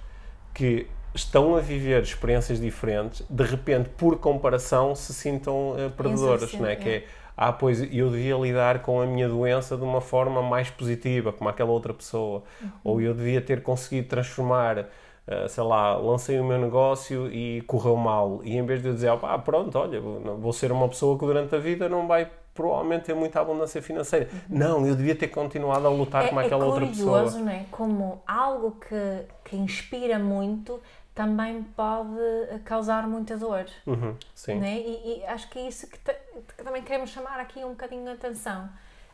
que 0.55 0.87
estão 1.13 1.57
a 1.57 1.61
viver 1.61 2.01
experiências 2.03 2.61
diferentes, 2.61 3.25
de 3.29 3.43
repente, 3.43 3.89
por 3.91 4.19
comparação, 4.19 4.95
se 4.95 5.13
sintam 5.13 5.75
eh, 5.77 5.89
perdedoras, 5.89 6.53
não 6.55 6.67
é? 6.67 6.75
é. 6.75 6.77
Que 6.77 6.89
é 6.89 7.05
ah, 7.37 7.53
pois 7.53 7.81
eu 7.93 8.11
devia 8.11 8.37
lidar 8.37 8.83
com 8.83 9.01
a 9.01 9.07
minha 9.07 9.29
doença 9.29 9.77
de 9.77 9.83
uma 9.83 10.01
forma 10.01 10.43
mais 10.43 10.71
positiva, 10.71 11.33
como 11.33 11.49
aquela 11.49 11.71
outra 11.71 11.95
pessoa, 11.95 12.43
uhum. 12.61 12.71
ou 12.85 13.01
eu 13.01 13.15
devia 13.15 13.41
ter 13.41 13.63
conseguido 13.63 14.09
transformar, 14.09 14.79
uh, 14.81 15.49
sei 15.49 15.65
lá, 15.65 15.97
lancei 15.97 16.39
o 16.39 16.45
meu 16.45 16.59
negócio 16.59 17.33
e 17.33 17.63
correu 17.63 17.97
mal, 17.97 18.41
e 18.45 18.57
em 18.57 18.65
vez 18.65 18.83
de 18.83 18.89
eu 18.89 18.95
dizer, 18.95 19.11
ah, 19.11 19.39
pronto, 19.39 19.79
olha, 19.79 20.01
vou 20.01 20.53
ser 20.53 20.71
uma 20.71 20.89
pessoa 20.89 21.19
que 21.19 21.25
durante 21.25 21.55
a 21.55 21.59
vida 21.59 21.89
não 21.89 22.07
vai 22.07 22.31
provavelmente 22.55 23.05
ter 23.05 23.15
muita 23.15 23.41
abundância 23.41 23.81
financeira. 23.81 24.29
Uhum. 24.33 24.59
Não, 24.59 24.87
eu 24.87 24.95
devia 24.95 25.15
ter 25.15 25.29
continuado 25.29 25.87
a 25.87 25.91
lutar 25.91 26.25
é, 26.25 26.29
como 26.29 26.41
aquela 26.41 26.65
é 26.65 26.67
outra 26.67 26.87
pessoa. 26.87 27.21
É 27.21 27.23
curioso, 27.23 27.45
não 27.45 27.53
é? 27.53 27.65
Como 27.71 28.23
algo 28.27 28.73
que, 28.73 29.25
que 29.45 29.57
inspira 29.57 30.19
muito 30.19 30.79
também 31.15 31.63
pode 31.63 32.61
causar 32.65 33.07
muita 33.07 33.37
dor. 33.37 33.67
Uhum, 33.87 34.17
sim. 34.35 34.59
Né? 34.59 34.79
E, 34.81 35.19
e, 35.19 35.27
acho 35.27 35.49
que 35.49 35.59
é 35.59 35.69
isso 35.69 35.87
que, 35.87 35.99
que, 35.99 36.65
também 36.65 36.83
queremos 36.83 37.11
chamar 37.11 37.39
aqui 37.39 37.65
um 37.65 37.71
bocadinho 37.71 38.05
de 38.05 38.11
atenção. 38.11 38.69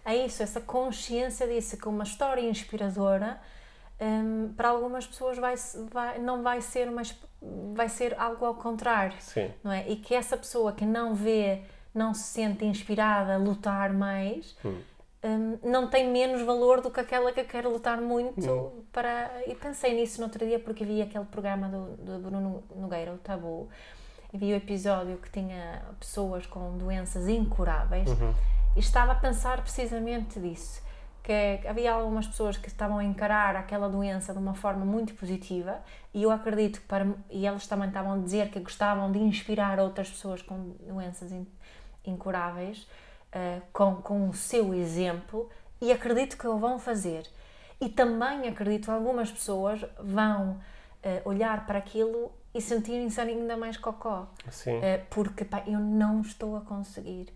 É 0.04 0.16
isso, 0.16 0.42
essa 0.42 0.60
consciência 0.60 1.46
disso, 1.46 1.76
que 1.76 1.88
uma 1.88 2.04
história 2.04 2.40
inspiradora 2.40 3.40
um, 4.00 4.52
para 4.56 4.68
algumas 4.68 5.06
pessoas 5.06 5.36
vai, 5.38 5.54
vai, 5.90 6.18
não 6.18 6.42
vai 6.42 6.60
ser, 6.60 6.90
mas 6.90 7.14
vai 7.74 7.88
ser 7.88 8.18
algo 8.18 8.44
ao 8.44 8.54
contrário. 8.54 9.16
Sim. 9.20 9.52
Não 9.62 9.72
é? 9.72 9.88
E 9.88 9.96
que 9.96 10.14
essa 10.14 10.36
pessoa 10.36 10.72
que 10.72 10.86
não 10.86 11.14
vê, 11.14 11.62
não 11.92 12.14
se 12.14 12.22
sente 12.22 12.64
inspirada 12.64 13.34
a 13.34 13.38
lutar 13.38 13.92
mais, 13.92 14.56
hum 14.64 14.80
um, 15.22 15.58
não 15.68 15.88
tem 15.88 16.08
menos 16.08 16.42
valor 16.42 16.80
do 16.80 16.90
que 16.90 17.00
aquela 17.00 17.32
que 17.32 17.42
quer 17.42 17.66
lutar 17.66 18.00
muito 18.00 18.40
não. 18.40 18.72
para. 18.92 19.30
E 19.46 19.54
pensei 19.54 19.94
nisso 19.94 20.20
no 20.20 20.26
outro 20.26 20.46
dia 20.46 20.58
porque 20.60 20.84
vi 20.84 21.02
aquele 21.02 21.24
programa 21.24 21.68
do, 21.68 21.96
do 21.96 22.18
Bruno 22.20 22.62
Nogueira, 22.74 23.12
o 23.12 23.18
Tabu, 23.18 23.68
e 24.32 24.38
vi 24.38 24.52
o 24.52 24.56
episódio 24.56 25.16
que 25.16 25.30
tinha 25.30 25.82
pessoas 25.98 26.46
com 26.46 26.76
doenças 26.78 27.28
incuráveis 27.28 28.08
uhum. 28.08 28.32
e 28.76 28.80
estava 28.80 29.12
a 29.12 29.16
pensar 29.16 29.60
precisamente 29.60 30.38
disso. 30.38 30.80
que 31.20 31.66
havia 31.66 31.92
algumas 31.92 32.28
pessoas 32.28 32.56
que 32.56 32.68
estavam 32.68 32.98
a 32.98 33.04
encarar 33.04 33.56
aquela 33.56 33.88
doença 33.88 34.32
de 34.32 34.38
uma 34.38 34.54
forma 34.54 34.84
muito 34.84 35.14
positiva 35.14 35.80
e 36.14 36.22
eu 36.22 36.30
acredito 36.30 36.80
que 36.80 36.86
para 36.86 37.08
e 37.28 37.44
elas 37.44 37.66
também 37.66 37.88
estavam 37.88 38.12
a 38.12 38.18
dizer 38.18 38.50
que 38.50 38.60
gostavam 38.60 39.10
de 39.10 39.18
inspirar 39.18 39.80
outras 39.80 40.08
pessoas 40.08 40.42
com 40.42 40.76
doenças 40.86 41.32
incuráveis 42.04 42.86
uh, 43.34 43.62
com, 43.72 43.96
com 43.96 44.28
o 44.28 44.34
seu 44.34 44.74
exemplo 44.74 45.48
e 45.80 45.92
acredito 45.92 46.36
que 46.36 46.46
o 46.46 46.58
vão 46.58 46.78
fazer. 46.78 47.26
E 47.80 47.88
também 47.88 48.48
acredito 48.48 48.86
que 48.86 48.90
algumas 48.90 49.30
pessoas 49.30 49.84
vão 50.00 50.52
uh, 50.52 51.28
olhar 51.28 51.66
para 51.66 51.78
aquilo 51.78 52.32
e 52.54 52.60
sentirem-se 52.60 53.20
ainda 53.20 53.56
mais 53.56 53.76
cocó. 53.76 54.28
Sim. 54.50 54.78
Uh, 54.78 55.04
porque 55.10 55.44
pá, 55.44 55.62
eu 55.66 55.78
não 55.78 56.20
estou 56.20 56.56
a 56.56 56.60
conseguir. 56.60 57.32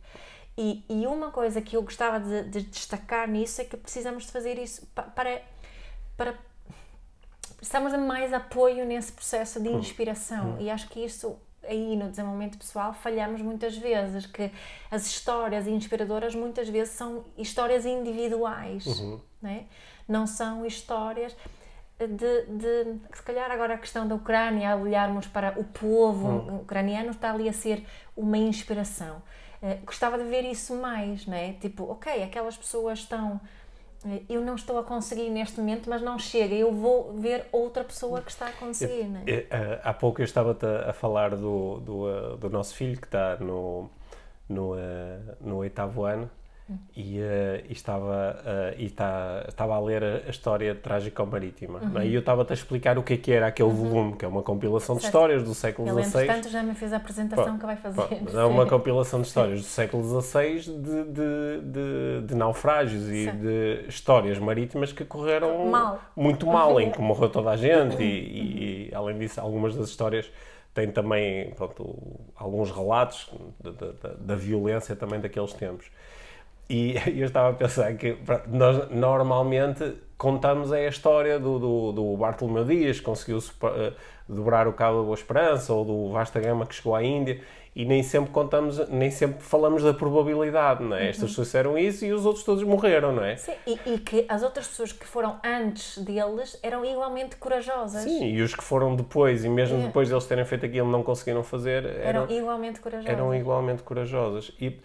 E, 0.57 0.84
e 0.88 1.07
uma 1.07 1.30
coisa 1.30 1.62
que 1.62 1.76
eu 1.76 1.82
gostava 1.82 2.20
de, 2.20 2.43
de, 2.51 2.62
destacar 2.62 3.26
nisso 3.28 3.61
é 3.61 3.64
que 3.64 3.76
precisamos 3.76 4.26
de 4.26 4.32
fazer 4.32 4.59
isso 4.59 4.86
para, 4.95 5.43
para 6.14 6.34
precisamos 7.57 7.93
de 7.93 7.99
mais 7.99 8.32
apoio 8.32 8.84
nesse 8.84 9.12
processo 9.12 9.61
de 9.61 9.68
hum. 9.68 9.78
inspiração. 9.78 10.55
Hum. 10.55 10.61
E 10.61 10.70
acho 10.70 10.88
que 10.88 11.01
isso 11.01 11.38
aí 11.64 11.96
no 11.96 12.10
desenvolvimento 12.10 12.58
pessoal 12.58 12.92
falhamos 12.92 13.40
muitas 13.40 13.76
vezes, 13.76 14.26
que 14.26 14.50
as 14.90 15.06
histórias 15.06 15.66
inspiradoras 15.66 16.34
muitas 16.34 16.68
vezes 16.68 16.94
são 16.94 17.24
histórias 17.36 17.86
individuais, 17.86 18.86
uhum. 18.86 19.20
né? 19.40 19.66
não 20.08 20.26
são 20.26 20.66
histórias 20.66 21.36
de, 22.06 22.46
de, 22.46 23.00
se 23.14 23.22
calhar 23.22 23.50
agora 23.50 23.74
a 23.74 23.78
questão 23.78 24.06
da 24.06 24.14
Ucrânia, 24.14 24.72
ao 24.72 24.80
olharmos 24.80 25.26
para 25.26 25.58
o 25.58 25.64
povo 25.64 26.28
uhum. 26.28 26.56
ucraniano, 26.58 27.10
está 27.10 27.32
ali 27.32 27.48
a 27.48 27.52
ser 27.52 27.86
uma 28.16 28.38
inspiração. 28.38 29.22
Uh, 29.62 29.84
gostava 29.84 30.18
de 30.18 30.24
ver 30.24 30.44
isso 30.44 30.74
mais, 30.74 31.26
né? 31.26 31.54
Tipo, 31.60 31.84
ok, 31.84 32.22
aquelas 32.22 32.56
pessoas 32.56 33.00
estão 33.00 33.40
eu 34.28 34.40
não 34.40 34.55
estou 34.55 34.78
a 34.78 34.84
conseguir 34.84 35.30
neste 35.30 35.59
momento, 35.61 35.88
mas 35.88 36.03
não 36.03 36.18
chega, 36.18 36.55
eu 36.55 36.72
vou 36.72 37.12
ver 37.18 37.46
outra 37.53 37.84
pessoa 37.84 38.20
que 38.20 38.30
está 38.30 38.48
a 38.48 38.53
conseguir. 38.53 39.05
Né? 39.05 39.24
Há 39.82 39.92
pouco 39.92 40.20
eu 40.20 40.24
estava 40.24 40.57
a 40.88 40.92
falar 40.92 41.36
do, 41.36 41.80
do, 41.80 42.11
eh, 42.11 42.36
do 42.36 42.50
nosso 42.50 42.74
filho 42.74 43.00
que 43.00 43.07
está 43.07 43.36
no, 43.36 43.88
no, 44.48 44.76
eh, 44.76 45.18
no 45.40 45.57
oitavo 45.57 46.05
ano 46.05 46.30
e, 46.96 47.18
uh, 47.18 47.64
e, 47.68 47.72
estava, 47.72 48.36
uh, 48.40 48.80
e 48.80 48.88
tá, 48.90 49.44
estava 49.48 49.74
a 49.74 49.80
ler 49.80 50.02
a, 50.02 50.22
a 50.26 50.30
história 50.30 50.74
trágica 50.74 51.24
marítima 51.24 51.80
uhum. 51.80 51.98
é? 51.98 52.06
e 52.06 52.14
eu 52.14 52.20
estava-te 52.20 52.52
a 52.52 52.54
explicar 52.54 52.98
o 52.98 53.02
que 53.02 53.14
é 53.14 53.16
que 53.16 53.32
era 53.32 53.46
aquele 53.48 53.68
uhum. 53.68 53.74
volume, 53.74 54.16
que 54.16 54.24
é 54.24 54.28
uma 54.28 54.42
compilação 54.42 54.94
certo. 54.94 55.00
de 55.00 55.06
histórias 55.06 55.42
do 55.42 55.54
século 55.54 55.88
XVI. 55.88 55.98
Ele, 55.98 56.06
entretanto, 56.06 56.48
já 56.50 56.62
me 56.62 56.74
fez 56.74 56.92
a 56.92 56.96
apresentação 56.96 57.54
pô, 57.54 57.60
que 57.60 57.66
vai 57.66 57.76
fazer. 57.76 58.02
Pô, 58.02 58.38
é 58.38 58.44
uma 58.44 58.66
compilação 58.66 59.20
de 59.20 59.26
histórias 59.28 59.60
do 59.60 59.66
século 59.66 60.22
XVI 60.22 60.60
de, 60.60 60.72
de, 60.72 61.60
de, 61.62 62.26
de 62.26 62.34
naufrágios 62.34 63.08
e 63.08 63.24
certo. 63.24 63.38
de 63.38 63.84
histórias 63.88 64.38
marítimas 64.38 64.92
que 64.92 65.04
correram 65.04 65.66
mal. 65.66 66.00
muito 66.16 66.46
mal, 66.46 66.80
em 66.80 66.90
que 66.92 67.00
morreu 67.00 67.28
toda 67.28 67.50
a 67.50 67.56
gente 67.56 68.02
e, 68.02 68.88
e, 68.90 68.94
além 68.94 69.18
disso, 69.18 69.40
algumas 69.40 69.74
das 69.74 69.88
histórias 69.88 70.30
têm 70.72 70.90
também 70.90 71.50
pronto, 71.54 71.98
alguns 72.34 72.70
relatos 72.70 73.30
da, 73.60 74.14
da 74.18 74.34
violência 74.34 74.96
também 74.96 75.20
daqueles 75.20 75.52
tempos. 75.52 75.90
E 76.73 76.95
eu 77.20 77.27
estava 77.27 77.51
a 77.51 77.53
pensar 77.53 77.95
que 77.97 78.16
nós 78.49 78.91
normalmente 78.91 79.93
contamos 80.16 80.73
a 80.73 80.81
história 80.87 81.39
do, 81.39 81.59
do, 81.59 81.93
do 81.93 82.16
Bartolomeu 82.16 82.64
Dias, 82.64 82.99
que 82.99 83.05
conseguiu 83.05 83.39
uh, 83.39 83.93
dobrar 84.27 84.66
o 84.66 84.73
cabo 84.73 84.99
da 84.99 85.03
Boa 85.03 85.14
Esperança, 85.14 85.70
ou 85.75 85.85
do 85.85 86.11
Vasta 86.11 86.41
Gama 86.41 86.64
que 86.64 86.75
chegou 86.75 86.95
à 86.95 87.05
Índia, 87.05 87.43
e 87.75 87.87
nem 87.87 88.03
sempre 88.03 88.31
contamos, 88.31 88.87
nem 88.91 89.11
sempre 89.11 89.43
falamos 89.43 89.83
da 89.83 89.95
probabilidade, 89.95 90.85
não 90.85 90.95
é? 90.95 91.05
Uhum. 91.05 91.09
Estas 91.09 91.31
pessoas 91.31 91.49
fizeram 91.49 91.79
isso 91.79 92.05
e 92.05 92.12
os 92.12 92.27
outros 92.27 92.45
todos 92.45 92.62
morreram, 92.64 93.12
não 93.12 93.25
é? 93.25 93.37
Sim, 93.37 93.55
e, 93.66 93.79
e, 93.87 93.99
que 93.99 94.27
as 94.29 94.43
outras 94.43 94.68
pessoas 94.68 94.93
que 94.93 95.07
foram 95.07 95.39
antes 95.43 95.97
deles 95.99 96.59
eram 96.62 96.85
igualmente 96.85 97.37
corajosas. 97.37 98.03
Sim, 98.03 98.27
e 98.27 98.43
os 98.43 98.55
que 98.55 98.62
foram 98.62 98.95
depois, 98.95 99.45
e 99.45 99.49
mesmo 99.49 99.79
é. 99.79 99.87
depois 99.87 100.11
deles 100.11 100.27
terem 100.27 100.45
feito 100.45 100.66
aquilo 100.66 100.91
não 100.91 101.03
conseguiram 101.03 101.43
fazer, 101.43 101.87
eram, 101.87 102.25
eram 102.25 102.31
igualmente 102.31 102.81
corajosas. 102.81 103.11
Eram 103.11 103.35
igualmente 103.35 103.83
corajosas. 103.83 104.53
E 104.61 104.79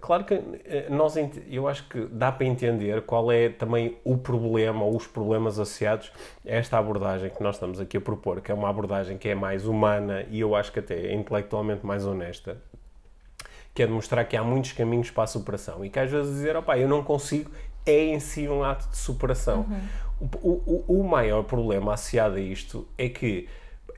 claro 0.00 0.24
que 0.24 0.34
eh, 0.34 0.86
nós, 0.88 1.16
eu 1.50 1.68
acho 1.68 1.86
que 1.88 2.06
dá 2.06 2.32
para 2.32 2.46
entender 2.46 3.02
qual 3.02 3.30
é 3.30 3.50
também 3.50 3.98
o 4.02 4.16
problema 4.16 4.82
ou 4.82 4.96
os 4.96 5.06
problemas 5.06 5.58
associados 5.58 6.10
a 6.46 6.50
esta 6.50 6.78
abordagem 6.78 7.28
que 7.28 7.42
nós 7.42 7.56
estamos 7.56 7.78
aqui 7.78 7.98
a 7.98 8.00
propor, 8.00 8.40
que 8.40 8.50
é 8.50 8.54
uma 8.54 8.70
abordagem 8.70 9.18
que 9.18 9.28
é 9.28 9.34
mais 9.34 9.66
humana 9.66 10.24
e 10.30 10.40
eu 10.40 10.54
acho 10.54 10.72
que 10.72 10.78
até 10.78 10.94
é 10.94 11.14
intelectualmente 11.14 11.84
mais 11.84 12.06
honesta 12.06 12.29
esta, 12.30 12.56
que 13.74 13.82
é 13.82 13.86
demonstrar 13.86 14.24
que 14.26 14.36
há 14.36 14.42
muitos 14.42 14.72
caminhos 14.72 15.10
para 15.10 15.24
a 15.24 15.26
superação 15.26 15.84
e 15.84 15.90
que 15.90 15.98
às 15.98 16.10
vezes 16.10 16.32
dizer, 16.32 16.56
opá, 16.56 16.78
eu 16.78 16.88
não 16.88 17.02
consigo, 17.02 17.50
é 17.84 18.06
em 18.06 18.20
si 18.20 18.48
um 18.48 18.64
ato 18.64 18.88
de 18.88 18.96
superação. 18.96 19.66
Uhum. 19.68 20.28
O, 20.42 20.48
o, 20.48 21.00
o 21.00 21.04
maior 21.08 21.42
problema 21.44 21.94
associado 21.94 22.36
a 22.36 22.40
isto 22.40 22.86
é 22.98 23.08
que 23.08 23.48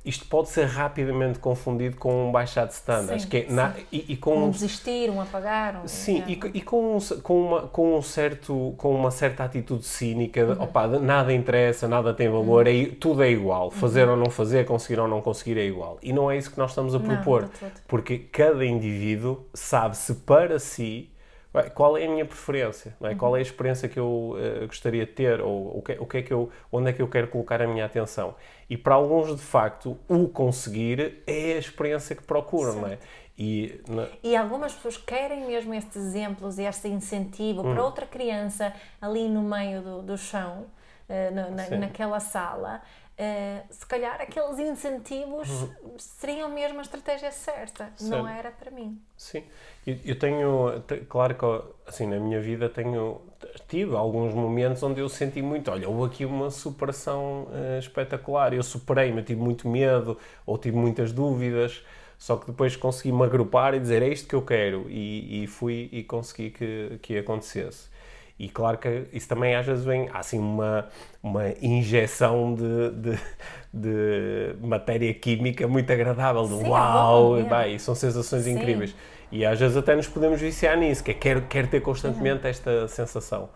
isto 0.05 0.27
pode 0.27 0.49
ser 0.49 0.65
rapidamente 0.65 1.39
confundido 1.39 1.97
com 1.97 2.29
um 2.29 2.33
baixar 2.33 2.67
de 2.67 2.73
standards. 2.73 3.23
Sim, 3.23 3.29
que 3.29 3.37
é 3.37 3.47
na, 3.49 3.75
e, 3.91 4.05
e, 4.09 4.17
com 4.17 4.47
um 4.47 4.51
desistir, 4.51 5.09
um 5.09 5.21
apagar. 5.21 5.81
Um, 5.83 5.87
sim, 5.87 6.25
e, 6.27 6.33
e, 6.33 6.61
com, 6.61 6.97
um, 6.97 6.99
com, 7.23 7.41
uma, 7.41 7.63
com, 7.69 7.97
um 7.97 8.03
certo, 8.03 8.75
com 8.77 8.93
uma 8.95 9.13
certa 9.13 9.45
atitude 9.45 9.85
cínica, 9.85 10.45
de, 10.45 10.53
uhum. 10.53 10.63
opa, 10.63 10.89
nada 10.89 11.33
interessa, 11.33 11.87
nada 11.87 12.13
tem 12.13 12.29
valor, 12.29 12.67
uhum. 12.67 12.73
é, 12.73 12.87
tudo 12.99 13.23
é 13.23 13.31
igual. 13.31 13.71
Fazer 13.71 14.05
uhum. 14.05 14.13
ou 14.13 14.17
não 14.17 14.31
fazer, 14.31 14.67
conseguir 14.67 14.99
ou 14.99 15.07
não 15.07 15.21
conseguir 15.21 15.57
é 15.57 15.65
igual. 15.65 15.99
E 16.03 16.13
não 16.13 16.29
é 16.29 16.37
isso 16.37 16.51
que 16.51 16.59
nós 16.59 16.73
estamos 16.73 16.95
a 16.97 17.01
propor. 17.01 17.43
Não, 17.43 17.71
porque 17.87 18.19
cada 18.19 18.65
indivíduo 18.65 19.47
sabe-se 19.55 20.15
para 20.15 20.59
si 20.59 21.12
qual 21.75 21.99
é 21.99 22.07
a 22.07 22.09
minha 22.09 22.25
preferência, 22.25 22.97
é? 23.03 23.15
qual 23.15 23.37
é 23.37 23.41
a 23.41 23.43
experiência 23.43 23.89
que 23.89 23.99
eu 23.99 24.37
uh, 24.37 24.67
gostaria 24.67 25.05
de 25.05 25.13
ter, 25.13 25.41
ou 25.41 25.79
o 25.79 25.83
que, 25.83 25.93
o 25.93 26.07
que 26.07 26.19
é 26.19 26.23
que 26.23 26.33
eu, 26.33 26.51
onde 26.71 26.89
é 26.89 26.93
que 26.93 27.03
eu 27.03 27.09
quero 27.09 27.29
colocar 27.29 27.61
a 27.61 27.67
minha 27.67 27.85
atenção. 27.85 28.35
E 28.71 28.77
para 28.77 28.95
alguns, 28.95 29.37
de 29.37 29.43
facto, 29.43 29.99
o 30.09 30.29
conseguir 30.29 31.23
é 31.27 31.55
a 31.55 31.59
experiência 31.59 32.17
que 32.17 32.23
procuram, 32.23 32.77
não 32.77 32.89
é? 32.89 32.99
E, 33.37 33.83
na... 33.89 34.09
e 34.23 34.35
algumas 34.35 34.73
pessoas 34.73 34.97
querem 34.97 35.47
mesmo 35.47 35.75
estes 35.75 35.97
exemplos 35.97 36.59
e 36.59 36.63
este 36.63 36.89
incentivo 36.89 37.61
hum. 37.61 37.75
para 37.75 37.85
outra 37.85 38.07
criança 38.07 38.73
ali 39.01 39.29
no 39.29 39.43
meio 39.43 39.83
do, 39.83 40.03
do 40.03 40.17
chão, 40.17 40.67
uh, 41.09 41.35
na, 41.35 41.51
na, 41.51 41.77
naquela 41.77 42.21
sala, 42.21 42.81
Uh, 43.13 43.73
se 43.73 43.85
calhar 43.87 44.21
aqueles 44.21 44.59
incentivos 44.59 45.49
uhum. 45.49 45.99
seriam 45.99 46.49
mesmo 46.49 46.79
a 46.79 46.83
estratégia 46.83 47.31
certa. 47.31 47.93
Certo. 47.97 48.05
Não 48.05 48.27
era 48.27 48.51
para 48.51 48.71
mim. 48.71 49.01
Sim. 49.17 49.45
Eu, 49.87 49.97
eu 50.05 50.19
tenho, 50.19 50.83
claro 51.09 51.35
que 51.35 51.45
assim, 51.87 52.07
na 52.07 52.19
minha 52.19 52.41
vida 52.41 52.69
tenho 52.69 53.21
tive 53.69 53.95
alguns 53.95 54.33
momentos 54.33 54.83
onde 54.83 55.01
eu 55.01 55.09
senti 55.09 55.43
muito, 55.43 55.71
olha, 55.71 55.89
houve 55.89 56.13
aqui 56.13 56.25
uma 56.25 56.51
superação 56.51 57.49
uh, 57.51 57.79
espetacular. 57.79 58.55
Eu 58.55 58.63
superei-me, 58.63 59.23
tive 59.23 59.41
muito 59.41 59.69
medo 59.69 60.19
ou 60.47 60.57
tive 60.57 60.77
muitas 60.77 61.13
dúvidas. 61.13 61.85
Só 62.19 62.37
que 62.37 62.47
depois 62.47 62.77
consegui-me 62.77 63.25
agrupar 63.25 63.75
e 63.75 63.81
dizer 63.81 64.01
é 64.01 64.09
isto 64.09 64.29
que 64.29 64.35
eu 64.35 64.43
quero 64.43 64.87
e, 64.89 65.43
e 65.43 65.47
fui 65.49 65.89
e 65.91 66.05
consegui 66.05 66.51
que, 66.51 66.99
que 67.03 67.19
acontecesse. 67.19 67.91
E 68.43 68.49
claro 68.49 68.77
que 68.77 69.05
isso 69.13 69.29
também 69.29 69.55
às 69.55 69.65
vezes 69.65 69.85
vem, 69.85 70.09
há 70.13 70.19
assim 70.19 70.37
uma, 70.37 70.89
uma 71.23 71.51
injeção 71.63 72.57
de, 72.57 72.91
de, 72.91 73.19
de 73.73 74.57
matéria 74.61 75.15
química 75.15 75.69
muito 75.69 75.93
agradável, 75.93 76.43
de 76.49 76.59
Sim, 76.59 76.69
uau, 76.69 77.39
é 77.39 77.43
bom, 77.45 77.55
é. 77.55 77.65
Bem, 77.65 77.79
são 77.79 77.95
sensações 77.95 78.43
Sim. 78.43 78.55
incríveis. 78.55 78.97
E 79.31 79.47
às 79.47 79.61
vezes 79.61 79.77
até 79.77 79.95
nos 79.95 80.09
podemos 80.09 80.41
viciar 80.41 80.77
nisso, 80.77 81.05
que 81.05 81.13
é 81.13 81.15
quero, 81.15 81.43
quero 81.43 81.69
ter 81.69 81.83
constantemente 81.83 82.43
uhum. 82.43 82.51
esta 82.51 82.89
sensação. 82.89 83.49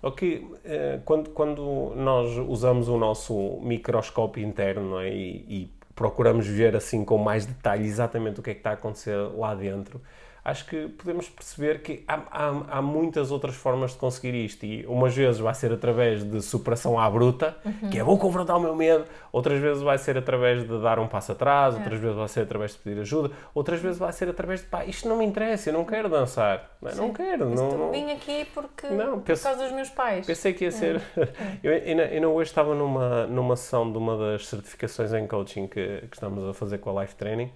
Ok, 0.00 0.46
eh, 0.64 1.00
quando, 1.04 1.30
quando 1.30 1.92
nós 1.96 2.28
usamos 2.48 2.88
o 2.88 2.96
nosso 2.96 3.58
microscópio 3.62 4.46
interno 4.46 5.00
é? 5.00 5.08
e, 5.08 5.44
e 5.48 5.70
procuramos 5.92 6.46
ver 6.46 6.76
assim 6.76 7.04
com 7.04 7.18
mais 7.18 7.44
detalhe 7.44 7.84
exatamente 7.84 8.38
o 8.38 8.44
que 8.44 8.50
é 8.50 8.54
que 8.54 8.60
está 8.60 8.70
a 8.70 8.74
acontecer 8.74 9.16
lá 9.36 9.56
dentro, 9.56 10.00
acho 10.44 10.66
que 10.66 10.88
podemos 10.88 11.28
perceber 11.28 11.82
que 11.82 12.02
há, 12.08 12.20
há, 12.30 12.78
há, 12.78 12.82
muitas 12.82 13.30
outras 13.30 13.54
formas 13.54 13.92
de 13.92 13.98
conseguir 13.98 14.34
isto 14.34 14.64
e 14.64 14.86
umas 14.86 15.14
vezes 15.14 15.40
vai 15.40 15.54
ser 15.54 15.72
através 15.72 16.24
de 16.24 16.40
superação 16.40 16.98
à 16.98 17.08
bruta, 17.10 17.56
uhum. 17.64 17.90
que 17.90 17.98
é 17.98 18.02
vou 18.02 18.18
confrontar 18.18 18.56
o 18.56 18.60
meu 18.60 18.74
medo, 18.74 19.04
outras 19.32 19.60
vezes 19.60 19.82
vai 19.82 19.98
ser 19.98 20.16
através 20.16 20.66
de 20.66 20.80
dar 20.80 20.98
um 20.98 21.06
passo 21.06 21.32
atrás, 21.32 21.74
é. 21.74 21.78
outras 21.78 22.00
vezes 22.00 22.16
vai 22.16 22.28
ser 22.28 22.40
através 22.40 22.72
de 22.72 22.78
pedir 22.78 23.00
ajuda, 23.00 23.30
outras 23.54 23.80
vezes 23.80 23.98
vai 23.98 24.12
ser 24.12 24.28
através 24.28 24.60
de 24.60 24.66
pá, 24.66 24.84
isto 24.84 25.08
não 25.08 25.16
me 25.16 25.24
interessa, 25.24 25.70
eu 25.70 25.74
não 25.74 25.84
quero 25.84 26.08
dançar, 26.08 26.70
não, 26.80 26.94
não 26.94 27.12
quero. 27.12 27.50
Não, 27.50 27.70
não, 27.70 27.90
vim 27.92 28.10
aqui 28.10 28.46
porque, 28.54 28.86
não, 28.88 29.20
pense, 29.20 29.42
por 29.42 29.48
causa 29.50 29.64
dos 29.64 29.72
meus 29.72 29.90
pais. 29.90 30.26
Pensei 30.26 30.52
que 30.52 30.64
ia 30.64 30.72
ser... 30.72 31.00
É. 31.16 31.28
eu, 31.62 31.72
ainda, 31.72 32.04
ainda 32.04 32.28
hoje 32.28 32.50
estava 32.50 32.74
numa, 32.74 33.26
numa 33.26 33.56
sessão 33.56 33.90
de 33.90 33.98
uma 33.98 34.16
das 34.16 34.46
certificações 34.46 35.12
em 35.12 35.26
coaching 35.26 35.66
que, 35.66 36.02
que 36.08 36.16
estamos 36.16 36.48
a 36.48 36.54
fazer 36.54 36.78
com 36.78 36.96
a 36.96 37.02
Life 37.02 37.14
Training 37.16 37.50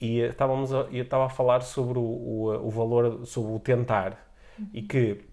e 0.00 0.20
estávamos 0.20 0.72
a, 0.72 0.86
eu 0.92 1.02
estava 1.02 1.26
a 1.26 1.28
falar 1.28 1.60
sobre 1.62 1.98
o, 1.98 2.02
o, 2.02 2.66
o 2.66 2.70
valor, 2.70 3.26
sobre 3.26 3.52
o 3.52 3.58
tentar 3.58 4.16
uhum. 4.58 4.66
e 4.72 4.82
que 4.82 5.24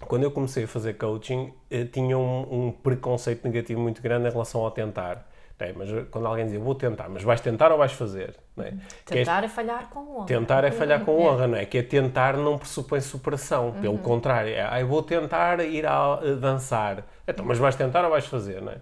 quando 0.00 0.24
eu 0.24 0.30
comecei 0.30 0.64
a 0.64 0.68
fazer 0.68 0.94
coaching 0.94 1.52
tinha 1.92 2.16
um, 2.18 2.66
um, 2.66 2.72
preconceito 2.72 3.44
negativo 3.44 3.80
muito 3.80 4.02
grande 4.02 4.28
em 4.28 4.30
relação 4.30 4.60
ao 4.60 4.70
tentar 4.70 5.26
É, 5.58 5.72
mas 5.72 5.88
quando 6.10 6.26
alguém 6.26 6.46
diz, 6.46 6.60
vou 6.60 6.74
tentar, 6.74 7.08
mas 7.08 7.22
vais 7.22 7.40
tentar 7.40 7.70
ou 7.72 7.78
vais 7.78 7.92
fazer? 7.92 8.34
É? 8.58 8.68
É 8.68 8.74
Tentar 9.04 9.44
é 9.44 9.48
falhar 9.48 9.88
com 9.88 10.00
honra. 10.00 10.26
Tentar 10.26 10.64
é 10.64 10.70
falhar 10.70 11.04
com 11.04 11.16
honra, 11.16 11.46
não 11.46 11.56
é? 11.56 11.64
Que 11.64 11.78
é 11.78 11.82
tentar 11.82 12.36
não 12.36 12.58
pressupõe 12.58 13.00
superação. 13.00 13.72
Pelo 13.80 13.98
contrário, 13.98 14.52
é, 14.52 14.60
ah, 14.60 14.84
vou 14.84 15.02
tentar 15.02 15.60
ir 15.60 15.86
a, 15.86 16.14
a 16.14 16.34
dançar. 16.34 17.04
Então, 17.26 17.44
mas 17.44 17.58
vais 17.58 17.76
tentar 17.76 18.04
ou 18.04 18.10
vais 18.10 18.26
fazer, 18.26 18.60
não 18.60 18.72
é? 18.72 18.78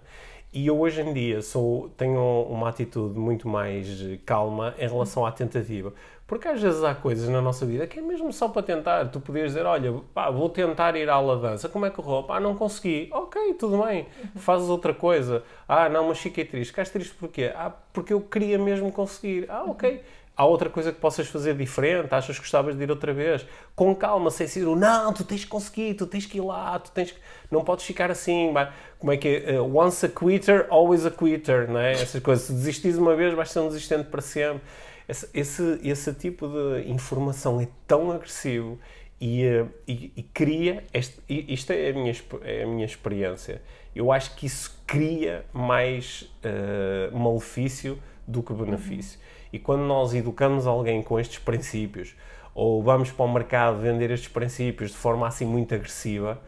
E 0.53 0.67
eu 0.67 0.79
hoje 0.79 1.01
em 1.01 1.11
dia 1.11 1.41
sou, 1.41 1.89
tenho 1.97 2.43
uma 2.47 2.69
atitude 2.69 3.17
muito 3.17 3.47
mais 3.47 3.87
calma 4.23 4.75
em 4.77 4.87
relação 4.87 5.25
à 5.25 5.31
tentativa. 5.31 5.91
Porque 6.27 6.47
às 6.47 6.61
vezes 6.61 6.83
há 6.83 6.93
coisas 6.93 7.27
na 7.27 7.41
nossa 7.41 7.65
vida 7.65 7.85
que 7.87 7.99
é 7.99 8.01
mesmo 8.01 8.31
só 8.31 8.47
para 8.47 8.61
tentar. 8.61 9.05
Tu 9.05 9.19
podias 9.19 9.47
dizer, 9.47 9.65
olha, 9.65 9.93
pá, 10.13 10.29
vou 10.29 10.47
tentar 10.47 10.95
ir 10.95 11.09
à 11.09 11.19
dança. 11.35 11.67
Como 11.67 11.85
é 11.85 11.89
que 11.89 11.95
correu? 11.95 12.23
Pá, 12.23 12.39
não 12.39 12.55
consegui. 12.55 13.09
Ok, 13.11 13.55
tudo 13.55 13.83
bem. 13.83 14.05
Fazes 14.35 14.69
outra 14.69 14.93
coisa. 14.93 15.43
Ah, 15.67 15.89
não, 15.89 16.07
mas 16.07 16.19
fiquei 16.19 16.45
triste. 16.45 16.69
Ficaste 16.69 16.93
triste 16.93 17.15
porquê? 17.15 17.51
Ah, 17.55 17.71
porque 17.91 18.13
eu 18.13 18.21
queria 18.21 18.57
mesmo 18.59 18.91
conseguir. 18.91 19.45
Ah, 19.49 19.63
ok. 19.63 20.01
Há 20.35 20.45
outra 20.45 20.67
coisa 20.67 20.91
que 20.91 20.99
possas 20.99 21.27
fazer 21.27 21.55
diferente? 21.55 22.11
Achas 22.11 22.37
que 22.37 22.41
gostavas 22.41 22.75
de 22.75 22.83
ir 22.83 22.89
outra 22.89 23.13
vez? 23.13 23.45
Com 23.75 23.93
calma, 23.93 24.31
sem 24.31 24.47
ser 24.47 24.67
o 24.67 24.75
não, 24.75 25.13
tu 25.13 25.23
tens 25.23 25.43
que 25.43 25.49
conseguir, 25.49 25.93
tu 25.93 26.07
tens 26.07 26.25
que 26.25 26.39
ir 26.39 26.41
lá, 26.41 26.79
tu 26.79 26.89
tens 26.91 27.11
que... 27.11 27.19
Não 27.51 27.63
podes 27.63 27.85
ficar 27.85 28.09
assim, 28.09 28.51
como 28.97 29.11
é 29.11 29.17
que 29.17 29.27
é? 29.27 29.61
Uh, 29.61 29.77
once 29.77 30.03
a 30.03 30.09
quitter, 30.09 30.65
always 30.71 31.05
a 31.05 31.11
quitter, 31.11 31.69
não 31.69 31.79
é? 31.79 31.91
Essas 31.91 32.19
coisas. 32.21 32.47
Se 32.47 32.53
desistires 32.53 32.97
uma 32.97 33.15
vez, 33.15 33.31
vais 33.35 33.51
ser 33.51 33.59
um 33.59 33.67
desistente 33.67 34.09
para 34.09 34.21
sempre. 34.21 34.61
Esse, 35.07 35.29
esse, 35.35 35.79
esse 35.83 36.13
tipo 36.15 36.47
de 36.47 36.89
informação 36.89 37.61
é 37.61 37.67
tão 37.85 38.11
agressivo 38.11 38.79
e, 39.21 39.45
uh, 39.45 39.69
e, 39.87 40.13
e 40.15 40.23
cria... 40.23 40.83
Este, 40.91 41.21
isto 41.29 41.71
é 41.71 41.89
a, 41.89 41.93
minha, 41.93 42.15
é 42.41 42.63
a 42.63 42.65
minha 42.65 42.85
experiência. 42.85 43.61
Eu 43.95 44.11
acho 44.11 44.35
que 44.35 44.47
isso 44.47 44.81
cria 44.87 45.45
mais 45.53 46.27
uh, 46.43 47.15
malefício 47.15 47.99
do 48.27 48.41
que 48.41 48.51
benefício. 48.51 49.19
E 49.53 49.59
quando 49.59 49.81
nós 49.81 50.15
educamos 50.15 50.65
alguém 50.65 51.03
com 51.03 51.19
estes 51.19 51.37
princípios, 51.37 52.15
ou 52.55 52.81
vamos 52.81 53.11
para 53.11 53.23
o 53.23 53.31
mercado 53.31 53.77
vender 53.77 54.09
estes 54.09 54.27
princípios 54.27 54.89
de 54.89 54.97
forma 54.97 55.27
assim 55.27 55.45
muito 55.45 55.75
agressiva, 55.75 56.41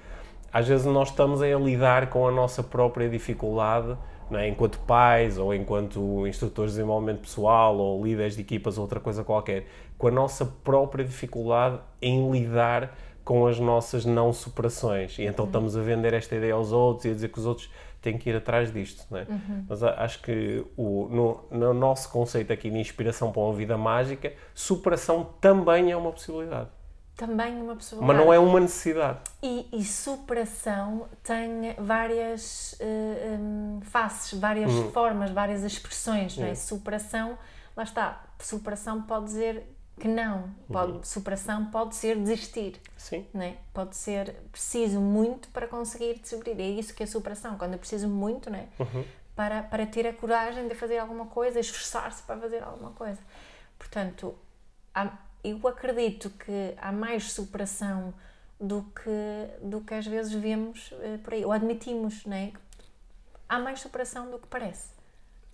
às 0.52 0.68
vezes 0.68 0.88
nós 0.88 1.10
estamos 1.10 1.40
a 1.42 1.48
lidar 1.48 2.10
com 2.10 2.28
a 2.28 2.32
nossa 2.32 2.64
própria 2.64 3.08
dificuldade, 3.08 3.96
é? 4.32 4.48
enquanto 4.48 4.80
pais, 4.80 5.38
ou 5.38 5.54
enquanto 5.54 6.26
instrutores 6.26 6.72
de 6.72 6.78
desenvolvimento 6.78 7.20
pessoal, 7.20 7.78
ou 7.78 8.04
líderes 8.04 8.36
de 8.36 8.42
equipas, 8.42 8.78
ou 8.78 8.84
outra 8.84 9.00
coisa 9.00 9.24
qualquer, 9.24 9.68
com 10.00 10.08
a 10.08 10.12
nossa 10.12 10.44
própria 10.44 11.06
dificuldade 11.06 11.78
em 12.02 12.32
lidar 12.32 12.98
com 13.24 13.46
as 13.46 13.60
nossas 13.60 14.04
não 14.04 14.34
superações. 14.34 15.20
E 15.20 15.26
então 15.26 15.46
estamos 15.46 15.78
a 15.78 15.82
vender 15.82 16.14
esta 16.14 16.36
ideia 16.36 16.54
aos 16.54 16.72
outros 16.72 17.06
e 17.06 17.10
a 17.10 17.14
dizer 17.14 17.30
que 17.30 17.38
os 17.38 17.46
outros 17.46 17.70
tem 18.06 18.20
que 18.20 18.30
ir 18.30 18.36
atrás 18.36 18.72
disto, 18.72 19.04
não 19.10 19.18
é? 19.18 19.24
Uhum. 19.24 19.66
Mas 19.68 19.82
acho 19.82 20.22
que 20.22 20.64
o, 20.78 21.08
no, 21.10 21.58
no, 21.58 21.74
nosso 21.74 22.10
conceito 22.12 22.54
aqui 22.54 22.70
de 22.70 22.78
inspiração 22.78 23.32
para 23.32 23.42
uma 23.42 23.54
vida 23.54 23.76
mágica, 23.78 24.32
superação 24.54 25.34
também 25.42 25.92
é 25.92 25.98
uma 25.98 26.12
possibilidade. 26.12 26.70
Também 27.18 27.58
é 27.58 27.64
uma 27.64 27.76
possibilidade. 27.76 28.14
Mas 28.14 28.26
não 28.26 28.32
é 28.32 28.38
uma 28.38 28.60
necessidade. 28.60 29.20
E, 29.42 29.68
e 29.74 29.84
superação 29.84 31.08
tem 31.24 31.74
várias 31.80 32.74
uh, 32.74 33.40
um, 33.40 33.82
faces, 33.82 34.40
várias 34.40 34.72
uhum. 34.72 34.92
formas, 34.92 35.32
várias 35.32 35.64
expressões, 35.64 36.38
não 36.38 36.46
é? 36.46 36.54
Superação, 36.54 37.40
lá 37.76 37.84
está, 37.84 38.24
superação 38.40 39.02
pode 39.02 39.26
dizer 39.26 39.64
que 40.00 40.08
não. 40.08 40.50
Pode, 40.72 40.92
uhum. 40.94 41.04
Superação 41.04 41.66
pode 41.68 41.96
ser 41.96 42.18
desistir. 42.18 42.82
Sim. 42.98 43.26
Né? 43.34 43.58
Pode 43.74 43.96
ser 43.96 44.34
preciso 44.52 45.00
muito 45.00 45.48
para 45.50 45.68
conseguir 45.68 46.20
descobrir. 46.20 46.60
É 46.60 46.70
isso 46.70 46.94
que 46.94 47.04
é 47.04 47.06
superação. 47.06 47.58
Quando 47.58 47.74
eu 47.74 47.80
preciso 47.80 48.08
muito 48.08 48.50
né? 48.50 48.68
Uhum. 48.80 49.06
para, 49.36 49.64
para 49.64 49.86
ter 49.86 50.06
a 50.08 50.14
coragem 50.14 50.68
de 50.68 50.76
fazer 50.76 50.98
alguma 50.98 51.28
coisa, 51.28 51.60
esforçar-se 51.60 52.24
para 52.24 52.40
fazer 52.40 52.64
alguma 52.64 52.92
coisa. 52.92 53.20
Portanto, 53.78 54.36
há, 54.94 55.18
eu 55.44 55.66
acredito 55.68 56.30
que 56.30 56.74
há 56.78 56.92
mais 56.92 57.32
superação 57.32 58.14
do 58.60 58.84
que, 58.84 59.66
do 59.68 59.82
que 59.82 59.94
às 59.94 60.06
vezes 60.06 60.34
vemos 60.34 60.92
uh, 60.92 61.20
por 61.24 61.34
aí, 61.34 61.46
ou 61.46 61.52
admitimos, 61.52 62.26
né? 62.26 62.54
Há 63.48 63.60
mais 63.60 63.82
superação 63.82 64.32
do 64.32 64.40
que 64.40 64.48
parece. 64.48 64.95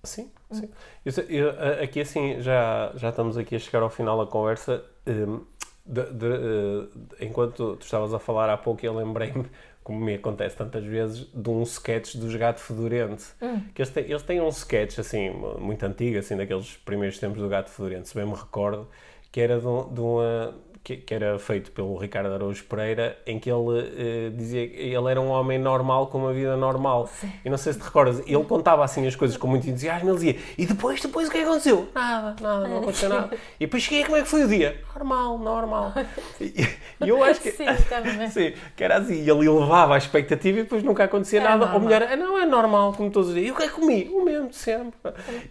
Sim, 0.03 0.31
sim. 0.51 0.69
Eu, 1.05 1.13
eu, 1.29 1.83
aqui 1.83 2.01
assim, 2.01 2.41
já, 2.41 2.91
já 2.95 3.09
estamos 3.09 3.37
aqui 3.37 3.55
a 3.55 3.59
chegar 3.59 3.83
ao 3.83 3.89
final 3.89 4.23
da 4.23 4.29
conversa. 4.29 4.83
Um, 5.05 5.45
de, 5.85 6.03
de, 6.13 6.25
uh, 6.25 6.89
enquanto 7.19 7.75
tu 7.75 7.83
estavas 7.83 8.13
a 8.13 8.19
falar 8.19 8.49
há 8.49 8.57
pouco, 8.57 8.85
eu 8.85 8.93
lembrei-me, 8.93 9.45
como 9.83 9.99
me 9.99 10.15
acontece 10.15 10.55
tantas 10.55 10.83
vezes, 10.83 11.27
de 11.33 11.49
um 11.49 11.63
sketch 11.63 12.15
dos 12.15 12.35
Gato 12.35 12.59
Fedorente. 12.59 13.25
Hum. 13.41 13.61
Que 13.73 13.81
eles, 13.81 13.91
têm, 13.91 14.03
eles 14.05 14.23
têm 14.23 14.41
um 14.41 14.49
sketch, 14.49 14.99
assim, 14.99 15.29
muito 15.59 15.83
antigo, 15.83 16.17
assim, 16.19 16.35
daqueles 16.35 16.77
primeiros 16.77 17.19
tempos 17.19 17.39
do 17.39 17.49
Gato 17.49 17.69
Fedorente, 17.69 18.07
se 18.09 18.15
bem 18.15 18.25
me 18.25 18.33
recordo, 18.33 18.87
que 19.31 19.41
era 19.41 19.57
de, 19.57 19.63
de 19.63 20.01
uma 20.01 20.55
que, 20.83 20.97
que, 20.97 21.13
era 21.13 21.37
feito 21.37 21.71
pelo 21.71 21.95
Ricardo 21.95 22.33
Araújo 22.33 22.63
Pereira, 22.63 23.17
em 23.25 23.39
que 23.39 23.49
ele 23.49 23.59
uh, 23.59 24.31
dizia 24.31 24.67
que 24.67 24.75
ele 24.75 25.11
era 25.11 25.21
um 25.21 25.29
homem 25.29 25.59
normal 25.59 26.07
com 26.07 26.17
uma 26.17 26.33
vida 26.33 26.57
normal. 26.57 27.07
Sim. 27.07 27.31
E 27.45 27.49
não 27.49 27.57
sei 27.57 27.73
se 27.73 27.79
te 27.79 27.85
recordas, 27.85 28.19
ele 28.25 28.43
contava 28.43 28.83
assim 28.83 29.05
as 29.05 29.15
coisas 29.15 29.37
com 29.37 29.47
muito 29.47 29.69
entusiasmo, 29.69 30.09
ele 30.09 30.15
dizia, 30.15 30.37
e 30.57 30.65
depois, 30.65 30.99
depois 30.99 31.27
o 31.27 31.31
que 31.31 31.37
aconteceu? 31.37 31.87
Nada, 31.93 32.35
nada, 32.41 32.67
não 32.67 32.79
aconteceu 32.79 33.09
nada. 33.09 33.37
E 33.59 33.65
depois 33.65 33.83
cheguei, 33.83 34.03
como 34.03 34.17
é 34.17 34.21
que 34.21 34.27
foi 34.27 34.43
o 34.43 34.47
dia? 34.47 34.81
Normal, 34.95 35.37
normal. 35.37 35.93
E, 36.41 37.05
e 37.05 37.09
eu 37.09 37.23
acho 37.23 37.39
que, 37.39 37.51
sim, 37.51 37.65
sim, 38.31 38.53
que 38.75 38.83
era 38.83 38.97
assim, 38.97 39.23
e 39.23 39.29
ele 39.29 39.45
elevava 39.45 39.93
a 39.93 39.97
expectativa 39.97 40.59
e 40.59 40.63
depois 40.63 40.81
nunca 40.81 41.03
acontecia 41.03 41.39
é 41.39 41.43
nada. 41.43 41.57
Normal. 41.57 41.75
Ou 41.75 41.81
melhor, 41.81 42.17
não, 42.17 42.37
é 42.37 42.45
normal, 42.45 42.93
como 42.93 43.11
todos 43.11 43.29
os 43.29 43.35
dias. 43.35 43.47
E 43.47 43.51
o 43.51 43.55
que 43.55 43.63
é 43.63 43.67
que 43.67 43.73
comi? 43.73 44.09
O 44.11 44.23
mesmo, 44.23 44.51
sempre. 44.51 44.99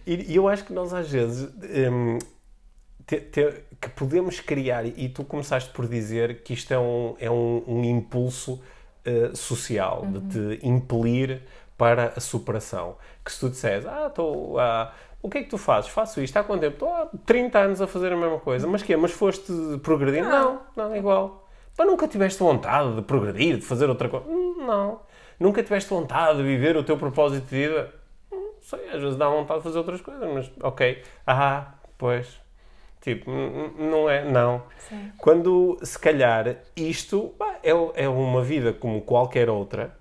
E, 0.05 0.33
e 0.33 0.35
eu 0.35 0.47
acho 0.49 0.65
que 0.65 0.73
nós 0.73 0.93
às 0.93 1.09
vezes... 1.09 1.49
Um, 1.91 2.19
te, 3.05 3.19
te, 3.19 3.63
que 3.81 3.89
podemos 3.89 4.39
criar, 4.39 4.85
e 4.85 5.09
tu 5.09 5.23
começaste 5.23 5.71
por 5.71 5.87
dizer 5.87 6.43
que 6.43 6.53
isto 6.53 6.71
é 6.71 6.77
um, 6.77 7.15
é 7.19 7.31
um, 7.31 7.63
um 7.67 7.83
impulso 7.83 8.61
uh, 9.05 9.35
social, 9.35 10.03
uhum. 10.03 10.19
de 10.19 10.57
te 10.57 10.67
impelir 10.67 11.41
para 11.75 12.13
a 12.15 12.19
superação. 12.19 12.95
Que 13.25 13.31
se 13.31 13.39
tu 13.39 13.49
disseres, 13.49 13.87
ah, 13.87 14.05
estou 14.05 14.59
a. 14.59 14.93
o 15.19 15.27
que 15.27 15.39
é 15.39 15.43
que 15.43 15.49
tu 15.49 15.57
fazes? 15.57 15.89
Faço 15.89 16.21
isto 16.21 16.37
há 16.37 16.43
quanto 16.43 16.61
tempo? 16.61 16.75
Estou 16.75 16.93
há 16.93 17.09
30 17.25 17.59
anos 17.59 17.81
a 17.81 17.87
fazer 17.87 18.13
a 18.13 18.15
mesma 18.15 18.39
coisa. 18.39 18.67
Mas 18.67 18.83
que 18.83 18.95
Mas 18.95 19.11
foste 19.11 19.51
progredir? 19.81 20.23
Não, 20.23 20.61
não, 20.75 20.87
não 20.87 20.93
é 20.93 20.99
igual. 20.99 21.49
Mas 21.75 21.87
nunca 21.87 22.07
tiveste 22.07 22.39
vontade 22.39 22.95
de 22.95 23.01
progredir, 23.01 23.57
de 23.57 23.65
fazer 23.65 23.89
outra 23.89 24.09
coisa? 24.09 24.27
Hum, 24.27 24.63
não. 24.67 24.99
Nunca 25.39 25.63
tiveste 25.63 25.89
vontade 25.89 26.37
de 26.37 26.43
viver 26.43 26.77
o 26.77 26.83
teu 26.83 26.97
propósito 26.97 27.45
de 27.45 27.49
vida? 27.49 27.91
Não 28.31 28.37
hum, 28.37 28.51
sei, 28.61 28.89
às 28.89 29.01
vezes 29.01 29.17
dá 29.17 29.27
vontade 29.27 29.61
de 29.61 29.63
fazer 29.63 29.77
outras 29.79 30.01
coisas, 30.01 30.31
mas 30.31 30.51
ok. 30.61 31.01
Ah, 31.25 31.73
pois, 31.97 32.40
Tipo, 33.01 33.31
não 33.31 34.07
é, 34.07 34.23
não. 34.23 34.61
Sim. 34.77 35.11
Quando, 35.17 35.79
se 35.81 35.97
calhar, 35.97 36.57
isto 36.75 37.33
é, 37.63 37.71
é 38.03 38.07
uma 38.07 38.43
vida 38.43 38.71
como 38.71 39.01
qualquer 39.01 39.49
outra 39.49 39.99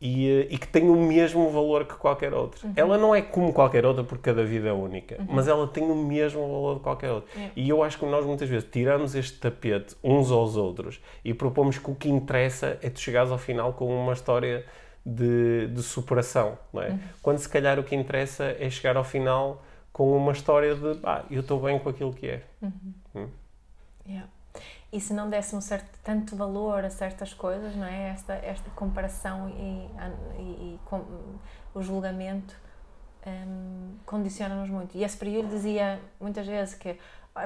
e, 0.00 0.30
eh, 0.30 0.46
e 0.50 0.58
que 0.58 0.66
tem 0.66 0.88
o 0.88 0.96
mesmo 0.96 1.50
valor 1.50 1.84
que 1.84 1.94
qualquer 1.94 2.32
outra. 2.32 2.66
Uhum. 2.66 2.72
Ela 2.74 2.98
não 2.98 3.14
é 3.14 3.20
como 3.20 3.52
qualquer 3.52 3.84
outra 3.84 4.04
porque 4.04 4.30
cada 4.30 4.44
vida 4.44 4.68
é 4.68 4.72
única, 4.72 5.16
uhum. 5.18 5.26
mas 5.28 5.48
ela 5.48 5.66
tem 5.66 5.84
o 5.84 5.94
mesmo 5.94 6.40
valor 6.40 6.76
de 6.76 6.80
qualquer 6.80 7.10
outra. 7.10 7.30
E 7.54 7.68
eu 7.68 7.82
acho 7.82 7.98
que 7.98 8.06
nós 8.06 8.24
muitas 8.24 8.48
vezes 8.48 8.68
tiramos 8.70 9.14
este 9.14 9.38
tapete 9.38 9.94
uns 10.02 10.30
aos 10.30 10.56
outros 10.56 11.00
e 11.24 11.34
propomos 11.34 11.78
que 11.78 11.90
o 11.90 11.94
que 11.94 12.08
interessa 12.08 12.78
é 12.80 12.88
tu 12.88 13.00
chegares 13.00 13.30
ao 13.30 13.38
final 13.38 13.72
com 13.72 13.86
uma 13.86 14.12
história 14.12 14.64
de, 15.04 15.66
de 15.68 15.82
superação, 15.82 16.58
não 16.72 16.82
é? 16.82 16.90
Uhum. 16.90 16.98
Quando 17.20 17.38
se 17.38 17.48
calhar 17.48 17.78
o 17.78 17.82
que 17.82 17.94
interessa 17.94 18.56
é 18.58 18.70
chegar 18.70 18.96
ao 18.96 19.04
final 19.04 19.62
com 19.98 20.16
uma 20.16 20.30
história 20.30 20.76
de 20.76 21.00
ah, 21.02 21.24
eu 21.28 21.40
estou 21.40 21.60
bem 21.60 21.76
com 21.76 21.88
aquilo 21.88 22.14
que 22.14 22.28
é. 22.28 22.44
Uhum. 22.62 22.94
Hum? 23.16 23.28
Yeah. 24.06 24.28
E 24.92 25.00
se 25.00 25.12
não 25.12 25.28
desse 25.28 25.56
um 25.56 25.60
certo 25.60 25.90
tanto 26.04 26.36
valor 26.36 26.84
a 26.84 26.88
certas 26.88 27.34
coisas, 27.34 27.74
não 27.74 27.84
é? 27.84 28.10
Esta, 28.10 28.34
esta 28.34 28.70
comparação 28.70 29.48
e, 29.48 29.90
e, 30.40 30.42
e 30.42 30.80
com, 30.84 31.04
o 31.74 31.82
julgamento 31.82 32.54
um, 33.26 33.96
condiciona-nos 34.06 34.70
muito. 34.70 34.96
E 34.96 35.02
esse 35.02 35.16
período 35.16 35.48
dizia 35.48 36.00
muitas 36.20 36.46
vezes 36.46 36.74
que 36.76 36.96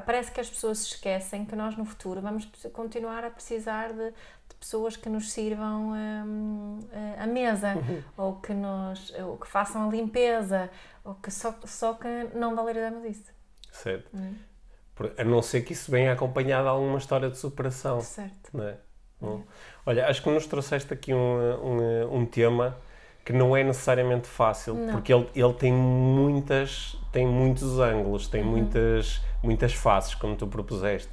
parece 0.05 0.31
que 0.31 0.39
as 0.39 0.51
pessoas 0.51 0.81
se 0.81 0.89
esquecem 0.89 1.47
que 1.47 1.57
nós 1.57 1.75
no 1.75 1.87
futuro 1.87 2.21
vamos 2.21 2.45
continuar 2.75 3.25
a 3.25 3.31
precisar 3.31 3.95
de, 3.95 4.11
de 4.11 4.15
pessoas 4.63 4.97
que 4.97 5.09
nos 5.09 5.33
sirvam 5.33 5.93
um, 5.93 6.79
a 7.19 7.27
mesa 7.27 7.75
uhum. 7.75 8.03
ou 8.17 8.37
que 8.37 8.55
nos 8.55 9.13
ou 9.19 9.37
que 9.37 9.49
façam 9.49 9.89
a 9.89 9.91
limpeza 9.91 10.71
ou 11.03 11.17
que 11.17 11.33
só, 11.33 11.53
só 11.65 11.95
que 11.95 12.07
não 12.33 12.55
valorizamos 12.55 13.05
isso. 13.05 13.33
Certo. 13.73 14.09
Hum. 14.15 14.35
A 15.19 15.25
não 15.25 15.43
ser 15.43 15.63
que 15.63 15.73
isso 15.73 15.91
venha 15.91 16.13
acompanhado 16.13 16.63
de 16.63 16.69
alguma 16.69 16.97
história 16.97 17.29
de 17.29 17.37
superação. 17.37 18.01
Certo. 18.01 18.51
Não 18.53 18.69
é? 18.69 18.77
Hum. 19.21 19.43
Olha, 19.85 20.07
acho 20.07 20.23
que 20.23 20.31
nos 20.31 20.47
trouxeste 20.47 20.95
aqui 20.95 21.13
um, 21.13 21.19
um, 21.19 22.19
um 22.19 22.27
tema 22.27 22.79
que 23.25 23.33
não 23.33 23.57
é 23.57 23.65
necessariamente 23.65 24.29
fácil, 24.29 24.75
não. 24.75 24.93
porque 24.93 25.13
ele, 25.13 25.29
ele 25.35 25.55
tem 25.55 25.73
muitas, 25.73 26.97
tem 27.11 27.27
muitos 27.27 27.81
ângulos, 27.81 28.29
tem 28.29 28.43
uhum. 28.43 28.51
muitas, 28.51 29.21
muitas 29.43 29.75
faces, 29.75 30.15
como 30.15 30.37
tu 30.37 30.47
propuseste. 30.47 31.11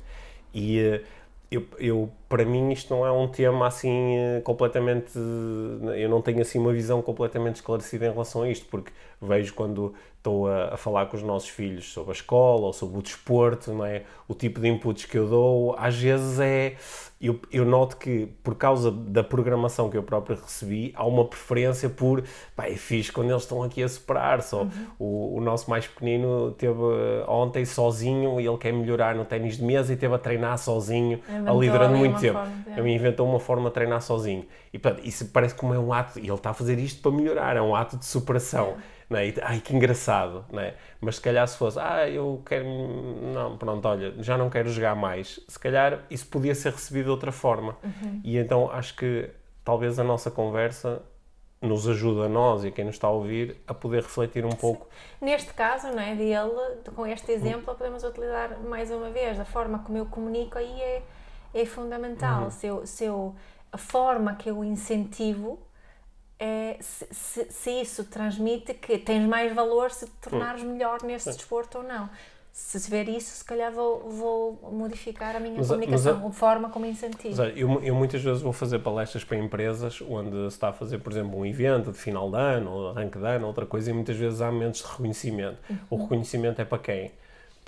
E, 0.54 1.02
eu, 1.52 1.66
eu, 1.80 2.12
para 2.28 2.46
mim 2.46 2.72
isto 2.72 2.94
não 2.94 3.06
é 3.06 3.12
um 3.12 3.28
tema 3.28 3.68
assim 3.68 4.16
eh, 4.18 4.42
completamente 4.42 5.14
eu 5.98 6.10
não 6.10 6.22
tenho 6.22 6.42
assim 6.42 6.60
uma 6.60 6.72
visão 6.72 7.02
completamente 7.02 7.56
esclarecida 7.56 8.06
em 8.06 8.12
relação 8.12 8.44
a 8.44 8.50
isto 8.50 8.68
porque 8.68 8.92
vejo 9.22 9.54
quando 9.56 9.94
estou 10.30 10.48
a, 10.48 10.74
a, 10.74 10.78
falar 10.78 11.08
com 11.08 11.18
os 11.18 11.24
nossos 11.24 11.50
filhos 11.50 11.92
sobre 11.92 12.12
a 12.12 12.14
escola 12.14 12.68
ou 12.68 12.74
sobre 12.74 13.00
o 13.00 13.02
desporto 13.02 13.74
não 13.74 13.86
é 13.86 14.04
o 14.28 14.34
tipo 14.34 14.60
de 14.60 14.68
inputs 14.68 15.06
que 15.06 15.18
eu 15.18 15.28
dou 15.28 15.76
às 15.78 15.96
vezes 15.96 16.40
é 16.40 16.76
eu, 17.22 17.38
eu 17.52 17.66
noto 17.66 17.98
que, 17.98 18.30
por 18.42 18.56
causa 18.56 18.90
da 18.90 19.22
programação 19.22 19.90
que 19.90 19.98
eu 19.98 20.04
próprio 20.04 20.38
recebi, 20.38 20.94
há 20.96 21.06
uma 21.06 21.26
preferência 21.26 21.90
por, 21.90 22.24
pá, 22.56 22.66
é 22.68 22.76
fixe 22.76 23.12
quando 23.12 23.30
eles 23.30 23.44
estão 23.44 23.62
aqui 23.62 23.84
a 23.84 23.90
separar 23.90 24.42
só. 24.42 24.62
Uhum. 24.62 24.70
O, 24.98 25.38
o 25.38 25.42
nosso 25.42 25.70
mais 25.70 25.86
pequenino 25.86 26.52
teve 26.52 26.80
eh, 26.80 27.26
ontem 27.28 27.66
sozinho 27.66 28.40
e 28.40 28.48
ele 28.48 28.58
quer 28.58 28.72
melhorar 28.72 29.16
no 29.16 29.26
ténis 29.26 29.58
de 29.58 29.64
mesa 29.64 29.92
e 29.92 29.98
teve 29.98 30.16
a 30.16 30.18
treinar 30.18 30.58
sozinho, 30.58 31.20
inventou 31.30 31.58
ali 31.58 31.70
durante 31.70 31.98
muito 31.98 32.22
tempo. 32.22 32.40
Forma, 32.40 32.64
é. 32.68 32.80
Ele 32.80 32.90
inventou 32.90 33.28
uma 33.28 33.40
forma 33.40 33.68
de 33.68 33.74
treinar 33.74 34.02
sozinho. 34.02 34.46
E, 34.72 34.80
portanto, 34.80 35.06
isso 35.06 35.26
parece 35.26 35.56
como 35.56 35.74
é 35.74 35.80
um 35.80 35.92
ato, 35.92 36.20
e 36.20 36.22
ele 36.22 36.34
está 36.34 36.52
a 36.52 36.54
fazer 36.54 36.80
isto 36.80 37.02
para 37.02 37.12
melhorar, 37.12 37.58
é 37.58 37.62
um 37.62 37.76
ato 37.76 37.98
de 37.98 38.06
superação. 38.06 38.78
É 38.78 38.99
não 39.10 39.18
é? 39.18 39.34
ai, 39.42 39.60
que 39.60 39.76
engraçado, 39.76 40.46
não 40.52 40.62
é? 40.62 40.76
Mas 41.02 41.16
se 41.16 41.22
calhar 41.22 41.48
se 41.48 41.58
fosse, 41.58 41.80
ah, 41.80 42.08
eu 42.08 42.42
quero, 42.46 42.66
não, 42.66 43.58
pronto, 43.58 43.88
olha, 43.88 44.14
já 44.20 44.38
não 44.38 44.50
quero 44.50 44.70
jogar 44.70 44.96
mais, 44.96 45.40
se 45.48 45.58
calhar 45.58 46.06
isso 46.10 46.28
podia 46.28 46.54
ser 46.54 46.74
recebido 46.74 47.06
de 47.06 47.12
outra 47.12 47.32
forma. 47.32 47.76
Uhum. 47.84 48.22
E 48.24 48.38
então 48.38 48.70
acho 48.72 48.96
que 48.96 49.30
talvez 49.64 49.98
a 49.98 50.04
nossa 50.04 50.30
conversa 50.30 51.02
nos 51.62 51.88
ajuda 51.88 52.26
a 52.26 52.30
nós 52.30 52.64
e 52.64 52.68
a 52.68 52.72
quem 52.72 52.86
nos 52.86 52.96
está 52.96 53.08
a 53.08 53.12
ouvir 53.12 53.58
a 53.68 53.74
poder 53.74 54.04
refletir 54.04 54.46
um 54.46 54.52
pouco. 54.52 54.88
Neste 55.20 55.54
caso, 55.54 55.88
não 55.88 56.02
é, 56.02 56.16
dele, 56.16 56.78
com 56.96 57.06
este 57.06 57.32
exemplo, 57.32 57.76
podemos 57.76 58.04
utilizar 58.04 58.60
mais 58.60 58.90
uma 58.92 59.10
vez 59.10 59.40
a 59.40 59.46
forma 59.46 59.80
como 59.80 59.98
eu 59.98 60.06
comunico 60.06 60.58
aí 60.58 60.82
é, 60.82 61.04
é 61.54 61.66
fundamental. 61.66 62.44
Uhum. 62.44 62.52
Se, 62.52 62.68
eu, 62.68 62.86
se 62.86 63.06
eu, 63.06 63.36
a 63.72 63.78
forma 63.78 64.36
que 64.36 64.50
eu 64.50 64.64
incentivo 64.64 65.60
é, 66.40 66.78
se, 66.80 67.06
se, 67.12 67.52
se, 67.52 67.82
isso 67.82 68.06
transmite 68.06 68.74
que 68.74 68.98
tens 68.98 69.28
mais 69.28 69.54
valor 69.54 69.92
se 69.92 70.06
te 70.06 70.12
tornares 70.22 70.64
hum. 70.64 70.72
melhor 70.72 71.04
nesse 71.04 71.32
desporto 71.32 71.80
ou 71.80 71.84
não. 71.84 72.10
Se 72.52 72.80
se 72.80 72.90
ver 72.90 73.08
isso, 73.08 73.36
se 73.36 73.46
calhar 73.46 73.72
vou, 73.72 74.10
vou 74.10 74.72
modificar 74.72 75.36
a 75.36 75.40
minha 75.40 75.56
mas, 75.58 75.68
comunicação, 75.68 76.20
mas, 76.20 76.26
a 76.26 76.32
forma 76.32 76.70
como 76.70 76.86
incentivo. 76.86 77.36
Mas, 77.38 77.58
eu, 77.58 77.82
eu, 77.82 77.96
muitas 77.96 78.22
vezes 78.22 78.42
vou 78.42 78.52
fazer 78.52 78.80
palestras 78.80 79.24
para 79.24 79.38
empresas 79.38 80.02
onde 80.02 80.36
se 80.42 80.48
está 80.48 80.70
a 80.70 80.74
fazer, 80.74 80.98
por 80.98 81.12
exemplo, 81.12 81.40
um 81.40 81.46
evento 81.46 81.92
de 81.92 81.98
final 81.98 82.30
de 82.30 82.38
ano, 82.38 82.72
ou 82.72 82.90
arranque 82.90 83.20
de 83.20 83.26
ano, 83.26 83.48
outra 83.48 83.66
coisa, 83.66 83.92
e 83.92 83.94
muitas 83.94 84.16
vezes 84.18 84.42
há 84.42 84.52
momentos 84.52 84.82
de 84.82 84.88
reconhecimento. 84.88 85.58
Uhum. 85.70 85.78
O 85.90 85.98
reconhecimento 85.98 86.62
é 86.62 86.66
para 86.66 86.80
quem? 86.80 87.12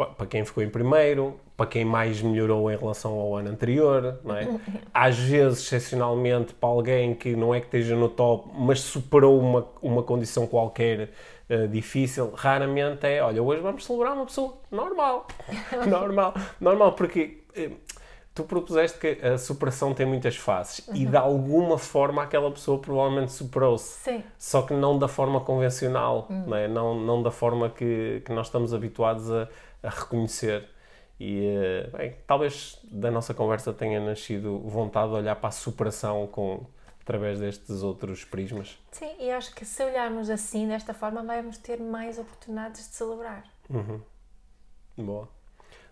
Para 0.06 0.28
quem 0.28 0.44
ficou 0.46 0.64
em 0.64 0.70
primeiro, 0.70 1.40
para 1.56 1.66
quem 1.66 1.86
mais 1.86 2.22
melhorou 2.22 2.72
em 2.72 2.78
relação 2.78 3.14
ao 3.14 3.36
ano 3.36 3.50
anterior, 3.50 4.20
não 4.24 4.36
é? 4.36 4.48
Às 4.94 5.18
vezes, 5.18 5.60
excepcionalmente, 5.60 6.54
para 6.54 6.70
alguém 6.70 7.14
que 7.14 7.36
não 7.36 7.54
é 7.54 7.60
que 7.60 7.68
esteja 7.68 7.96
no 7.96 8.10
top, 8.10 8.50
mas 8.54 8.80
superou 8.80 9.40
uma, 9.40 9.68
uma 9.82 10.04
condição 10.04 10.48
qualquer 10.48 11.10
uh, 11.50 11.68
difícil, 11.68 12.32
raramente 12.36 13.06
é, 13.06 13.22
olha, 13.22 13.44
hoje 13.44 13.62
vamos 13.62 13.86
celebrar 13.86 14.14
uma 14.14 14.26
pessoa 14.26 14.58
normal, 14.72 15.28
normal, 15.88 16.34
normal, 16.60 16.94
porque 16.94 17.44
uh, 17.56 17.76
tu 18.34 18.44
propuseste 18.44 18.98
que 18.98 19.26
a 19.26 19.38
superação 19.38 19.94
tem 19.94 20.06
muitas 20.06 20.36
fases 20.36 20.88
uhum. 20.88 20.96
e 20.96 21.06
de 21.06 21.18
alguma 21.18 21.78
forma 21.78 22.24
aquela 22.24 22.50
pessoa 22.50 22.80
provavelmente 22.80 23.32
superou-se. 23.32 24.24
Só 24.38 24.62
que 24.62 24.74
não 24.74 24.98
da 24.98 25.08
forma 25.08 25.42
convencional, 25.42 26.28
uhum. 26.30 26.46
não, 26.48 26.58
é? 26.58 26.68
não, 26.68 27.00
não 27.00 27.22
da 27.22 27.32
forma 27.32 27.70
que, 27.70 28.22
que 28.26 28.32
nós 28.32 28.48
estamos 28.48 28.74
habituados 28.74 29.30
a 29.30 29.48
a 29.84 29.90
reconhecer. 29.90 30.68
E, 31.20 31.46
eh, 31.46 31.90
bem, 31.96 32.16
talvez 32.26 32.80
da 32.84 33.12
nossa 33.12 33.34
conversa 33.34 33.72
tenha 33.72 34.00
nascido 34.00 34.60
vontade 34.60 35.10
de 35.10 35.18
olhar 35.18 35.36
para 35.36 35.50
a 35.50 35.52
superação 35.52 36.26
com, 36.28 36.66
através 37.02 37.40
destes 37.40 37.84
outros 37.84 38.26
prismas. 38.26 38.78
Sim, 38.92 39.12
e 39.20 39.30
acho 39.32 39.54
que 39.54 39.64
se 39.64 39.84
olharmos 39.84 40.30
assim, 40.30 40.68
desta 40.68 40.94
forma, 40.94 41.24
vamos 41.24 41.58
ter 41.58 41.80
mais 41.80 42.18
oportunidades 42.18 42.90
de 42.90 42.96
celebrar. 42.96 43.44
Uhum. 43.70 44.02
Boa. 44.98 45.30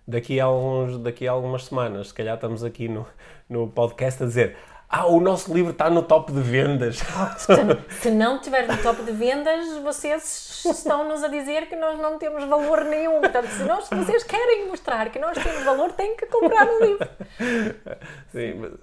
Daqui 0.07 0.39
a, 0.39 0.49
uns, 0.49 0.97
daqui 0.97 1.27
a 1.27 1.31
algumas 1.31 1.65
semanas, 1.65 2.07
se 2.07 2.13
calhar 2.15 2.33
estamos 2.33 2.63
aqui 2.63 2.87
no, 2.87 3.05
no 3.47 3.67
podcast 3.67 4.23
a 4.23 4.25
dizer 4.25 4.57
ah, 4.91 5.05
o 5.05 5.19
nosso 5.19 5.53
livro 5.53 5.71
está 5.71 5.87
no 5.87 6.01
top 6.01 6.31
de 6.31 6.41
vendas. 6.41 6.97
Se, 7.37 8.01
se 8.01 8.09
não 8.09 8.37
estiver 8.37 8.67
no 8.67 8.75
top 8.81 9.03
de 9.03 9.11
vendas, 9.11 9.77
vocês 9.83 10.63
estão-nos 10.65 11.23
a 11.23 11.27
dizer 11.27 11.67
que 11.69 11.75
nós 11.75 11.99
não 11.99 12.17
temos 12.17 12.43
valor 12.45 12.83
nenhum. 12.85 13.19
Portanto, 13.19 13.49
se, 13.49 13.63
nós, 13.65 13.85
se 13.85 13.93
vocês 13.93 14.23
querem 14.23 14.67
mostrar 14.67 15.11
que 15.11 15.19
nós 15.19 15.37
temos 15.37 15.63
valor, 15.63 15.91
têm 15.91 16.15
que 16.15 16.25
comprar 16.25 16.67
o 16.67 16.83
livro. 16.83 17.07
Sim, 18.31 18.77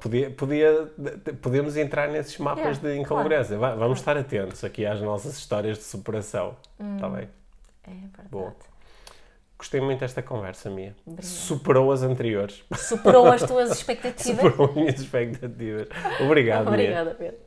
podia, 0.00 0.30
podia, 0.32 0.92
podemos 1.40 1.76
entrar 1.76 2.08
nesses 2.08 2.36
mapas 2.38 2.78
de 2.78 2.96
incongruência. 2.96 3.56
Claro. 3.56 3.78
Vamos 3.78 4.00
estar 4.00 4.16
atentos 4.16 4.64
aqui 4.64 4.84
às 4.84 5.00
nossas 5.00 5.38
histórias 5.38 5.78
de 5.78 5.84
superação. 5.84 6.56
Hum, 6.80 6.96
está 6.96 7.08
bem? 7.08 7.28
É 7.86 7.90
verdade. 7.90 8.28
Boa. 8.30 8.52
Gostei 9.58 9.80
muito 9.80 10.00
desta 10.00 10.22
conversa, 10.22 10.68
Mia. 10.68 10.94
Obrigada. 11.06 11.26
Superou 11.26 11.90
as 11.90 12.02
anteriores. 12.02 12.62
Superou 12.76 13.26
as 13.26 13.42
tuas 13.42 13.70
expectativas. 13.76 14.42
Superou 14.44 14.68
as 14.68 14.74
minhas 14.74 15.00
expectativas. 15.00 15.88
Obrigado, 16.20 16.68
Obrigada, 16.68 17.14
Pedro. 17.14 17.45